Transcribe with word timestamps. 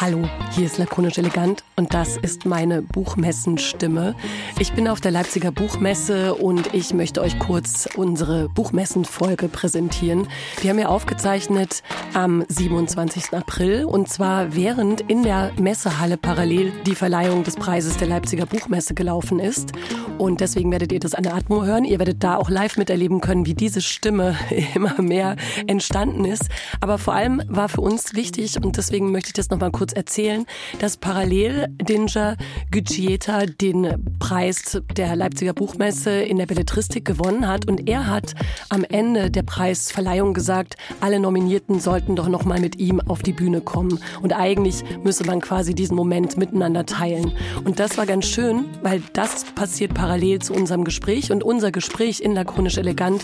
Hallo, 0.00 0.28
hier 0.52 0.66
ist 0.66 0.78
Lakonisch 0.78 1.18
Elegant 1.18 1.64
und 1.76 1.92
das 1.92 2.16
ist 2.16 2.46
meine 2.46 2.82
Buchmessenstimme. 2.82 4.14
Ich 4.58 4.72
bin 4.72 4.88
auf 4.88 5.00
der 5.00 5.10
Leipziger 5.10 5.52
Buchmesse 5.52 6.34
und 6.34 6.74
ich 6.74 6.94
möchte 6.94 7.20
euch 7.20 7.38
kurz 7.38 7.88
unsere 7.96 8.48
Buchmessenfolge 8.48 9.48
präsentieren. 9.48 10.28
Wir 10.60 10.70
haben 10.70 10.78
ja 10.78 10.88
aufgezeichnet 10.88 11.82
am 12.14 12.44
27. 12.48 13.32
April 13.32 13.84
und 13.84 14.08
zwar 14.08 14.54
während 14.54 15.00
in 15.02 15.22
der 15.22 15.52
Messehalle 15.58 16.16
parallel 16.16 16.72
die 16.86 16.94
Verleihung 16.94 17.44
des 17.44 17.56
Preises 17.56 17.96
der 17.96 18.08
Leipziger 18.08 18.46
Buchmesse 18.46 18.94
gelaufen 18.94 19.40
ist. 19.40 19.72
Und 20.18 20.40
deswegen 20.40 20.70
werdet 20.72 20.92
ihr 20.92 21.00
das 21.00 21.14
an 21.14 21.22
der 21.22 21.34
Atmo 21.34 21.64
hören. 21.64 21.84
Ihr 21.84 21.98
werdet 21.98 22.24
da 22.24 22.36
auch 22.36 22.50
live 22.50 22.76
miterleben 22.76 23.20
können, 23.20 23.46
wie 23.46 23.54
diese 23.54 23.80
Stimme 23.80 24.36
immer 24.74 25.00
mehr 25.00 25.36
entstanden 25.66 26.24
ist. 26.24 26.48
Aber 26.80 26.98
vor 26.98 27.14
allem 27.14 27.42
war 27.48 27.68
für 27.68 27.80
uns 27.80 28.14
wichtig 28.14 28.56
und 28.62 28.76
deswegen 28.76 29.12
möchte 29.12 29.28
ich 29.28 29.34
das 29.34 29.50
nochmal 29.50 29.67
kurz 29.70 29.92
erzählen, 29.92 30.46
dass 30.78 30.96
parallel 30.96 31.68
Dinja 31.80 32.36
Gücieta 32.70 33.46
den 33.46 34.16
Preis 34.18 34.80
der 34.96 35.16
Leipziger 35.16 35.52
Buchmesse 35.52 36.10
in 36.10 36.38
der 36.38 36.46
Belletristik 36.46 37.04
gewonnen 37.04 37.46
hat. 37.46 37.66
Und 37.66 37.88
er 37.88 38.06
hat 38.06 38.34
am 38.68 38.84
Ende 38.84 39.30
der 39.30 39.42
Preisverleihung 39.42 40.34
gesagt, 40.34 40.76
alle 41.00 41.20
Nominierten 41.20 41.80
sollten 41.80 42.16
doch 42.16 42.28
nochmal 42.28 42.60
mit 42.60 42.78
ihm 42.78 43.00
auf 43.00 43.22
die 43.22 43.32
Bühne 43.32 43.60
kommen. 43.60 43.98
Und 44.22 44.32
eigentlich 44.32 44.84
müsse 45.02 45.24
man 45.24 45.40
quasi 45.40 45.74
diesen 45.74 45.96
Moment 45.96 46.36
miteinander 46.36 46.86
teilen. 46.86 47.32
Und 47.64 47.80
das 47.80 47.98
war 47.98 48.06
ganz 48.06 48.26
schön, 48.26 48.64
weil 48.82 49.02
das 49.12 49.44
passiert 49.44 49.94
parallel 49.94 50.40
zu 50.40 50.54
unserem 50.54 50.84
Gespräch. 50.84 51.30
Und 51.32 51.44
unser 51.44 51.70
Gespräch 51.72 52.20
in 52.20 52.32
Lakonisch 52.32 52.78
Elegant 52.78 53.22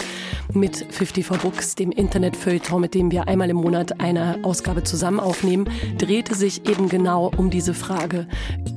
mit 0.52 0.76
54 0.76 1.40
Books, 1.42 1.74
dem 1.74 1.90
Internetfeuilleton, 1.90 2.80
mit 2.80 2.94
dem 2.94 3.10
wir 3.10 3.28
einmal 3.28 3.50
im 3.50 3.56
Monat 3.56 4.00
eine 4.00 4.38
Ausgabe 4.42 4.82
zusammen 4.82 5.20
aufnehmen, 5.20 5.68
drehte 5.98 6.33
sich 6.34 6.68
eben 6.68 6.88
genau 6.88 7.30
um 7.36 7.50
diese 7.50 7.74
Frage. 7.74 8.26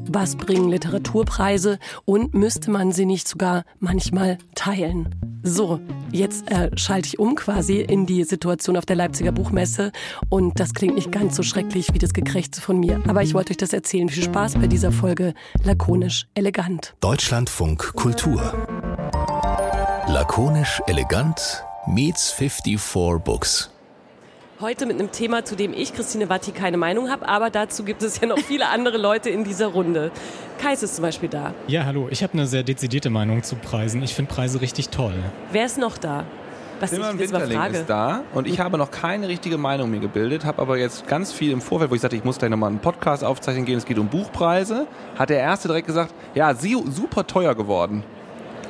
Was 0.10 0.36
bringen 0.36 0.70
Literaturpreise 0.70 1.80
und 2.06 2.34
müsste 2.34 2.72
man 2.72 2.92
sie 2.92 3.06
nicht 3.06 3.28
sogar 3.28 3.64
manchmal 3.80 4.38
teilen? 4.56 5.16
So, 5.44 5.80
jetzt 6.12 6.50
äh, 6.52 6.70
schalte 6.78 7.08
ich 7.08 7.20
um 7.20 7.36
quasi 7.36 7.82
in 7.82 8.06
die 8.06 8.24
Situation 8.24 8.78
auf 8.78 8.86
der 8.86 8.96
Leipziger 8.96 9.32
Buchmesse 9.32 9.92
und 10.30 10.60
das 10.60 10.74
klingt 10.74 10.96
nicht 10.96 11.12
ganz 11.12 11.36
so 11.36 11.44
schrecklich 11.44 11.94
wie 11.94 12.00
das 12.00 12.14
Gekrächze 12.14 12.62
von 12.62 12.80
mir. 12.80 13.02
Aber 13.08 13.24
ich 13.24 13.34
wollte 13.34 13.52
euch 13.52 13.58
das 13.58 13.74
erzählen. 13.74 14.10
Viel 14.10 14.24
Spaß 14.24 14.56
bei 14.56 14.68
dieser 14.68 14.92
Folge 14.92 15.34
Lakonisch 15.64 16.28
Elegant. 16.34 16.96
Deutschlandfunk 17.00 17.94
Kultur. 17.96 18.54
Lakonisch 20.08 20.82
Elegant 20.88 21.64
meets 21.86 22.32
54 22.32 23.24
Books. 23.24 23.70
Heute 24.60 24.88
mit 24.88 25.00
einem 25.00 25.12
Thema, 25.12 25.46
zu 25.46 25.56
dem 25.56 25.72
ich, 25.72 25.94
Christine 25.94 26.30
Watti, 26.30 26.52
keine 26.52 26.78
Meinung 26.78 27.12
habe, 27.12 27.30
aber 27.30 27.52
dazu 27.52 27.84
gibt 27.84 28.02
es 28.02 28.20
ja 28.20 28.28
noch 28.28 28.40
viele 28.40 28.70
andere 28.70 28.98
Leute 28.98 29.30
in 29.30 29.44
dieser 29.44 29.68
Runde. 29.68 30.10
Kais 30.58 30.82
ist 30.82 30.96
zum 30.96 31.04
Beispiel 31.04 31.30
da. 31.30 31.54
Ja, 31.68 31.86
hallo. 31.86 32.08
Ich 32.10 32.24
habe 32.24 32.34
eine 32.34 32.48
sehr 32.48 32.64
dezidierte 32.64 33.12
Meinung 33.12 33.44
zu 33.44 33.56
Preisen. 33.56 34.02
Ich 34.02 34.16
finde 34.16 34.34
Preise 34.34 34.60
richtig 34.60 34.90
toll. 34.90 35.14
Wer 35.52 35.68
ist 35.68 35.78
noch 35.78 36.00
da? 36.00 36.26
Was 36.80 36.90
Simon 36.90 37.20
Winterling 37.20 37.62
ist 37.72 37.86
da 37.86 38.24
und 38.34 38.48
ich 38.48 38.60
habe 38.60 38.80
noch 38.80 38.90
keine 38.90 39.28
richtige 39.28 39.60
Meinung 39.60 39.92
mir 39.92 40.00
gebildet, 40.00 40.44
habe 40.44 40.60
aber 40.60 40.80
jetzt 40.80 41.06
ganz 41.06 41.32
viel 41.32 41.52
im 41.52 41.62
Vorfeld, 41.62 41.92
wo 41.92 41.96
ich 41.96 42.02
sagte, 42.02 42.16
ich 42.16 42.24
muss 42.24 42.40
gleich 42.40 42.50
nochmal 42.50 42.72
einen 42.72 42.80
Podcast 42.80 43.24
aufzeichnen 43.24 43.64
gehen, 43.66 43.78
es 43.78 43.86
geht 43.86 44.00
um 44.00 44.08
Buchpreise, 44.08 44.88
hat 45.20 45.30
der 45.30 45.40
Erste 45.40 45.68
direkt 45.68 45.86
gesagt, 45.86 46.16
ja, 46.34 46.56
sie 46.56 46.76
super 46.90 47.28
teuer 47.28 47.54
geworden. 47.54 48.04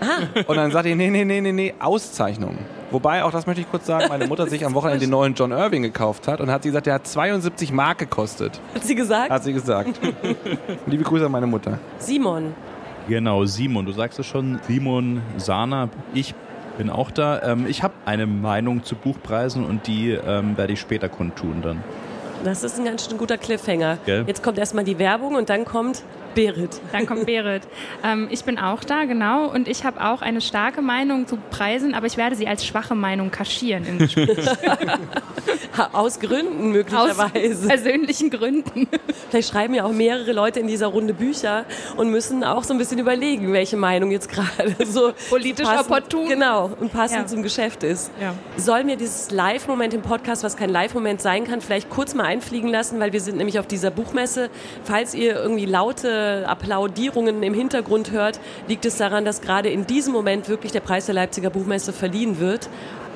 Ah. 0.02 0.42
Und 0.48 0.56
dann 0.56 0.72
sagte 0.72 0.90
ich, 0.90 0.96
nee, 0.96 1.10
nee, 1.10 1.26
nee, 1.26 1.42
nee, 1.42 1.52
nee, 1.52 1.74
Auszeichnung. 1.80 2.58
Wobei, 2.92 3.24
auch 3.24 3.32
das 3.32 3.46
möchte 3.46 3.62
ich 3.62 3.70
kurz 3.70 3.86
sagen, 3.86 4.06
meine 4.08 4.28
Mutter 4.28 4.48
sich 4.48 4.66
am 4.66 4.74
Wochenende 4.74 5.02
den 5.02 5.10
neuen 5.10 5.34
John 5.34 5.52
Irving 5.52 5.82
gekauft 5.82 6.28
hat 6.28 6.40
und 6.40 6.50
hat 6.50 6.64
sie 6.64 6.70
gesagt, 6.70 6.86
der 6.86 6.96
hat 6.96 7.08
72 7.08 7.72
Mark 7.72 7.98
gekostet. 7.98 8.62
Hat 8.74 8.84
sie 8.84 8.96
gesagt? 8.96 9.30
Hat 9.30 9.44
sie 9.44 9.54
gesagt. 9.54 10.00
Liebe 10.86 11.04
Grüße 11.04 11.26
an 11.26 11.32
meine 11.32 11.48
Mutter. 11.48 11.80
Simon. 11.98 12.54
Genau, 13.10 13.46
Simon, 13.46 13.86
du 13.86 13.92
sagst 13.92 14.20
es 14.20 14.26
schon, 14.26 14.60
Simon 14.68 15.22
Sana. 15.38 15.90
Ich 16.14 16.34
bin 16.78 16.90
auch 16.90 17.12
da. 17.12 17.42
Ähm, 17.42 17.66
ich 17.68 17.84
habe 17.84 17.94
eine 18.06 18.26
Meinung 18.26 18.84
zu 18.84 18.96
Buchpreisen 18.96 19.66
und 19.66 19.88
die 19.88 20.12
ähm, 20.12 20.58
werde 20.58 20.74
ich 20.74 20.80
später 20.80 21.10
kundtun 21.10 21.62
dann. 21.62 21.84
Das 22.44 22.64
ist 22.64 22.78
ein 22.78 22.86
ganz 22.86 23.08
schön 23.08 23.18
guter 23.18 23.38
Cliffhanger. 23.38 23.98
Gell? 24.06 24.24
Jetzt 24.28 24.44
kommt 24.44 24.58
erstmal 24.58 24.84
die 24.84 25.00
Werbung 25.00 25.36
und 25.36 25.50
dann 25.50 25.66
kommt 25.66 26.04
Berit. 26.38 26.80
Dann 26.92 27.08
kommt 27.08 27.26
Berit. 27.26 27.64
Ähm, 28.04 28.28
ich 28.30 28.44
bin 28.44 28.60
auch 28.60 28.84
da, 28.84 29.06
genau. 29.06 29.50
Und 29.52 29.68
ich 29.68 29.84
habe 29.84 30.06
auch 30.06 30.22
eine 30.22 30.40
starke 30.40 30.84
Meinung 30.84 31.26
zu 31.26 31.38
Preisen, 31.50 31.96
aber 31.96 32.06
ich 32.06 32.16
werde 32.16 32.36
sie 32.36 32.48
als 32.48 32.64
schwache 32.64 32.94
Meinung 32.94 33.32
kaschieren 33.32 33.88
im 33.88 33.98
Gespräch. 33.98 34.48
Aus 35.94 36.20
Gründen 36.20 36.72
möglicherweise. 36.72 37.64
Aus 37.64 37.68
persönlichen 37.68 38.30
Gründen. 38.30 38.88
Vielleicht 39.30 39.50
schreiben 39.50 39.74
ja 39.74 39.86
auch 39.86 39.92
mehrere 39.92 40.32
Leute 40.32 40.60
in 40.60 40.68
dieser 40.68 40.88
Runde 40.88 41.16
Bücher 41.16 41.66
und 41.96 42.12
müssen 42.12 42.44
auch 42.44 42.64
so 42.64 42.74
ein 42.74 42.78
bisschen 42.78 43.00
überlegen, 43.00 43.52
welche 43.52 43.78
Meinung 43.78 44.12
jetzt 44.12 44.30
gerade 44.30 44.76
so 44.86 45.14
politisch 45.30 45.66
passend, 45.66 45.90
opportun. 45.90 46.30
Genau, 46.30 46.70
und 46.80 46.92
passend 46.94 47.22
ja. 47.22 47.28
zum 47.28 47.42
Geschäft 47.42 47.84
ist. 47.84 48.12
Ja. 48.22 48.36
Sollen 48.58 48.88
wir 48.88 48.96
dieses 48.96 49.32
Live-Moment 49.32 49.96
im 49.96 50.04
Podcast, 50.04 50.44
was 50.44 50.56
kein 50.56 50.70
Live-Moment 50.70 51.20
sein 51.20 51.46
kann, 51.46 51.62
vielleicht 51.62 51.90
kurz 51.90 52.14
mal 52.14 52.26
einfliegen 52.26 52.70
lassen, 52.70 53.00
weil 53.00 53.12
wir 53.12 53.22
sind 53.22 53.38
nämlich 53.38 53.58
auf 53.58 53.66
dieser 53.66 53.90
Buchmesse. 53.90 54.52
Falls 54.84 55.16
ihr 55.16 55.36
irgendwie 55.36 55.66
laute 55.66 56.27
Applaudierungen 56.46 57.44
im 57.44 57.54
Hintergrund 57.54 58.12
hört, 58.12 58.40
liegt 58.68 58.86
es 58.86 58.98
daran, 58.98 59.26
dass 59.26 59.42
gerade 59.42 59.70
in 59.70 59.88
diesem 59.88 60.14
Moment 60.14 60.50
wirklich 60.50 60.72
der 60.72 60.80
Preis 60.82 61.06
der 61.06 61.16
Leipziger 61.16 61.50
Buchmesse 61.50 61.94
verliehen 61.94 62.40
wird. 62.40 62.70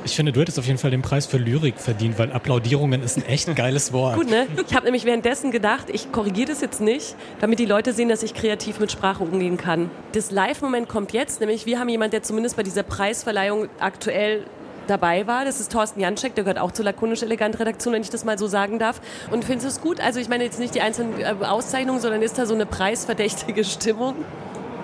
Ich 0.04 0.16
finde, 0.16 0.32
du 0.32 0.42
hättest 0.42 0.58
auf 0.58 0.66
jeden 0.66 0.80
Fall 0.80 0.90
den 0.90 1.04
Preis 1.04 1.28
für 1.28 1.38
Lyrik 1.38 1.78
verdient, 1.78 2.18
weil 2.18 2.32
Applaudierungen 2.32 3.04
ist 3.04 3.18
ein 3.18 3.26
echt 3.26 3.56
geiles 3.56 3.94
Wort. 3.94 4.16
Gut, 4.16 4.30
ne? 4.30 4.48
Ich 4.68 4.76
habe 4.76 4.86
nämlich 4.86 5.06
währenddessen 5.06 5.52
gedacht, 5.52 5.88
ich 5.92 6.12
korrigiere 6.12 6.48
das 6.48 6.62
jetzt 6.62 6.82
nicht, 6.82 7.16
damit 7.40 7.60
die 7.60 7.66
Leute 7.66 7.94
sehen, 7.94 8.10
dass 8.10 8.24
ich 8.24 8.34
kreativ 8.34 8.80
mit 8.80 8.92
Sprache 8.92 9.24
umgehen 9.24 9.58
kann. 9.58 9.92
Das 10.14 10.32
Live-Moment 10.32 10.90
kommt 10.90 11.14
jetzt, 11.14 11.40
nämlich 11.40 11.66
wir 11.66 11.80
haben 11.80 11.90
jemanden, 11.90 12.12
der 12.12 12.24
zumindest 12.24 12.58
bei 12.58 12.64
dieser 12.64 12.84
Preisverleihung 12.84 13.68
aktuell 13.80 14.44
dabei 14.92 15.26
war. 15.26 15.46
Das 15.46 15.60
ist 15.60 15.72
Thorsten 15.72 16.00
Janczek, 16.00 16.36
der 16.36 16.44
gehört 16.44 16.60
auch 16.60 16.72
zur 16.72 16.86
lakonisch 16.86 17.24
elegant 17.24 17.60
Redaktion, 17.60 17.94
wenn 17.94 18.02
ich 18.02 18.10
das 18.10 18.26
mal 18.26 18.38
so 18.38 18.48
sagen 18.48 18.78
darf. 18.78 19.02
Und 19.32 19.46
findest 19.46 19.66
du 19.66 19.70
es 19.70 19.82
gut? 19.82 20.00
Also 20.00 20.20
ich 20.20 20.30
meine 20.30 20.44
jetzt 20.44 20.60
nicht 20.60 20.76
die 20.76 20.82
einzelnen 20.82 21.20
äh, 21.20 21.34
Auszeichnungen, 21.46 22.00
sondern 22.00 22.22
ist 22.22 22.38
da 22.38 22.46
so 22.46 22.54
eine 22.54 22.66
preisverdächtige 22.66 23.64
Stimmung? 23.64 24.16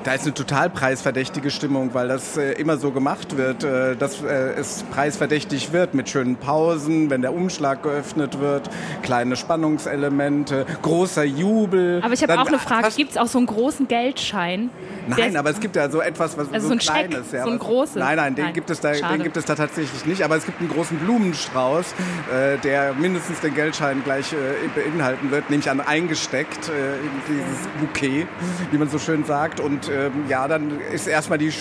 Da 0.07 0.13
ist 0.13 0.23
eine 0.23 0.33
total 0.33 0.69
preisverdächtige 0.69 1.51
Stimmung, 1.51 1.93
weil 1.93 2.07
das 2.07 2.37
äh, 2.37 2.53
immer 2.53 2.77
so 2.77 2.91
gemacht 2.91 3.35
wird, 3.35 3.65
äh, 3.65 3.97
dass 3.97 4.23
äh, 4.23 4.53
es 4.53 4.85
preisverdächtig 4.89 5.73
wird 5.73 5.95
mit 5.95 6.07
schönen 6.07 6.37
Pausen, 6.37 7.09
wenn 7.09 7.21
der 7.21 7.33
Umschlag 7.33 7.83
geöffnet 7.83 8.39
wird, 8.39 8.69
kleine 9.01 9.35
Spannungselemente, 9.35 10.65
großer 10.81 11.25
Jubel. 11.25 11.99
Aber 12.01 12.13
ich 12.13 12.23
habe 12.23 12.39
auch 12.39 12.47
eine 12.47 12.57
Frage, 12.57 12.87
gibt 12.95 13.11
es 13.11 13.17
auch 13.17 13.27
so 13.27 13.37
einen 13.37 13.47
großen 13.47 13.89
Geldschein? 13.89 14.69
Nein, 15.07 15.35
aber 15.35 15.49
es 15.49 15.59
gibt 15.59 15.75
ja 15.75 15.89
so 15.89 16.01
etwas, 16.01 16.37
was 16.37 16.51
also 16.53 16.67
so 16.67 16.73
ein 16.73 16.79
kleines. 16.79 17.29
Scheck, 17.29 17.39
ja, 17.39 17.43
so 17.43 17.51
ein 17.51 17.59
großes? 17.59 17.95
Nein, 17.95 18.17
nein, 18.17 18.35
den, 18.35 18.45
nein. 18.45 18.53
Gibt 18.53 18.69
es 18.69 18.79
da, 18.79 18.91
den 18.91 19.23
gibt 19.23 19.37
es 19.37 19.45
da 19.45 19.55
tatsächlich 19.55 20.05
nicht. 20.05 20.23
Aber 20.23 20.35
es 20.35 20.45
gibt 20.45 20.59
einen 20.59 20.69
großen 20.69 20.97
Blumenstrauß, 20.99 21.85
äh, 22.33 22.57
der 22.59 22.93
mindestens 22.93 23.39
den 23.39 23.53
Geldschein 23.53 24.03
gleich 24.03 24.33
äh, 24.33 24.35
beinhalten 24.73 25.31
wird, 25.31 25.49
nämlich 25.49 25.69
an 25.69 25.81
eingesteckt 25.81 26.69
äh, 26.69 26.95
in 26.95 27.11
dieses 27.27 27.67
Bouquet, 27.79 28.27
wie 28.71 28.77
man 28.77 28.89
so 28.89 28.99
schön 28.99 29.25
sagt. 29.25 29.59
Und 29.59 29.89
ähm, 29.97 30.25
ja, 30.29 30.47
dann 30.47 30.79
ist 30.93 31.07
erstmal 31.07 31.37
die, 31.37 31.51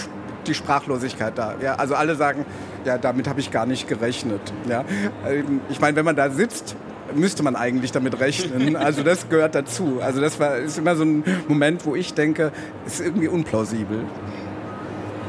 die 0.47 0.55
Sprachlosigkeit 0.55 1.37
da. 1.37 1.55
Ja, 1.63 1.75
also 1.75 1.95
alle 1.95 2.15
sagen, 2.15 2.45
ja, 2.85 2.99
damit 2.99 3.29
habe 3.29 3.41
ich 3.41 3.51
gar 3.51 3.67
nicht 3.67 3.89
gerechnet. 3.89 4.41
Ja, 4.69 4.85
ähm, 5.29 5.61
ich 5.69 5.81
meine, 5.81 5.97
wenn 5.97 6.05
man 6.05 6.17
da 6.17 6.31
sitzt, 6.31 6.77
müsste 7.15 7.43
man 7.43 7.57
eigentlich 7.57 7.93
damit 7.93 8.21
rechnen. 8.21 8.77
Also 8.87 9.03
das 9.03 9.29
gehört 9.29 9.55
dazu. 9.55 10.01
Also 10.03 10.21
das 10.21 10.39
war, 10.39 10.59
ist 10.59 10.79
immer 10.79 10.97
so 10.97 11.05
ein 11.05 11.25
Moment, 11.49 11.87
wo 11.87 11.97
ich 11.97 12.15
denke, 12.15 12.53
es 12.87 12.95
ist 12.95 13.07
irgendwie 13.07 13.29
unplausibel. 13.29 14.05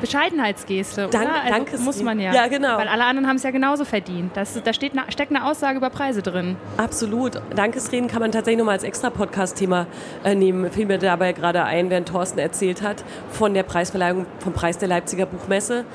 Bescheidenheitsgeste, 0.01 1.07
Dank, 1.07 1.25
oder? 1.25 1.41
Also 1.41 1.53
danke, 1.53 1.77
muss 1.79 2.01
man 2.03 2.19
ja. 2.19 2.33
Ja, 2.33 2.47
genau. 2.47 2.77
Weil 2.77 2.87
alle 2.87 3.05
anderen 3.05 3.27
haben 3.27 3.37
es 3.37 3.43
ja 3.43 3.51
genauso 3.51 3.85
verdient. 3.85 4.35
Das, 4.35 4.61
da 4.61 4.73
steht, 4.73 4.93
steckt 5.09 5.31
eine 5.31 5.45
Aussage 5.45 5.77
über 5.77 5.89
Preise 5.89 6.21
drin. 6.21 6.55
Absolut. 6.77 7.41
Dankesreden 7.55 8.07
kann 8.07 8.21
man 8.21 8.31
tatsächlich 8.31 8.59
nochmal 8.59 8.75
als 8.75 8.83
extra 8.83 9.09
Podcast-Thema 9.09 9.87
äh, 10.23 10.35
nehmen. 10.35 10.69
Fiel 10.71 10.85
mir 10.85 10.97
dabei 10.97 11.33
gerade 11.33 11.63
ein, 11.63 11.89
während 11.89 12.09
Thorsten 12.09 12.39
erzählt 12.39 12.81
hat 12.81 13.03
von 13.31 13.53
der 13.53 13.63
Preisverleihung 13.63 14.25
vom 14.39 14.53
Preis 14.53 14.77
der 14.77 14.87
Leipziger 14.87 15.25
Buchmesse. 15.25 15.85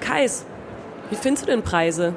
Kais, 0.00 0.44
wie 1.10 1.16
findest 1.16 1.46
du 1.46 1.50
denn 1.50 1.62
Preise? 1.62 2.14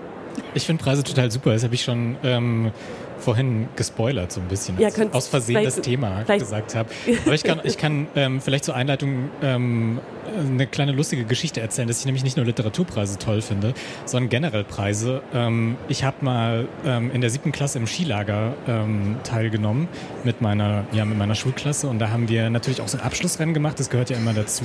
Ich 0.53 0.65
finde 0.65 0.83
Preise 0.83 1.03
total 1.03 1.31
super. 1.31 1.53
Das 1.53 1.63
habe 1.63 1.75
ich 1.75 1.83
schon 1.83 2.15
ähm, 2.23 2.71
vorhin 3.19 3.67
gespoilert 3.75 4.31
so 4.31 4.41
ein 4.41 4.47
bisschen, 4.47 4.79
ja, 4.79 4.89
aus 5.11 5.27
Versehen 5.27 5.63
das 5.63 5.81
Thema 5.81 6.23
gesagt 6.23 6.75
habe. 6.75 6.89
Aber 7.25 7.33
ich 7.33 7.43
kann, 7.43 7.61
ich 7.63 7.77
kann 7.77 8.07
ähm, 8.15 8.41
vielleicht 8.41 8.65
zur 8.65 8.75
Einleitung 8.75 9.29
ähm, 9.41 9.99
eine 10.37 10.67
kleine 10.67 10.91
lustige 10.91 11.25
Geschichte 11.25 11.61
erzählen, 11.61 11.87
dass 11.87 11.99
ich 11.99 12.05
nämlich 12.05 12.23
nicht 12.23 12.37
nur 12.37 12.45
Literaturpreise 12.45 13.17
toll 13.17 13.41
finde, 13.41 13.73
sondern 14.05 14.29
generell 14.29 14.63
Preise. 14.63 15.21
Ähm, 15.33 15.77
ich 15.87 16.03
habe 16.03 16.17
mal 16.21 16.67
ähm, 16.85 17.11
in 17.11 17.21
der 17.21 17.29
siebten 17.29 17.51
Klasse 17.51 17.77
im 17.79 17.87
Skilager 17.87 18.53
ähm, 18.67 19.17
teilgenommen 19.23 19.87
mit 20.23 20.41
meiner, 20.41 20.85
ja, 20.91 21.05
mit 21.05 21.17
meiner 21.17 21.35
Schulklasse 21.35 21.87
und 21.87 21.99
da 21.99 22.09
haben 22.09 22.29
wir 22.29 22.49
natürlich 22.49 22.81
auch 22.81 22.87
so 22.87 22.97
ein 22.97 23.03
Abschlussrennen 23.03 23.53
gemacht, 23.53 23.79
das 23.79 23.89
gehört 23.89 24.09
ja 24.09 24.17
immer 24.17 24.33
dazu, 24.33 24.63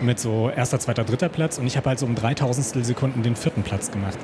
mit 0.00 0.18
so 0.18 0.50
erster, 0.54 0.78
zweiter, 0.78 1.04
dritter 1.04 1.28
Platz 1.28 1.58
und 1.58 1.66
ich 1.66 1.76
habe 1.76 1.88
halt 1.88 1.98
so 1.98 2.06
um 2.06 2.14
dreitausendstel 2.14 2.84
Sekunden 2.84 3.22
den 3.22 3.36
vierten 3.36 3.62
Platz 3.62 3.90
gemacht. 3.90 4.18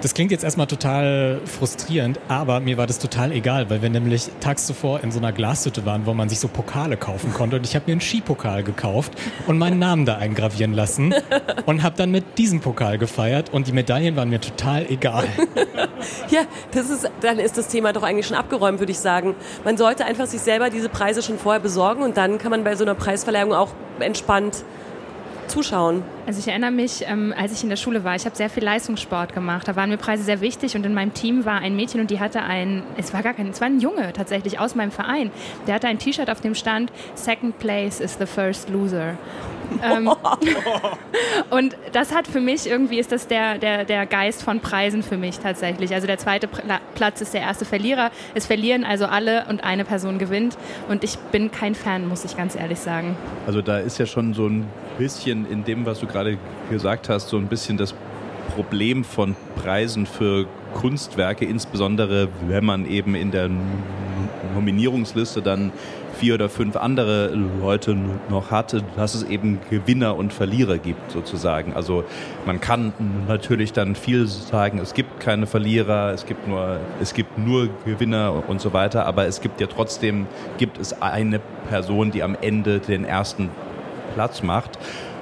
Das 0.00 0.14
klingt 0.14 0.30
jetzt 0.30 0.44
erstmal 0.44 0.68
total 0.68 1.40
frustrierend, 1.44 2.20
aber 2.28 2.60
mir 2.60 2.78
war 2.78 2.86
das 2.86 3.00
total 3.00 3.32
egal, 3.32 3.68
weil 3.68 3.82
wir 3.82 3.90
nämlich 3.90 4.30
tags 4.38 4.64
zuvor 4.64 5.00
in 5.02 5.10
so 5.10 5.18
einer 5.18 5.32
Glashütte 5.32 5.84
waren, 5.86 6.06
wo 6.06 6.14
man 6.14 6.28
sich 6.28 6.38
so 6.38 6.46
Pokale 6.46 6.96
kaufen 6.96 7.34
konnte. 7.34 7.56
Und 7.56 7.66
ich 7.66 7.74
habe 7.74 7.86
mir 7.88 7.92
einen 7.92 8.00
Skipokal 8.00 8.62
gekauft 8.62 9.14
und 9.48 9.58
meinen 9.58 9.80
Namen 9.80 10.06
da 10.06 10.16
eingravieren 10.16 10.72
lassen 10.72 11.12
und 11.66 11.82
habe 11.82 11.96
dann 11.96 12.12
mit 12.12 12.38
diesem 12.38 12.60
Pokal 12.60 12.98
gefeiert 12.98 13.52
und 13.52 13.66
die 13.66 13.72
Medaillen 13.72 14.14
waren 14.14 14.30
mir 14.30 14.40
total 14.40 14.86
egal. 14.88 15.24
ja, 16.30 16.42
das 16.70 16.90
ist, 16.90 17.10
dann 17.20 17.40
ist 17.40 17.58
das 17.58 17.66
Thema 17.66 17.92
doch 17.92 18.04
eigentlich 18.04 18.28
schon 18.28 18.36
abgeräumt, 18.36 18.78
würde 18.78 18.92
ich 18.92 19.00
sagen. 19.00 19.34
Man 19.64 19.76
sollte 19.76 20.04
einfach 20.04 20.26
sich 20.26 20.40
selber 20.40 20.70
diese 20.70 20.88
Preise 20.88 21.22
schon 21.22 21.38
vorher 21.38 21.60
besorgen 21.60 22.04
und 22.04 22.16
dann 22.16 22.38
kann 22.38 22.52
man 22.52 22.62
bei 22.62 22.76
so 22.76 22.84
einer 22.84 22.94
Preisverleihung 22.94 23.52
auch 23.52 23.70
entspannt 23.98 24.64
zuschauen? 25.48 26.02
Also 26.26 26.40
ich 26.40 26.48
erinnere 26.48 26.70
mich, 26.70 27.04
ähm, 27.06 27.34
als 27.36 27.52
ich 27.52 27.62
in 27.62 27.68
der 27.68 27.76
Schule 27.76 28.04
war, 28.04 28.14
ich 28.14 28.24
habe 28.24 28.36
sehr 28.36 28.50
viel 28.50 28.64
Leistungssport 28.64 29.34
gemacht. 29.34 29.66
Da 29.66 29.76
waren 29.76 29.90
mir 29.90 29.96
Preise 29.96 30.22
sehr 30.22 30.40
wichtig 30.40 30.76
und 30.76 30.84
in 30.84 30.94
meinem 30.94 31.14
Team 31.14 31.44
war 31.44 31.60
ein 31.60 31.74
Mädchen 31.74 32.00
und 32.00 32.10
die 32.10 32.20
hatte 32.20 32.42
ein, 32.42 32.82
es 32.96 33.12
war 33.12 33.22
gar 33.22 33.34
kein, 33.34 33.48
es 33.48 33.60
war 33.60 33.68
ein 33.68 33.80
Junge 33.80 34.12
tatsächlich 34.12 34.60
aus 34.60 34.74
meinem 34.74 34.90
Verein. 34.90 35.30
Der 35.66 35.74
hatte 35.74 35.88
ein 35.88 35.98
T-Shirt, 35.98 36.30
auf 36.30 36.40
dem 36.40 36.54
stand 36.54 36.92
Second 37.14 37.58
Place 37.58 38.00
is 38.00 38.16
the 38.18 38.26
first 38.26 38.68
loser. 38.68 39.16
ähm, 39.82 40.10
und 41.50 41.76
das 41.92 42.14
hat 42.14 42.26
für 42.26 42.40
mich 42.40 42.68
irgendwie 42.68 42.98
ist 42.98 43.12
das 43.12 43.26
der, 43.26 43.58
der, 43.58 43.84
der 43.84 44.06
Geist 44.06 44.42
von 44.42 44.60
Preisen 44.60 45.02
für 45.02 45.16
mich 45.16 45.38
tatsächlich. 45.38 45.94
Also 45.94 46.06
der 46.06 46.18
zweite 46.18 46.48
Platz 46.94 47.20
ist 47.20 47.34
der 47.34 47.42
erste 47.42 47.64
Verlierer. 47.64 48.10
Es 48.34 48.46
verlieren 48.46 48.84
also 48.84 49.06
alle 49.06 49.44
und 49.48 49.64
eine 49.64 49.84
Person 49.84 50.18
gewinnt. 50.18 50.56
Und 50.88 51.04
ich 51.04 51.18
bin 51.18 51.50
kein 51.50 51.74
Fan, 51.74 52.08
muss 52.08 52.24
ich 52.24 52.36
ganz 52.36 52.54
ehrlich 52.54 52.78
sagen. 52.78 53.16
Also 53.46 53.62
da 53.62 53.78
ist 53.78 53.98
ja 53.98 54.06
schon 54.06 54.34
so 54.34 54.46
ein 54.46 54.66
bisschen 54.98 55.50
in 55.50 55.64
dem, 55.64 55.86
was 55.86 56.00
du 56.00 56.06
gerade 56.06 56.36
gesagt 56.70 57.08
hast, 57.08 57.28
so 57.28 57.38
ein 57.38 57.46
bisschen 57.46 57.78
das 57.78 57.94
Problem 58.54 59.04
von 59.04 59.36
Preisen 59.56 60.06
für 60.06 60.46
Kunstwerke, 60.74 61.44
insbesondere 61.44 62.28
wenn 62.46 62.64
man 62.64 62.86
eben 62.86 63.14
in 63.14 63.30
der 63.30 63.48
Nominierungsliste 64.54 65.40
dann 65.40 65.72
vier 66.18 66.34
oder 66.34 66.48
fünf 66.48 66.76
andere 66.76 67.32
Leute 67.60 67.96
noch 68.28 68.50
hatte, 68.50 68.82
dass 68.96 69.14
es 69.14 69.22
eben 69.22 69.60
Gewinner 69.70 70.16
und 70.16 70.32
Verlierer 70.32 70.78
gibt 70.78 71.12
sozusagen. 71.12 71.74
Also 71.74 72.02
man 72.44 72.60
kann 72.60 72.92
natürlich 73.28 73.72
dann 73.72 73.94
viel 73.94 74.26
sagen, 74.26 74.80
es 74.80 74.94
gibt 74.94 75.20
keine 75.20 75.46
Verlierer, 75.46 76.12
es 76.12 76.26
gibt 76.26 76.48
nur, 76.48 76.80
es 77.00 77.14
gibt 77.14 77.38
nur 77.38 77.68
Gewinner 77.84 78.42
und 78.48 78.60
so 78.60 78.72
weiter, 78.72 79.06
aber 79.06 79.26
es 79.26 79.40
gibt 79.40 79.60
ja 79.60 79.68
trotzdem, 79.68 80.26
gibt 80.58 80.78
es 80.78 81.00
eine 81.00 81.40
Person, 81.68 82.10
die 82.10 82.24
am 82.24 82.36
Ende 82.40 82.80
den 82.80 83.04
ersten 83.04 83.50
Platz 84.14 84.42
macht. 84.42 84.78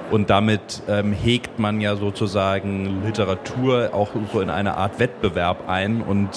Und 0.09 0.29
damit 0.29 0.81
ähm, 0.87 1.11
hegt 1.11 1.59
man 1.59 1.81
ja 1.81 1.95
sozusagen 1.97 3.03
Literatur 3.05 3.89
auch 3.93 4.11
so 4.31 4.39
in 4.39 4.49
eine 4.49 4.77
Art 4.77 4.99
Wettbewerb 4.99 5.67
ein. 5.67 6.01
Und 6.01 6.29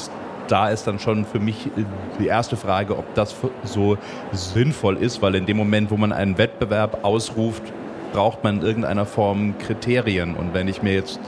da 0.48 0.68
ist 0.68 0.86
dann 0.86 0.98
schon 0.98 1.24
für 1.24 1.38
mich 1.38 1.68
die 2.18 2.26
erste 2.26 2.56
Frage, 2.56 2.98
ob 2.98 3.14
das 3.14 3.36
so 3.62 3.96
sinnvoll 4.32 4.96
ist, 4.96 5.22
weil 5.22 5.36
in 5.36 5.46
dem 5.46 5.56
Moment, 5.56 5.90
wo 5.92 5.96
man 5.96 6.12
einen 6.12 6.36
Wettbewerb 6.36 7.04
ausruft, 7.04 7.62
braucht 8.12 8.42
man 8.42 8.56
in 8.56 8.66
irgendeiner 8.66 9.06
Form 9.06 9.56
Kriterien. 9.58 10.34
Und 10.34 10.52
wenn 10.52 10.66
ich 10.66 10.82
mir 10.82 10.94
jetzt 10.94 11.20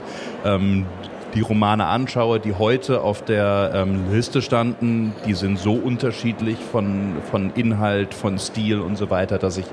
ähm, 0.43 0.85
die 1.33 1.41
Romane 1.41 1.85
anschaue, 1.85 2.39
die 2.39 2.53
heute 2.53 3.01
auf 3.01 3.23
der 3.23 3.71
ähm, 3.73 4.11
Liste 4.11 4.41
standen, 4.41 5.13
die 5.25 5.33
sind 5.33 5.57
so 5.57 5.73
unterschiedlich 5.73 6.57
von, 6.71 7.15
von 7.31 7.51
Inhalt, 7.55 8.13
von 8.13 8.37
Stil 8.37 8.79
und 8.79 8.97
so 8.97 9.09
weiter, 9.09 9.37
dass 9.37 9.57
ich, 9.57 9.65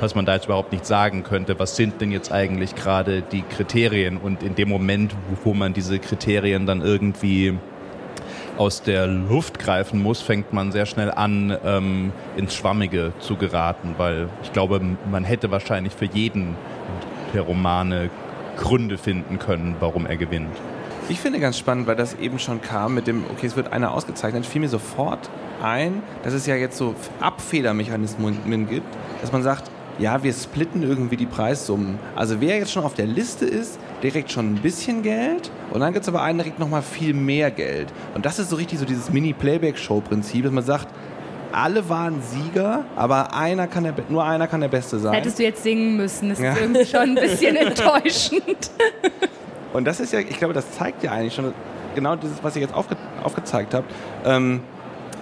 dass 0.00 0.14
man 0.14 0.26
da 0.26 0.34
jetzt 0.34 0.46
überhaupt 0.46 0.72
nicht 0.72 0.86
sagen 0.86 1.22
könnte, 1.22 1.58
was 1.58 1.76
sind 1.76 2.00
denn 2.00 2.10
jetzt 2.10 2.32
eigentlich 2.32 2.74
gerade 2.74 3.22
die 3.22 3.42
Kriterien? 3.42 4.16
Und 4.16 4.42
in 4.42 4.54
dem 4.54 4.68
Moment, 4.68 5.14
wo 5.44 5.54
man 5.54 5.72
diese 5.72 5.98
Kriterien 5.98 6.66
dann 6.66 6.82
irgendwie 6.82 7.56
aus 8.56 8.82
der 8.82 9.06
Luft 9.06 9.60
greifen 9.60 10.02
muss, 10.02 10.20
fängt 10.20 10.52
man 10.52 10.72
sehr 10.72 10.86
schnell 10.86 11.12
an, 11.12 11.56
ähm, 11.64 12.12
ins 12.36 12.54
Schwammige 12.54 13.12
zu 13.20 13.36
geraten, 13.36 13.94
weil 13.98 14.28
ich 14.42 14.52
glaube, 14.52 14.80
man 15.10 15.22
hätte 15.22 15.52
wahrscheinlich 15.52 15.92
für 15.92 16.06
jeden 16.06 16.56
der 17.32 17.42
Romane 17.42 18.10
Gründe 18.56 18.98
finden 18.98 19.38
können, 19.38 19.76
warum 19.78 20.06
er 20.06 20.16
gewinnt. 20.16 20.56
Ich 21.10 21.20
finde 21.20 21.40
ganz 21.40 21.56
spannend, 21.56 21.86
weil 21.86 21.96
das 21.96 22.14
eben 22.20 22.38
schon 22.38 22.60
kam 22.60 22.94
mit 22.94 23.06
dem, 23.06 23.24
okay, 23.30 23.46
es 23.46 23.56
wird 23.56 23.72
einer 23.72 23.92
ausgezeichnet, 23.92 24.44
fiel 24.44 24.60
mir 24.60 24.68
sofort 24.68 25.30
ein, 25.62 26.02
dass 26.22 26.34
es 26.34 26.44
ja 26.44 26.54
jetzt 26.54 26.76
so 26.76 26.94
Abfedermechanismen 27.20 28.68
gibt, 28.68 28.86
dass 29.22 29.32
man 29.32 29.42
sagt, 29.42 29.70
ja, 29.98 30.22
wir 30.22 30.32
splitten 30.34 30.82
irgendwie 30.82 31.16
die 31.16 31.26
Preissummen. 31.26 31.98
Also 32.14 32.42
wer 32.42 32.58
jetzt 32.58 32.72
schon 32.72 32.84
auf 32.84 32.92
der 32.92 33.06
Liste 33.06 33.46
ist, 33.46 33.78
der 34.02 34.10
kriegt 34.10 34.30
schon 34.30 34.52
ein 34.52 34.56
bisschen 34.56 35.02
Geld 35.02 35.50
und 35.70 35.80
dann 35.80 35.94
gibt 35.94 36.02
es 36.02 36.08
aber 36.08 36.20
einen, 36.20 36.38
der 36.38 36.44
kriegt 36.44 36.58
nochmal 36.58 36.82
viel 36.82 37.14
mehr 37.14 37.50
Geld. 37.50 37.88
Und 38.14 38.26
das 38.26 38.38
ist 38.38 38.50
so 38.50 38.56
richtig 38.56 38.78
so 38.78 38.84
dieses 38.84 39.10
Mini-Playback-Show-Prinzip, 39.10 40.44
dass 40.44 40.52
man 40.52 40.64
sagt, 40.64 40.88
alle 41.52 41.88
waren 41.88 42.20
Sieger, 42.20 42.84
aber 42.96 43.34
einer 43.34 43.66
kann 43.66 43.84
der, 43.84 43.94
nur 44.10 44.24
einer 44.24 44.46
kann 44.46 44.60
der 44.60 44.68
Beste 44.68 44.98
sein. 44.98 45.14
Hättest 45.14 45.38
du 45.38 45.42
jetzt 45.42 45.62
singen 45.62 45.96
müssen, 45.96 46.28
das 46.28 46.38
ja. 46.38 46.52
ist 46.52 46.60
irgendwie 46.60 46.84
schon 46.84 47.00
ein 47.00 47.14
bisschen 47.14 47.56
enttäuschend. 47.56 48.70
Und 49.72 49.84
das 49.84 50.00
ist 50.00 50.12
ja, 50.12 50.20
ich 50.20 50.38
glaube, 50.38 50.54
das 50.54 50.72
zeigt 50.72 51.02
ja 51.02 51.12
eigentlich 51.12 51.34
schon 51.34 51.52
genau 51.94 52.16
dieses, 52.16 52.42
was 52.42 52.56
ihr 52.56 52.62
jetzt 52.62 52.74
aufge, 52.74 52.96
aufgezeigt 53.22 53.74
habt. 53.74 53.90
Ähm, 54.24 54.60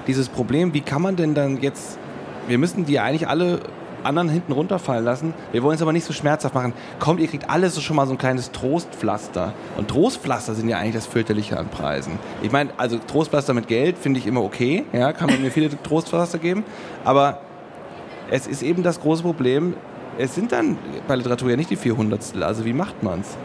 dieses 0.07 0.29
Problem, 0.29 0.73
wie 0.75 0.81
kann 0.81 1.03
man 1.03 1.17
denn 1.17 1.35
dann 1.35 1.61
jetzt, 1.61 1.99
wir 2.47 2.59
müssten 2.59 2.85
die 2.85 3.01
eigentlich 3.01 3.29
alle 3.29 3.61
anderen 4.07 4.29
hinten 4.29 4.53
runterfallen 4.53 5.05
lassen. 5.05 5.35
Wir 5.53 5.63
wollen 5.63 5.75
es 5.75 5.83
aber 5.83 5.93
nicht 5.93 6.05
so 6.05 6.13
schmerzhaft 6.13 6.55
machen. 6.55 6.73
Kommt, 7.01 7.21
ihr 7.21 7.27
kriegt 7.27 7.51
alles 7.51 7.75
so 7.75 7.81
schon 7.81 7.97
mal 7.97 8.07
so 8.07 8.13
ein 8.13 8.19
kleines 8.19 8.53
Trostpflaster. 8.53 9.53
Und 9.77 9.89
Trostpflaster 9.89 10.55
sind 10.55 10.69
ja 10.69 10.79
eigentlich 10.79 10.95
das 10.95 11.07
fürchterliche 11.07 11.59
an 11.59 11.69
Preisen. 11.69 12.19
Ich 12.41 12.53
meine, 12.53 12.71
also 12.77 12.99
Trostpflaster 12.99 13.53
mit 13.53 13.67
Geld 13.67 13.99
finde 13.99 14.21
ich 14.21 14.27
immer 14.27 14.43
okay. 14.43 14.85
Ja, 14.93 15.13
kann 15.13 15.29
man 15.29 15.43
mir 15.43 15.51
viele 15.51 15.71
Trostpflaster 15.83 16.39
geben. 16.39 16.65
Aber 17.05 17.41
es 18.31 18.47
ist 18.47 18.63
eben 18.63 18.83
das 18.83 19.01
große 19.01 19.23
Problem. 19.23 19.75
Es 20.19 20.35
sind 20.35 20.53
dann 20.53 20.79
bei 21.09 21.17
Literatur 21.17 21.51
ja 21.51 21.57
nicht 21.57 21.71
die 21.71 21.77
400. 21.77 22.41
Also 22.41 22.65
wie 22.65 22.73
macht 22.73 23.03
man 23.03 23.21
es? 23.21 23.37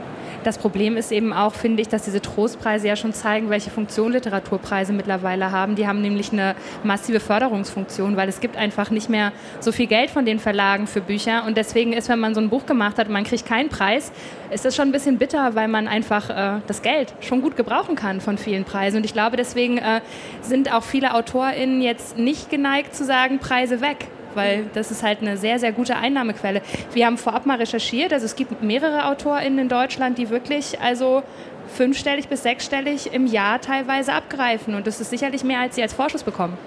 Das 0.44 0.58
Problem 0.58 0.98
ist 0.98 1.12
eben 1.12 1.34
auch, 1.34 1.54
finde 1.54 1.84
ich, 1.84 1.88
dass 1.88 2.04
diese 2.04 2.20
Trostpreise 2.20 2.88
ja 2.88 2.96
schon 2.96 3.14
zeigen, 3.14 3.52
welche 3.52 3.70
Funktion 3.70 4.12
Literaturpreise 4.12 4.92
mittlerweile 4.92 5.52
haben. 5.52 5.76
Die 5.76 5.88
haben 5.88 6.02
nämlich 6.02 6.34
eine 6.34 6.56
massive 6.84 7.20
Förderungsfunktion, 7.20 8.18
weil 8.18 8.28
es 8.28 8.40
gibt 8.40 8.58
einfach 8.58 8.90
nicht 8.90 9.08
mehr 9.08 9.34
so 9.60 9.72
viel 9.72 9.86
Geld 9.86 10.10
von 10.10 10.26
den 10.26 10.40
Verlagen 10.40 10.88
für 10.88 11.02
Bücher. 11.02 11.44
Und 11.46 11.58
deswegen 11.58 11.94
ist, 11.94 12.10
wenn 12.10 12.20
man 12.20 12.34
so 12.34 12.42
ein 12.42 12.50
Buch 12.50 12.66
gemacht 12.66 12.98
hat 12.98 13.08
und 13.08 13.14
man 13.14 13.24
kriegt 13.24 13.46
keinen 13.46 13.70
Preis, 13.70 14.12
ist 14.50 14.66
das 14.66 14.76
schon 14.76 14.90
ein 14.90 14.92
bisschen 14.92 15.20
bitter, 15.20 15.54
weil 15.54 15.68
man 15.68 15.88
einfach 15.88 16.30
äh, 16.30 16.62
das 16.66 16.82
Geld 16.82 17.14
schon 17.20 17.42
gut 17.42 17.56
gebrauchen 17.56 17.96
kann 17.96 18.20
von 18.20 18.40
vielen 18.40 18.64
Preisen. 18.64 18.98
Und 18.98 19.06
ich 19.06 19.14
glaube, 19.14 19.38
deswegen 19.38 19.78
äh, 19.78 20.02
sind 20.42 20.74
auch 20.74 20.84
viele 20.84 21.14
AutorInnen 21.14 21.82
jetzt 21.82 22.18
nicht 22.18 22.50
geneigt 22.50 22.96
zu 22.96 23.06
sagen, 23.06 23.38
Preise 23.38 23.80
weg 23.80 24.08
weil 24.36 24.66
das 24.74 24.92
ist 24.92 25.04
halt 25.04 25.22
eine 25.22 25.38
sehr, 25.38 25.60
sehr 25.60 25.72
gute 25.72 25.96
Einnahmequelle. 25.96 26.62
Wir 26.94 27.06
haben 27.06 27.18
vorab 27.18 27.46
mal 27.46 27.58
recherchiert, 27.58 28.14
also 28.14 28.26
es 28.26 28.36
gibt 28.36 28.62
mehrere 28.62 29.06
AutorInnen 29.06 29.60
in 29.60 29.70
Deutschland, 29.70 30.18
die 30.18 30.30
wirklich 30.30 30.80
also 30.80 31.24
fünfstellig 31.68 32.28
bis 32.28 32.44
sechsstellig 32.44 33.14
im 33.14 33.28
Jahr 33.28 33.62
teilweise 33.62 34.14
abgreifen 34.14 34.76
und 34.76 34.88
das 34.88 35.00
ist 35.00 35.10
sicherlich 35.10 35.44
mehr, 35.44 35.60
als 35.60 35.76
sie 35.76 35.82
als 35.82 35.94
Vorschuss 35.94 36.24
bekommen. 36.24 36.58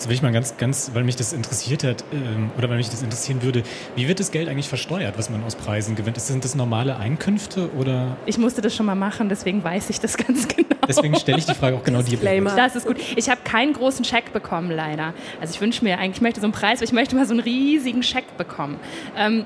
Jetzt 0.00 0.08
will 0.08 0.14
ich 0.14 0.22
mal 0.22 0.32
ganz, 0.32 0.56
ganz, 0.56 0.92
weil 0.94 1.04
mich 1.04 1.16
das 1.16 1.34
interessiert 1.34 1.84
hat 1.84 2.04
ähm, 2.10 2.50
oder 2.56 2.70
weil 2.70 2.78
mich 2.78 2.88
das 2.88 3.02
interessieren 3.02 3.42
würde, 3.42 3.62
wie 3.96 4.08
wird 4.08 4.18
das 4.18 4.30
Geld 4.30 4.48
eigentlich 4.48 4.66
versteuert, 4.66 5.18
was 5.18 5.28
man 5.28 5.44
aus 5.44 5.56
Preisen 5.56 5.94
gewinnt? 5.94 6.18
Sind 6.18 6.42
das 6.42 6.54
normale 6.54 6.96
Einkünfte 6.96 7.68
oder? 7.74 8.16
Ich 8.24 8.38
musste 8.38 8.62
das 8.62 8.74
schon 8.74 8.86
mal 8.86 8.94
machen, 8.94 9.28
deswegen 9.28 9.62
weiß 9.62 9.90
ich 9.90 10.00
das 10.00 10.16
ganz 10.26 10.48
genau. 10.48 10.70
Deswegen 10.88 11.16
stelle 11.16 11.36
ich 11.36 11.44
die 11.44 11.54
Frage 11.54 11.76
auch 11.76 11.84
genau 11.84 12.00
dir. 12.00 12.16
Das 12.56 12.76
ist 12.76 12.86
gut. 12.86 12.96
Ich 13.14 13.28
habe 13.28 13.42
keinen 13.44 13.74
großen 13.74 14.02
Scheck 14.06 14.32
bekommen, 14.32 14.70
leider. 14.70 15.12
Also 15.38 15.52
ich 15.52 15.60
wünsche 15.60 15.84
mir 15.84 15.98
eigentlich, 15.98 16.16
ich 16.16 16.22
möchte 16.22 16.40
so 16.40 16.46
einen 16.46 16.54
Preis, 16.54 16.78
aber 16.78 16.84
ich 16.84 16.92
möchte 16.92 17.14
mal 17.14 17.26
so 17.26 17.34
einen 17.34 17.40
riesigen 17.40 18.02
Scheck 18.02 18.38
bekommen. 18.38 18.80
Ähm, 19.18 19.44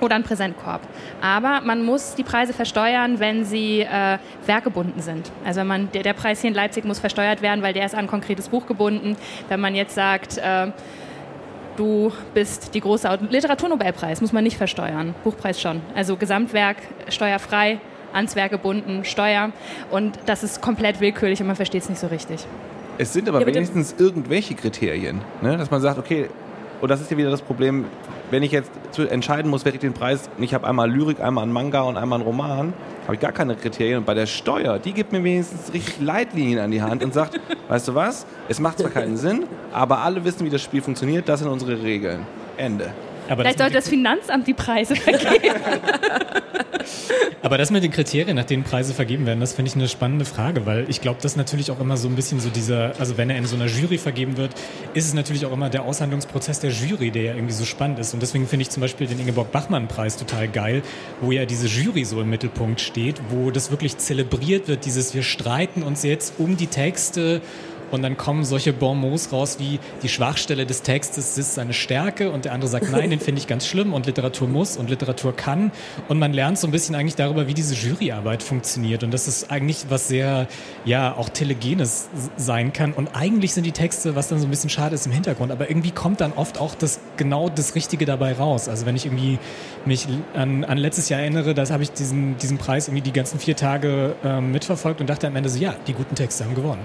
oder 0.00 0.14
einen 0.14 0.24
Präsentkorb. 0.24 0.80
Aber 1.20 1.60
man 1.62 1.84
muss 1.84 2.14
die 2.14 2.22
Preise 2.22 2.52
versteuern, 2.52 3.18
wenn 3.20 3.44
sie 3.44 3.80
äh, 3.80 4.18
werkgebunden 4.46 5.00
sind. 5.00 5.30
Also 5.44 5.60
wenn 5.60 5.66
man, 5.66 5.92
der, 5.92 6.02
der, 6.02 6.12
Preis 6.12 6.40
hier 6.40 6.48
in 6.48 6.54
Leipzig 6.54 6.84
muss 6.84 6.98
versteuert 6.98 7.42
werden, 7.42 7.62
weil 7.62 7.72
der 7.72 7.86
ist 7.86 7.94
an 7.94 8.00
ein 8.00 8.06
konkretes 8.06 8.48
Buch 8.48 8.66
gebunden. 8.66 9.16
Wenn 9.48 9.60
man 9.60 9.74
jetzt 9.74 9.94
sagt, 9.94 10.38
äh, 10.38 10.68
du 11.76 12.12
bist 12.34 12.74
die 12.74 12.80
große 12.80 13.18
Literaturnobelpreis, 13.30 14.20
muss 14.20 14.32
man 14.32 14.44
nicht 14.44 14.56
versteuern. 14.56 15.14
Buchpreis 15.24 15.60
schon. 15.60 15.80
Also 15.94 16.16
Gesamtwerk 16.16 16.76
steuerfrei, 17.08 17.80
ans 18.12 18.36
Werk 18.36 18.50
gebunden, 18.50 19.04
Steuer. 19.04 19.52
Und 19.90 20.18
das 20.26 20.42
ist 20.42 20.60
komplett 20.60 21.00
willkürlich 21.00 21.40
und 21.40 21.46
man 21.46 21.56
versteht 21.56 21.82
es 21.82 21.88
nicht 21.88 22.00
so 22.00 22.06
richtig. 22.06 22.46
Es 22.98 23.12
sind 23.12 23.28
aber 23.28 23.40
ja, 23.40 23.46
wenigstens 23.46 23.94
irgendwelche 23.98 24.54
Kriterien, 24.54 25.20
ne? 25.42 25.58
dass 25.58 25.70
man 25.70 25.82
sagt, 25.82 25.98
okay, 25.98 26.28
und 26.80 26.90
das 26.90 27.00
ist 27.00 27.10
ja 27.10 27.16
wieder 27.16 27.30
das 27.30 27.42
Problem, 27.42 27.84
wenn 28.30 28.42
ich 28.42 28.52
jetzt 28.52 28.70
entscheiden 28.98 29.50
muss, 29.50 29.64
wer 29.64 29.72
kriegt 29.72 29.84
den 29.84 29.92
Preis, 29.92 30.28
ich 30.38 30.54
habe 30.54 30.66
einmal 30.66 30.90
Lyrik, 30.90 31.20
einmal 31.20 31.44
einen 31.44 31.52
Manga 31.52 31.82
und 31.82 31.96
einmal 31.96 32.18
einen 32.18 32.26
Roman, 32.26 32.72
habe 33.04 33.14
ich 33.14 33.20
gar 33.20 33.32
keine 33.32 33.54
Kriterien. 33.54 33.98
Und 33.98 34.06
bei 34.06 34.14
der 34.14 34.26
Steuer, 34.26 34.78
die 34.78 34.92
gibt 34.92 35.12
mir 35.12 35.22
wenigstens 35.22 35.72
richtig 35.72 36.00
Leitlinien 36.00 36.58
an 36.58 36.70
die 36.70 36.82
Hand 36.82 37.04
und 37.04 37.14
sagt, 37.14 37.40
weißt 37.68 37.88
du 37.88 37.94
was, 37.94 38.26
es 38.48 38.58
macht 38.58 38.78
zwar 38.78 38.90
keinen 38.90 39.16
Sinn, 39.16 39.46
aber 39.72 39.98
alle 39.98 40.24
wissen, 40.24 40.44
wie 40.44 40.50
das 40.50 40.62
Spiel 40.62 40.82
funktioniert, 40.82 41.28
das 41.28 41.40
sind 41.40 41.48
unsere 41.48 41.82
Regeln. 41.82 42.26
Ende. 42.56 42.92
Aber 43.28 43.42
Vielleicht 43.42 43.58
sollte 43.58 43.74
das 43.74 43.88
Finanzamt 43.88 44.46
die 44.46 44.54
Preise 44.54 44.96
vergeben. 44.96 45.60
Aber 47.42 47.58
das 47.58 47.70
mit 47.70 47.84
den 47.84 47.92
Kriterien, 47.92 48.36
nach 48.36 48.44
denen 48.44 48.64
Preise 48.64 48.92
vergeben 48.92 49.26
werden, 49.26 49.40
das 49.40 49.52
finde 49.52 49.68
ich 49.70 49.76
eine 49.76 49.88
spannende 49.88 50.24
Frage, 50.24 50.66
weil 50.66 50.86
ich 50.88 51.00
glaube, 51.00 51.20
dass 51.22 51.36
natürlich 51.36 51.70
auch 51.70 51.80
immer 51.80 51.96
so 51.96 52.08
ein 52.08 52.16
bisschen 52.16 52.40
so 52.40 52.48
dieser, 52.48 52.98
also 52.98 53.16
wenn 53.18 53.30
er 53.30 53.36
in 53.36 53.46
so 53.46 53.54
einer 53.54 53.66
Jury 53.66 53.98
vergeben 53.98 54.36
wird, 54.36 54.52
ist 54.94 55.06
es 55.06 55.14
natürlich 55.14 55.46
auch 55.46 55.52
immer 55.52 55.70
der 55.70 55.84
Aushandlungsprozess 55.84 56.60
der 56.60 56.70
Jury, 56.70 57.10
der 57.10 57.22
ja 57.22 57.34
irgendwie 57.34 57.54
so 57.54 57.64
spannend 57.64 57.98
ist. 57.98 58.14
Und 58.14 58.20
deswegen 58.20 58.48
finde 58.48 58.62
ich 58.62 58.70
zum 58.70 58.80
Beispiel 58.80 59.06
den 59.06 59.20
Ingeborg-Bachmann-Preis 59.20 60.16
total 60.16 60.48
geil, 60.48 60.82
wo 61.20 61.30
ja 61.30 61.44
diese 61.44 61.66
Jury 61.66 62.04
so 62.04 62.20
im 62.20 62.30
Mittelpunkt 62.30 62.80
steht, 62.80 63.20
wo 63.30 63.50
das 63.50 63.70
wirklich 63.70 63.96
zelebriert 63.98 64.66
wird, 64.66 64.84
dieses 64.84 65.14
wir 65.14 65.22
streiten 65.22 65.82
uns 65.82 66.02
jetzt 66.02 66.34
um 66.38 66.56
die 66.56 66.66
Texte 66.66 67.40
und 67.90 68.02
dann 68.02 68.16
kommen 68.16 68.44
solche 68.44 68.72
Bonmots 68.72 69.32
raus 69.32 69.56
wie 69.58 69.78
die 70.02 70.08
Schwachstelle 70.08 70.66
des 70.66 70.82
Textes 70.82 71.38
ist 71.38 71.54
seine 71.54 71.72
Stärke 71.72 72.30
und 72.30 72.44
der 72.44 72.52
andere 72.52 72.70
sagt, 72.70 72.90
nein, 72.90 73.10
den 73.10 73.20
finde 73.20 73.40
ich 73.40 73.46
ganz 73.46 73.66
schlimm 73.66 73.92
und 73.92 74.06
Literatur 74.06 74.48
muss 74.48 74.76
und 74.76 74.90
Literatur 74.90 75.34
kann. 75.34 75.70
Und 76.08 76.18
man 76.18 76.32
lernt 76.32 76.58
so 76.58 76.66
ein 76.66 76.70
bisschen 76.70 76.94
eigentlich 76.94 77.16
darüber, 77.16 77.46
wie 77.46 77.54
diese 77.54 77.74
Juryarbeit 77.74 78.42
funktioniert. 78.42 79.02
Und 79.02 79.12
das 79.12 79.28
ist 79.28 79.50
eigentlich 79.50 79.86
was 79.88 80.08
sehr, 80.08 80.48
ja, 80.84 81.14
auch 81.16 81.28
Telegenes 81.28 82.08
sein 82.36 82.72
kann. 82.72 82.92
Und 82.92 83.08
eigentlich 83.14 83.54
sind 83.54 83.64
die 83.64 83.72
Texte, 83.72 84.16
was 84.16 84.28
dann 84.28 84.38
so 84.38 84.46
ein 84.46 84.50
bisschen 84.50 84.70
schade 84.70 84.94
ist, 84.94 85.06
im 85.06 85.12
Hintergrund. 85.12 85.52
Aber 85.52 85.68
irgendwie 85.70 85.90
kommt 85.90 86.20
dann 86.20 86.32
oft 86.32 86.58
auch 86.58 86.74
das, 86.74 87.00
genau 87.16 87.48
das 87.48 87.74
Richtige 87.74 88.04
dabei 88.04 88.32
raus. 88.32 88.68
Also 88.68 88.86
wenn 88.86 88.96
ich 88.96 89.06
irgendwie 89.06 89.38
mich 89.84 90.06
an, 90.34 90.64
an 90.64 90.78
letztes 90.78 91.08
Jahr 91.08 91.20
erinnere, 91.20 91.54
da 91.54 91.68
habe 91.68 91.82
ich 91.82 91.92
diesen, 91.92 92.36
diesen 92.38 92.58
Preis 92.58 92.88
irgendwie 92.88 93.02
die 93.02 93.12
ganzen 93.12 93.38
vier 93.38 93.56
Tage 93.56 94.14
äh, 94.24 94.40
mitverfolgt 94.40 95.00
und 95.00 95.08
dachte 95.08 95.26
am 95.26 95.36
Ende 95.36 95.48
so, 95.48 95.58
ja, 95.58 95.74
die 95.86 95.92
guten 95.92 96.14
Texte 96.14 96.44
haben 96.44 96.54
gewonnen. 96.54 96.84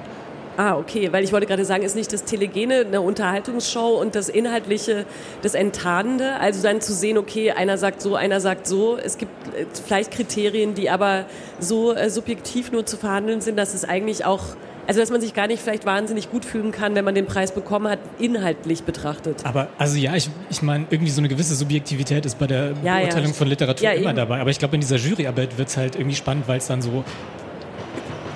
Ah, 0.58 0.78
okay, 0.78 1.12
weil 1.12 1.24
ich 1.24 1.32
wollte 1.32 1.48
gerade 1.48 1.66
sagen, 1.66 1.84
ist 1.84 1.96
nicht 1.96 2.12
das 2.12 2.24
Telegene 2.24 2.86
eine 2.86 3.02
Unterhaltungsshow 3.02 4.00
und 4.00 4.16
das 4.16 4.30
Inhaltliche 4.30 5.06
das 5.42 5.54
Enttarnende? 5.54 6.36
Also 6.40 6.62
dann 6.62 6.82
zu 6.82 6.94
sehen, 6.94 7.18
okay, 7.18 7.52
einer 7.52 7.78
sagt 7.78 8.02
so, 8.02 8.16
einer 8.16 8.42
sagt 8.42 8.68
so. 8.68 8.98
Es 8.98 9.18
gibt 9.18 9.32
äh, 9.56 9.66
vielleicht 9.86 10.12
Kriterien, 10.12 10.74
die 10.74 10.90
aber 10.90 11.26
so 11.60 11.94
äh, 11.94 12.10
subjektiv 12.10 12.72
nur 12.72 12.86
zu 12.86 12.98
verhandeln 12.98 13.42
sind, 13.42 13.58
dass 13.58 13.74
es 13.74 13.86
eigentlich 13.86 14.26
auch 14.26 14.42
also 14.88 15.00
dass 15.00 15.10
man 15.10 15.22
sich 15.22 15.34
gar 15.34 15.48
nicht 15.48 15.62
vielleicht 15.62 15.86
wahnsinnig 15.86 16.32
gut 16.32 16.44
fühlen 16.44 16.72
kann, 16.72 16.96
wenn 16.96 17.06
man 17.06 17.16
den 17.16 17.26
Preis 17.26 17.54
bekommen 17.54 17.88
hat, 17.88 18.00
inhaltlich 18.20 18.84
betrachtet. 18.84 19.46
Aber 19.46 19.70
also 19.78 19.98
ja, 19.98 20.16
ich, 20.16 20.30
ich 20.50 20.62
meine, 20.62 20.86
irgendwie 20.90 21.12
so 21.12 21.22
eine 21.22 21.30
gewisse 21.30 21.56
Subjektivität 21.56 22.26
ist 22.26 22.38
bei 22.40 22.48
der 22.48 22.74
ja, 22.84 23.00
Beurteilung 23.00 23.30
ja. 23.30 23.34
von 23.34 23.48
Literatur 23.48 23.86
ja, 23.86 23.94
immer 23.94 24.10
eben. 24.10 24.18
dabei. 24.18 24.42
Aber 24.42 24.50
ich 24.50 24.60
glaube, 24.60 24.76
in 24.76 24.82
dieser 24.82 24.98
Juryarbeit 24.98 25.58
wird 25.58 25.70
es 25.70 25.78
halt 25.78 25.96
irgendwie 25.96 26.16
spannend, 26.16 26.48
weil 26.48 26.58
es 26.58 26.68
dann 26.68 26.82
so 26.82 27.06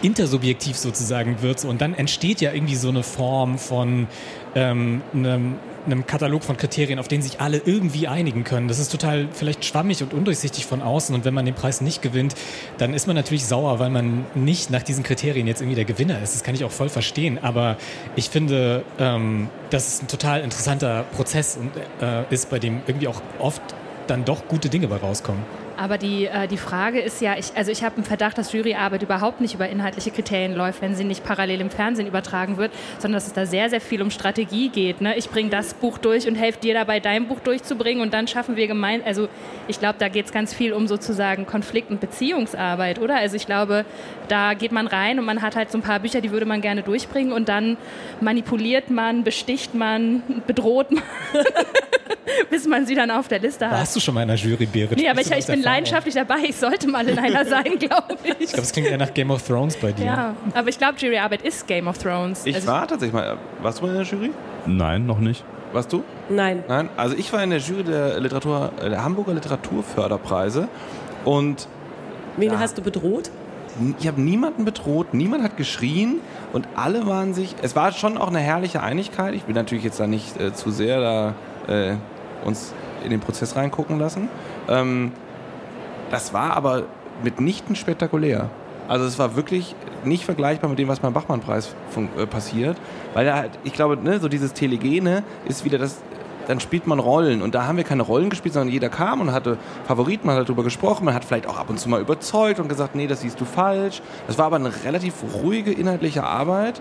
intersubjektiv 0.02 0.78
sozusagen 0.78 1.42
wird. 1.42 1.66
Und 1.66 1.82
dann 1.82 1.94
entsteht 1.94 2.42
ja 2.42 2.54
irgendwie 2.54 2.76
so 2.76 2.90
eine 2.90 3.04
Form 3.04 3.58
von 3.58 4.08
ähm, 4.56 5.02
einem, 5.14 5.56
einem 5.86 6.06
Katalog 6.06 6.44
von 6.44 6.58
Kriterien, 6.58 7.00
auf 7.00 7.08
den 7.08 7.22
sich 7.22 7.42
alle 7.42 7.62
irgendwie 7.64 8.08
einigen 8.08 8.44
können. 8.44 8.68
Das 8.68 8.80
ist 8.80 8.92
total 8.92 9.28
vielleicht 9.32 9.66
schwammig 9.66 10.02
und 10.02 10.14
undurchsichtig 10.14 10.66
von 10.66 10.82
außen. 10.82 11.14
Und 11.14 11.26
wenn 11.26 11.34
man 11.34 11.46
den 11.46 11.56
Preis 11.56 11.82
nicht 11.82 12.02
gewinnt, 12.02 12.36
dann 12.78 12.94
ist 12.94 13.08
man 13.08 13.16
natürlich 13.16 13.46
sauer, 13.46 13.80
weil 13.80 13.90
man 13.90 14.26
nicht 14.34 14.70
nach 14.70 14.84
diesen 14.84 15.04
Kriterien 15.04 15.48
jetzt 15.48 15.62
irgendwie 15.62 15.76
der 15.76 15.86
Gewinner 15.86 16.22
ist. 16.22 16.36
Das 16.36 16.44
kann 16.44 16.56
ich 16.56 16.64
auch 16.64 16.72
voll 16.72 16.90
verstehen. 16.90 17.40
Aber 17.42 17.78
ich 18.16 18.30
finde, 18.30 18.84
ähm, 19.00 19.50
dass 19.70 19.88
es 19.88 20.02
ein 20.02 20.08
total 20.08 20.42
interessanter 20.42 21.06
Prozess 21.16 21.58
und, 21.58 21.72
äh, 22.02 22.24
ist, 22.34 22.50
bei 22.50 22.60
dem 22.60 22.82
irgendwie 22.88 23.08
auch 23.08 23.22
oft 23.40 23.62
dann 24.08 24.26
doch 24.26 24.48
gute 24.48 24.70
Dinge 24.70 24.88
bei 24.88 24.98
rauskommen. 24.98 25.44
Aber 25.78 25.98
die, 25.98 26.26
äh, 26.26 26.48
die 26.48 26.58
Frage 26.58 27.00
ist 27.00 27.22
ja, 27.22 27.38
ich, 27.38 27.56
also 27.56 27.72
ich 27.72 27.84
habe 27.84 27.96
einen 27.96 28.06
Verdacht, 28.06 28.38
dass 28.38 28.54
Juryarbeit 28.54 29.04
überhaupt 29.04 29.42
nicht 29.42 29.54
über 29.54 29.68
inhaltliche 29.68 30.12
Kriterien 30.12 30.56
läuft, 30.56 30.82
wenn 30.82 30.96
sie 30.96 31.04
nicht 31.04 31.24
parallel 31.24 31.62
im 31.62 31.70
Fernsehen 31.70 32.08
übertragen 32.08 32.58
wird, 32.58 32.72
sondern 33.00 33.18
dass 33.18 33.28
es 33.28 33.34
da 33.34 33.46
sehr, 33.46 33.70
sehr 33.70 33.82
viel 33.82 34.02
um 34.02 34.12
Strategie 34.12 34.70
geht. 34.70 35.02
Ne? 35.02 35.16
Ich 35.18 35.30
bringe 35.30 35.50
das 35.50 35.74
Buch 35.74 35.98
durch 35.98 36.28
und 36.28 36.36
helfe 36.36 36.60
dir 36.60 36.74
dabei, 36.74 37.00
dein 37.00 37.28
Buch 37.28 37.40
durchzubringen 37.40 38.02
und 38.02 38.14
dann 38.14 38.28
schaffen 38.28 38.56
wir 38.56 38.68
gemein. 38.68 39.02
Also 39.06 39.28
ich 39.68 39.80
glaube, 39.80 39.96
da 40.00 40.08
geht 40.08 40.26
es 40.26 40.32
ganz 40.32 40.54
viel 40.54 40.74
um 40.74 40.88
sozusagen 40.88 41.46
Konflikt- 41.46 41.90
und 41.90 42.00
Beziehungsarbeit, 42.00 43.00
oder? 43.00 43.18
Also 43.18 43.36
ich 43.36 43.46
glaube, 43.46 43.86
da 44.28 44.54
geht 44.54 44.72
man 44.72 44.88
rein 44.88 45.20
und 45.20 45.26
man 45.26 45.42
hat 45.42 45.56
halt 45.56 45.72
so 45.72 45.78
ein 45.78 45.82
paar 45.82 46.00
Bücher, 46.00 46.22
die 46.22 46.32
würde 46.32 46.46
man 46.46 46.62
gerne 46.62 46.84
durchbringen 46.84 47.34
und 47.34 47.50
dann 47.50 47.78
manipuliert 48.22 48.90
man, 48.90 49.24
besticht 49.24 49.74
man, 49.74 50.24
bedroht 50.48 50.92
man. 50.92 51.04
bis 52.50 52.68
man 52.68 52.86
sie 52.86 52.96
dann 52.96 53.12
auf 53.12 53.28
der 53.28 53.40
Liste 53.40 53.66
hat. 53.66 53.74
Warst 53.74 53.96
du 53.96 54.00
schon 54.00 54.14
mal 54.14 54.24
in 54.24 54.30
einer 54.30 54.40
Jury, 54.40 54.66
Berit? 54.66 54.98
Nee, 54.98 55.10
aber 55.10 55.22
ich, 55.22 55.32
ich 55.32 55.46
bin 55.46 55.62
leidenschaftlich 55.66 56.16
dabei. 56.16 56.38
Ich 56.48 56.56
sollte 56.56 56.88
mal 56.88 57.08
in 57.08 57.20
einer 57.20 57.46
sein, 57.46 57.64
glaube 57.80 58.18
ich. 58.24 58.36
Ich 58.40 58.50
glaube, 58.50 58.64
es 58.64 58.72
klingt 58.72 58.88
eher 58.88 58.98
nach 58.98 59.14
Game 59.14 59.32
of 59.32 59.46
Thrones 59.46 59.76
bei 59.78 59.92
dir. 59.92 60.06
Ja, 60.06 60.36
aber 60.54 60.70
ich 60.70 60.78
glaube, 60.78 60.98
Juryarbeit 60.98 61.42
ist 61.42 61.68
Game 61.68 61.88
of 61.88 61.98
Thrones. 61.98 62.46
Ich 62.46 62.56
also 62.56 62.68
war 62.68 62.88
tatsächlich 62.88 63.14
mal. 63.14 63.38
Warst 63.62 63.80
du 63.80 63.86
mal 63.86 63.92
in 63.92 63.98
der 63.98 64.06
Jury? 64.06 64.32
Nein, 64.66 65.06
noch 65.06 65.20
nicht. 65.20 65.44
Warst 65.74 65.92
du? 65.92 66.04
Nein. 66.30 66.64
Nein? 66.68 66.90
Also 66.96 67.18
ich 67.18 67.34
war 67.34 67.44
in 67.44 67.50
der 67.50 67.60
Jury 67.60 67.84
der, 67.84 68.20
Literatur, 68.20 68.72
der 68.82 69.04
Hamburger 69.04 69.34
Literaturförderpreise 69.34 70.70
und... 71.26 71.68
Wen 72.38 72.52
ja, 72.52 72.60
hast 72.60 72.78
du 72.78 72.82
bedroht? 72.82 73.30
Ich 74.00 74.08
habe 74.08 74.22
niemanden 74.22 74.64
bedroht, 74.64 75.14
niemand 75.14 75.44
hat 75.44 75.58
geschrien 75.58 76.22
und 76.54 76.66
alle 76.76 77.06
waren 77.08 77.34
sich... 77.34 77.56
Es 77.62 77.76
war 77.76 77.92
schon 77.92 78.18
auch 78.18 78.30
eine 78.30 78.40
herrliche 78.40 78.82
Einigkeit. 78.82 79.34
Ich 79.34 79.48
will 79.48 79.54
natürlich 79.54 79.84
jetzt 79.84 80.00
da 80.00 80.08
nicht 80.08 80.40
äh, 80.40 80.54
zu 80.54 80.72
sehr 80.72 81.02
da... 81.02 81.34
Äh, 81.68 81.96
uns 82.46 82.74
in 83.04 83.10
den 83.10 83.20
Prozess 83.20 83.56
reingucken 83.56 84.00
lassen. 84.00 84.30
Ähm, 84.70 85.12
das 86.16 86.32
war 86.32 86.56
aber 86.56 86.84
mitnichten 87.26 87.76
spektakulär. 87.76 88.50
Also 88.88 89.04
es 89.04 89.20
war 89.20 89.36
wirklich 89.36 89.76
nicht 90.06 90.24
vergleichbar 90.24 90.70
mit 90.70 90.80
dem, 90.80 90.88
was 90.88 91.02
beim 91.02 91.12
Bachmann-Preis 91.12 91.76
äh, 92.18 92.26
passiert, 92.26 92.78
weil 93.14 93.34
halt, 93.34 93.52
ich 93.66 93.74
glaube, 93.74 93.98
ne, 93.98 94.22
so 94.22 94.30
dieses 94.30 94.54
Telegene 94.54 95.24
ist 95.46 95.66
wieder 95.66 95.78
das, 95.78 95.98
dann 96.48 96.62
spielt 96.62 96.88
man 96.88 97.00
Rollen 97.00 97.42
und 97.42 97.54
da 97.54 97.68
haben 97.68 97.76
wir 97.76 97.84
keine 97.84 98.04
Rollen 98.04 98.30
gespielt, 98.30 98.54
sondern 98.54 98.72
jeder 98.72 98.88
kam 98.88 99.20
und 99.20 99.34
hatte 99.34 99.58
Favoriten, 99.86 100.26
man 100.26 100.38
hat 100.38 100.48
darüber 100.48 100.64
gesprochen, 100.64 101.04
man 101.04 101.14
hat 101.14 101.26
vielleicht 101.26 101.48
auch 101.48 101.58
ab 101.58 101.70
und 101.70 101.82
zu 101.82 101.90
mal 101.90 102.00
überzeugt 102.00 102.62
und 102.62 102.70
gesagt, 102.70 102.96
nee, 102.96 103.08
das 103.08 103.20
siehst 103.20 103.42
du 103.42 103.44
falsch. 103.44 104.02
Das 104.28 104.38
war 104.38 104.46
aber 104.46 104.56
eine 104.56 104.72
relativ 104.86 105.16
ruhige 105.34 105.74
inhaltliche 105.74 106.24
Arbeit 106.24 106.80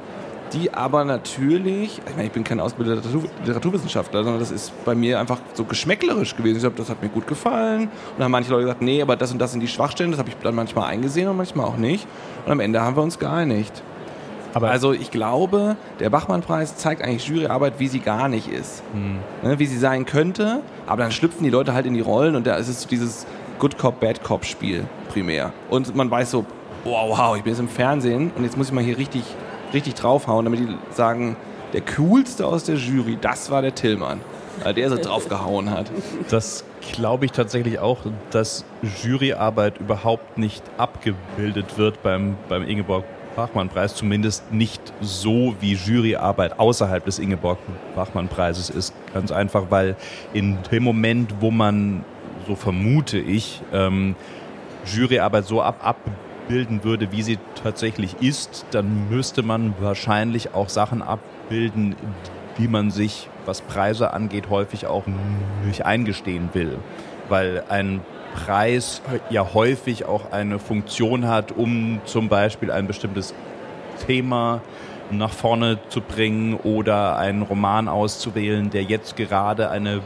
die 0.52 0.72
aber 0.72 1.04
natürlich, 1.04 2.00
ich 2.06 2.14
meine, 2.14 2.26
ich 2.26 2.32
bin 2.32 2.44
kein 2.44 2.60
ausgebildeter 2.60 3.02
Literatur, 3.02 3.30
Literaturwissenschaftler, 3.44 4.22
sondern 4.22 4.40
das 4.40 4.50
ist 4.50 4.72
bei 4.84 4.94
mir 4.94 5.18
einfach 5.18 5.38
so 5.54 5.64
geschmäcklerisch 5.64 6.36
gewesen. 6.36 6.56
Ich 6.56 6.62
glaube, 6.62 6.76
das 6.76 6.90
hat 6.90 7.02
mir 7.02 7.08
gut 7.08 7.26
gefallen. 7.26 7.82
Und 7.82 7.90
dann 8.18 8.24
haben 8.24 8.32
manche 8.32 8.50
Leute 8.50 8.64
gesagt, 8.64 8.82
nee, 8.82 9.02
aber 9.02 9.16
das 9.16 9.32
und 9.32 9.38
das 9.38 9.52
sind 9.52 9.60
die 9.60 9.68
Schwachstellen, 9.68 10.10
das 10.10 10.18
habe 10.18 10.28
ich 10.28 10.36
dann 10.36 10.54
manchmal 10.54 10.90
eingesehen 10.90 11.28
und 11.28 11.36
manchmal 11.36 11.66
auch 11.66 11.76
nicht. 11.76 12.06
Und 12.46 12.52
am 12.52 12.60
Ende 12.60 12.80
haben 12.80 12.96
wir 12.96 13.02
uns 13.02 13.18
geeinigt. 13.18 13.82
Aber 14.54 14.70
also 14.70 14.92
ich 14.92 15.10
glaube, 15.10 15.76
der 15.98 16.10
Bachmann-Preis 16.10 16.76
zeigt 16.76 17.02
eigentlich 17.02 17.26
Juryarbeit, 17.26 17.74
wie 17.78 17.88
sie 17.88 17.98
gar 17.98 18.28
nicht 18.28 18.46
ist. 18.46 18.84
Hm. 18.92 19.18
Ne, 19.42 19.58
wie 19.58 19.66
sie 19.66 19.78
sein 19.78 20.06
könnte, 20.06 20.60
aber 20.86 21.02
dann 21.02 21.10
schlüpfen 21.10 21.42
die 21.42 21.50
Leute 21.50 21.74
halt 21.74 21.86
in 21.86 21.94
die 21.94 22.00
Rollen 22.00 22.36
und 22.36 22.46
da 22.46 22.54
ist 22.54 22.68
es 22.68 22.82
so 22.82 22.88
dieses 22.88 23.26
Good 23.58 23.78
Cop, 23.78 23.98
Bad 23.98 24.22
Cop 24.22 24.44
Spiel 24.44 24.84
primär. 25.08 25.52
Und 25.70 25.94
man 25.96 26.10
weiß 26.10 26.30
so, 26.30 26.44
wow, 26.84 27.18
wow, 27.18 27.36
ich 27.36 27.42
bin 27.42 27.52
jetzt 27.52 27.60
im 27.60 27.68
Fernsehen 27.68 28.30
und 28.36 28.44
jetzt 28.44 28.56
muss 28.56 28.68
ich 28.68 28.72
mal 28.72 28.84
hier 28.84 28.98
richtig 28.98 29.24
richtig 29.74 29.94
draufhauen, 29.94 30.44
damit 30.44 30.60
die 30.60 30.68
sagen, 30.92 31.36
der 31.72 31.82
coolste 31.96 32.46
aus 32.46 32.64
der 32.64 32.76
Jury, 32.76 33.18
das 33.20 33.50
war 33.50 33.60
der 33.60 33.74
Tillmann, 33.74 34.20
der 34.76 34.88
so 34.88 34.96
draufgehauen 34.96 35.70
hat. 35.70 35.90
Das 36.30 36.64
glaube 36.92 37.24
ich 37.24 37.32
tatsächlich 37.32 37.80
auch, 37.80 37.98
dass 38.30 38.64
Juryarbeit 39.02 39.78
überhaupt 39.78 40.38
nicht 40.38 40.62
abgebildet 40.78 41.76
wird 41.76 42.02
beim, 42.02 42.36
beim 42.48 42.62
Ingeborg 42.62 43.04
Bachmann-Preis, 43.34 43.96
zumindest 43.96 44.52
nicht 44.52 44.80
so 45.00 45.56
wie 45.60 45.74
Juryarbeit 45.74 46.58
außerhalb 46.60 47.04
des 47.04 47.18
Ingeborg 47.18 47.58
Bachmann-Preises 47.96 48.70
ist. 48.70 48.94
Ganz 49.12 49.32
einfach, 49.32 49.64
weil 49.70 49.96
in 50.32 50.58
dem 50.70 50.84
Moment, 50.84 51.34
wo 51.40 51.50
man, 51.50 52.04
so 52.46 52.54
vermute 52.54 53.18
ich, 53.18 53.60
ähm, 53.72 54.14
Juryarbeit 54.86 55.46
so 55.46 55.62
ab, 55.62 55.80
ab 55.82 55.96
abbilden 56.44 56.84
würde, 56.84 57.10
wie 57.10 57.22
sie 57.22 57.38
tatsächlich 57.62 58.16
ist, 58.20 58.66
dann 58.70 59.08
müsste 59.08 59.42
man 59.42 59.74
wahrscheinlich 59.80 60.54
auch 60.54 60.68
Sachen 60.68 61.00
abbilden, 61.00 61.96
die 62.58 62.68
man 62.68 62.90
sich, 62.90 63.28
was 63.46 63.62
Preise 63.62 64.12
angeht, 64.12 64.50
häufig 64.50 64.86
auch 64.86 65.04
nicht 65.64 65.86
eingestehen 65.86 66.50
will. 66.52 66.78
Weil 67.30 67.64
ein 67.70 68.02
Preis 68.34 69.00
ja 69.30 69.54
häufig 69.54 70.04
auch 70.04 70.32
eine 70.32 70.58
Funktion 70.58 71.28
hat, 71.28 71.52
um 71.52 72.00
zum 72.04 72.28
Beispiel 72.28 72.70
ein 72.70 72.86
bestimmtes 72.86 73.34
Thema 74.06 74.60
nach 75.10 75.32
vorne 75.32 75.78
zu 75.88 76.02
bringen 76.02 76.54
oder 76.62 77.16
einen 77.16 77.42
Roman 77.42 77.88
auszuwählen, 77.88 78.68
der 78.70 78.82
jetzt 78.82 79.16
gerade 79.16 79.70
eine 79.70 80.02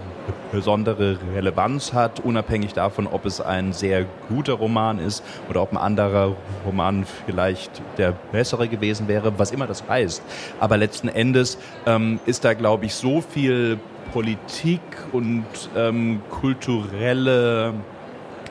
besondere 0.53 1.19
Relevanz 1.35 1.93
hat, 1.93 2.21
unabhängig 2.21 2.73
davon, 2.73 3.07
ob 3.07 3.27
es 3.27 3.41
ein 3.41 3.73
sehr 3.73 4.07
guter 4.29 4.55
Roman 4.55 4.99
ist 4.99 5.23
oder 5.49 5.63
ob 5.63 5.73
ein 5.73 5.77
anderer 5.77 6.35
Roman 6.65 7.05
vielleicht 7.27 7.83
der 7.97 8.13
bessere 8.33 8.69
gewesen 8.69 9.09
wäre, 9.09 9.39
was 9.39 9.51
immer 9.51 9.67
das 9.67 9.87
heißt. 9.89 10.23
Aber 10.61 10.77
letzten 10.77 11.09
Endes 11.09 11.59
ähm, 11.87 12.21
ist 12.27 12.45
da, 12.45 12.55
glaube 12.55 12.87
ich, 12.87 12.95
so 12.95 13.21
viel 13.21 13.79
Politik 14.13 14.81
und 15.13 15.45
ähm, 15.77 16.21
kulturelle 16.31 17.75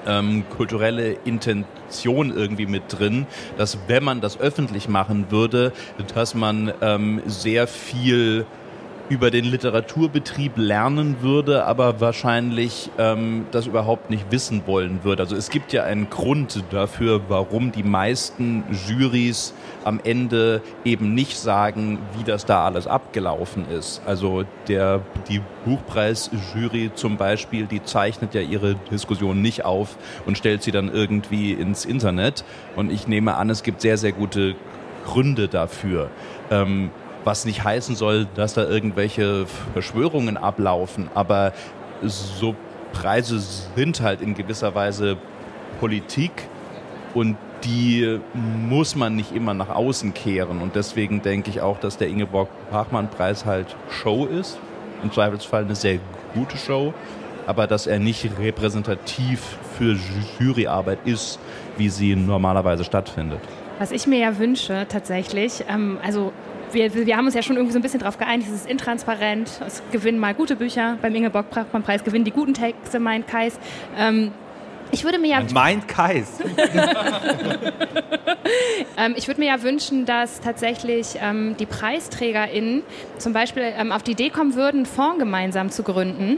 ähm, 0.06 0.46
kulturelle 0.56 1.18
Intention 1.26 2.36
irgendwie 2.36 2.66
mit 2.66 2.84
drin, 2.88 3.28
dass 3.58 3.78
wenn 3.88 4.04
man 4.04 4.22
das 4.22 4.40
öffentlich 4.40 4.88
machen 4.88 5.26
würde, 5.30 5.74
dass 6.16 6.34
man 6.34 6.72
ähm, 6.82 7.22
sehr 7.26 7.68
viel 7.68 8.46
über 9.10 9.32
den 9.32 9.46
Literaturbetrieb 9.46 10.58
lernen 10.58 11.18
würde, 11.22 11.66
aber 11.66 12.02
wahrscheinlich 12.02 12.90
ähm, 12.98 13.46
das 13.52 13.66
überhaupt 13.66 14.10
nicht 14.10 14.32
wissen 14.32 14.64
wollen 14.66 15.04
würde. 15.04 15.24
Also 15.24 15.36
es 15.36 15.50
gibt 15.50 15.72
ja 15.72 15.84
einen 15.84 16.10
Grund 16.10 16.64
dafür, 16.72 17.22
warum 17.30 17.72
die 17.72 17.84
meisten 17.84 18.64
Jurys 18.88 19.54
am 19.86 20.02
Ende 20.04 20.62
eben 20.84 21.14
nicht 21.14 21.38
sagen, 21.38 22.00
wie 22.18 22.24
das 22.24 22.46
da 22.46 22.66
alles 22.66 22.88
abgelaufen 22.88 23.66
ist. 23.70 24.02
Also 24.06 24.44
der, 24.68 25.02
die 25.30 25.42
Buchpreisjury 25.64 26.92
zum 26.94 27.18
Beispiel, 27.18 27.66
die 27.66 27.84
zeichnet 27.84 28.34
ja 28.34 28.42
ihre 28.42 28.76
Diskussion 28.92 29.42
nicht 29.42 29.64
auf 29.64 29.98
und 30.26 30.38
stellt 30.38 30.64
sie 30.64 30.72
dann 30.72 30.94
irgendwie 30.94 31.54
ins 31.54 31.86
Internet. 31.86 32.44
Und 32.76 32.92
ich 32.92 33.08
nehme 33.08 33.36
an, 33.36 33.50
es 33.50 33.64
gibt 33.64 33.82
sehr, 33.82 33.98
sehr 33.98 34.12
gute 34.12 34.56
Gründe 35.06 35.48
dafür. 35.48 36.10
Ähm, 36.52 36.92
was 37.28 37.44
nicht 37.44 37.64
heißen 37.64 37.96
soll, 37.96 38.26
dass 38.36 38.54
da 38.54 38.64
irgendwelche 38.64 39.46
Verschwörungen 39.74 40.38
ablaufen, 40.38 41.10
aber 41.14 41.52
so 42.02 42.56
Preise 42.94 43.38
sind 43.76 44.00
halt 44.02 44.22
in 44.22 44.34
gewisser 44.34 44.74
Weise 44.74 45.18
Politik 45.82 46.32
und 47.14 47.36
die 47.66 48.20
muss 48.34 48.96
man 48.96 49.16
nicht 49.16 49.36
immer 49.36 49.54
nach 49.54 49.70
außen 49.70 50.14
kehren. 50.14 50.62
Und 50.62 50.76
deswegen 50.76 51.22
denke 51.22 51.50
ich 51.50 51.60
auch, 51.60 51.80
dass 51.80 51.98
der 51.98 52.08
Ingeborg 52.08 52.48
Bachmann-Preis 52.72 53.46
halt 53.46 53.76
Show 53.90 54.26
ist. 54.26 54.58
Im 55.04 55.12
Zweifelsfall 55.12 55.66
eine 55.66 55.76
sehr 55.76 56.00
gute 56.34 56.56
Show, 56.56 56.94
aber 57.46 57.68
dass 57.68 57.88
er 57.88 58.00
nicht 58.00 58.30
repräsentativ 58.40 59.58
für 59.78 59.98
Juryarbeit 60.40 61.00
ist, 61.04 61.40
wie 61.78 61.90
sie 61.90 62.16
normalerweise 62.16 62.86
stattfindet. 62.86 63.42
Was 63.80 63.92
ich 63.92 64.08
mir 64.08 64.20
ja 64.20 64.40
wünsche 64.40 64.86
tatsächlich, 64.90 65.66
ähm, 65.70 66.00
also 66.02 66.32
wir, 66.72 66.94
wir 66.94 67.18
haben 67.18 67.26
uns 67.26 67.36
ja 67.36 67.42
schon 67.42 67.56
irgendwie 67.56 67.74
so 67.74 67.80
ein 67.80 67.82
bisschen 67.82 68.00
darauf 68.00 68.18
geeinigt, 68.18 68.50
es 68.50 68.62
ist 68.62 68.70
intransparent, 68.70 69.62
es 69.66 69.82
gewinnen 69.92 70.20
mal 70.20 70.34
gute 70.34 70.56
Bücher, 70.56 70.98
beim 71.02 71.14
Ingeborg 71.16 71.50
Brachmann-Preis 71.50 72.04
gewinnen 72.04 72.26
die 72.26 72.32
guten 72.32 72.54
Texte, 72.54 73.00
meint 73.00 73.28
Kais. 73.28 73.60
Ähm, 73.98 74.32
ich 74.92 75.04
würde 75.04 75.20
mir 75.20 75.28
ja. 75.28 75.42
Meint 75.54 75.88
Kais. 75.88 76.40
ähm, 78.98 79.14
ich 79.18 79.28
würde 79.28 79.42
mir 79.42 79.48
ja 79.48 79.62
wünschen, 79.62 80.06
dass 80.06 80.40
tatsächlich 80.40 81.18
ähm, 81.22 81.56
die 81.60 81.66
PreisträgerInnen 81.66 82.84
zum 83.18 83.34
Beispiel 83.34 83.64
ähm, 83.78 83.92
auf 83.92 84.04
die 84.04 84.12
Idee 84.12 84.30
kommen 84.30 84.56
würden, 84.56 84.86
Fonds 84.86 85.20
gemeinsam 85.20 85.72
zu 85.72 85.84
gründen 85.84 86.38